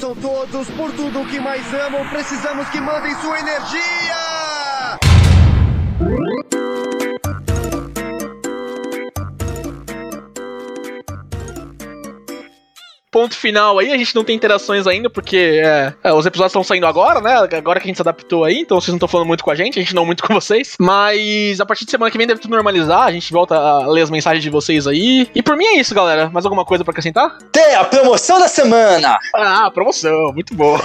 São 0.01 0.15
todos 0.15 0.69
por 0.71 0.93
tudo 0.93 1.21
o 1.21 1.27
que 1.27 1.39
mais 1.39 1.63
amam. 1.73 2.09
Precisamos 2.11 2.69
que 2.71 2.81
mandem 2.81 3.15
sua 3.21 3.39
energia! 3.39 4.44
Ponto 13.15 13.37
final 13.37 13.79
aí, 13.79 13.93
a 13.93 13.97
gente 13.97 14.13
não 14.13 14.25
tem 14.25 14.35
interações 14.35 14.89
ainda, 14.89 15.09
porque 15.09 15.63
é, 15.65 15.95
é, 16.03 16.13
os 16.13 16.27
episódios 16.27 16.51
estão 16.51 16.65
saindo 16.65 16.85
agora, 16.85 17.21
né? 17.21 17.33
Agora 17.57 17.79
que 17.79 17.87
a 17.87 17.89
gente 17.89 17.95
se 17.95 18.03
adaptou 18.03 18.43
aí, 18.43 18.59
então 18.59 18.81
vocês 18.81 18.89
não 18.89 18.97
estão 18.97 19.07
falando 19.07 19.29
muito 19.29 19.45
com 19.45 19.53
a 19.53 19.55
gente, 19.55 19.79
a 19.79 19.83
gente 19.83 19.95
não 19.95 20.05
muito 20.05 20.25
com 20.25 20.35
vocês. 20.35 20.75
Mas 20.81 21.61
a 21.61 21.65
partir 21.65 21.85
de 21.85 21.93
semana 21.93 22.11
que 22.11 22.19
vem 22.19 22.27
deve 22.27 22.41
tudo 22.41 22.51
normalizar, 22.51 23.03
a 23.03 23.13
gente 23.13 23.33
volta 23.33 23.55
a 23.55 23.87
ler 23.87 24.03
as 24.03 24.11
mensagens 24.11 24.43
de 24.43 24.51
vocês 24.51 24.89
aí. 24.89 25.31
E 25.33 25.45
por 25.45 25.57
mim 25.57 25.65
é 25.65 25.77
isso, 25.77 25.95
galera. 25.95 26.29
Mais 26.29 26.45
alguma 26.45 26.65
coisa 26.65 26.83
pra 26.83 26.91
acrescentar? 26.91 27.39
Tem 27.53 27.77
a 27.77 27.85
promoção 27.85 28.41
da 28.41 28.49
semana. 28.49 29.17
Ah, 29.33 29.71
promoção, 29.71 30.33
muito 30.33 30.53
bom. 30.53 30.77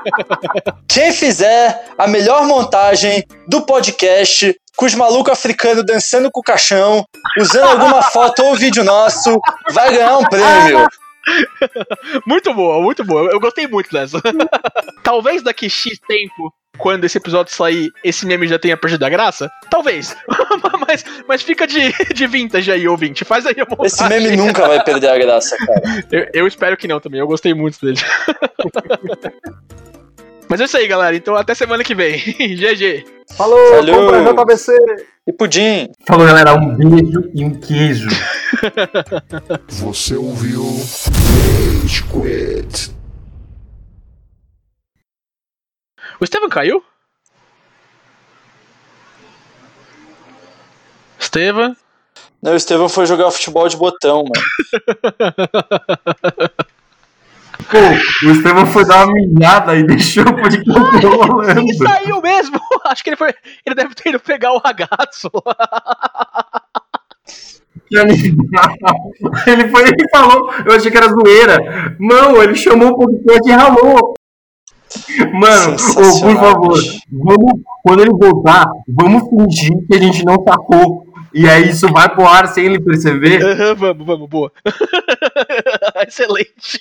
Quem 0.88 1.12
fizer 1.12 1.88
a 1.98 2.06
melhor 2.06 2.46
montagem 2.46 3.22
do 3.46 3.60
podcast 3.66 4.58
com 4.76 4.86
os 4.86 4.94
malucos 4.94 5.34
africanos 5.34 5.84
dançando 5.84 6.30
com 6.30 6.40
o 6.40 6.42
caixão, 6.42 7.04
usando 7.38 7.68
alguma 7.68 8.00
foto 8.00 8.42
ou 8.44 8.54
vídeo 8.54 8.82
nosso, 8.82 9.38
vai 9.74 9.92
ganhar 9.92 10.16
um 10.16 10.24
prêmio. 10.24 10.88
Muito 12.26 12.52
boa, 12.54 12.82
muito 12.82 13.04
boa. 13.04 13.30
Eu 13.30 13.40
gostei 13.40 13.66
muito 13.66 13.90
dessa. 13.90 14.20
Talvez 15.02 15.42
daqui 15.42 15.68
X 15.68 15.98
tempo 16.06 16.52
quando 16.78 17.04
esse 17.04 17.18
episódio 17.18 17.52
sair, 17.52 17.92
esse 18.02 18.26
meme 18.26 18.48
já 18.48 18.58
tenha 18.58 18.76
perdido 18.76 19.04
a 19.04 19.08
graça? 19.10 19.50
Talvez. 19.68 20.16
mas, 20.88 21.04
mas 21.28 21.42
fica 21.42 21.66
de, 21.66 21.92
de 22.14 22.26
vintage 22.26 22.72
aí, 22.72 22.88
ouvinte. 22.88 23.24
Faz 23.24 23.44
aí 23.46 23.56
a 23.58 23.66
montagem. 23.68 23.86
Esse 23.86 24.08
meme 24.08 24.36
nunca 24.36 24.66
vai 24.66 24.82
perder 24.82 25.08
a 25.08 25.18
graça, 25.18 25.56
cara. 25.58 26.04
Eu, 26.10 26.26
eu 26.32 26.46
espero 26.46 26.76
que 26.76 26.88
não 26.88 27.00
também. 27.00 27.20
Eu 27.20 27.26
gostei 27.26 27.52
muito 27.52 27.78
dele. 27.80 28.00
mas 30.48 30.60
é 30.60 30.64
isso 30.64 30.76
aí, 30.76 30.86
galera. 30.86 31.14
Então 31.14 31.36
até 31.36 31.54
semana 31.54 31.84
que 31.84 31.94
vem. 31.94 32.18
GG. 32.18 33.04
Falou, 33.36 33.58
Falou. 33.74 34.06
compra 34.06 34.44
JBC. 34.44 34.72
E 35.26 35.32
pudim. 35.32 35.88
Falou, 36.06 36.26
galera. 36.26 36.54
Um 36.54 36.74
beijo 36.74 37.30
e 37.34 37.44
um 37.44 37.50
queijo. 37.50 38.08
Você 39.68 40.16
ouviu 40.16 40.64
Rage 40.64 42.02
Quit. 42.04 42.94
O 46.20 46.24
Estevam 46.24 46.48
caiu? 46.48 46.82
Estevam? 51.18 51.76
Não, 52.42 52.52
o 52.52 52.56
Estevão 52.56 52.88
foi 52.88 53.04
jogar 53.06 53.30
futebol 53.30 53.68
de 53.68 53.76
botão, 53.76 54.24
mano. 54.24 54.32
Pô, 57.70 57.78
o 58.26 58.30
Estevão 58.32 58.66
foi 58.66 58.84
dar 58.86 59.06
uma 59.06 59.14
mijada 59.14 59.76
e 59.76 59.86
deixou 59.86 60.24
o 60.24 60.34
podcast 60.34 61.06
rolando. 61.06 61.60
Ele 61.60 61.74
saiu 61.76 62.20
mesmo! 62.22 62.58
Acho 62.86 63.04
que 63.04 63.10
ele 63.10 63.16
foi. 63.16 63.34
Ele 63.64 63.74
deve 63.74 63.94
ter 63.94 64.08
ido 64.08 64.18
pegar 64.18 64.52
o 64.52 64.58
ragazzo. 64.58 65.30
Ele 69.46 69.68
foi 69.68 69.82
ele 69.82 70.08
falou, 70.10 70.52
eu 70.64 70.72
achei 70.72 70.90
que 70.90 70.96
era 70.96 71.08
zoeira. 71.08 71.96
Não, 71.98 72.42
ele 72.42 72.54
chamou 72.54 72.90
o 72.90 72.98
podcast 72.98 73.48
e 73.48 73.52
ralou. 73.52 74.14
Mano, 75.32 75.76
ô, 75.76 76.20
por 76.20 76.36
favor, 76.36 76.78
vamos, 77.12 77.52
quando 77.82 78.00
ele 78.00 78.10
voltar, 78.10 78.66
vamos 78.88 79.22
fingir 79.28 79.76
que 79.86 79.96
a 79.96 80.00
gente 80.00 80.24
não 80.24 80.42
sacou. 80.46 81.06
E 81.32 81.48
aí 81.48 81.70
isso 81.70 81.86
vai 81.92 82.08
pro 82.08 82.26
ar 82.26 82.48
sem 82.48 82.66
ele 82.66 82.80
perceber. 82.80 83.40
Aham, 83.40 83.74
vamos, 83.74 84.06
vamos, 84.06 84.28
boa. 84.28 84.52
Excelente. 86.06 86.80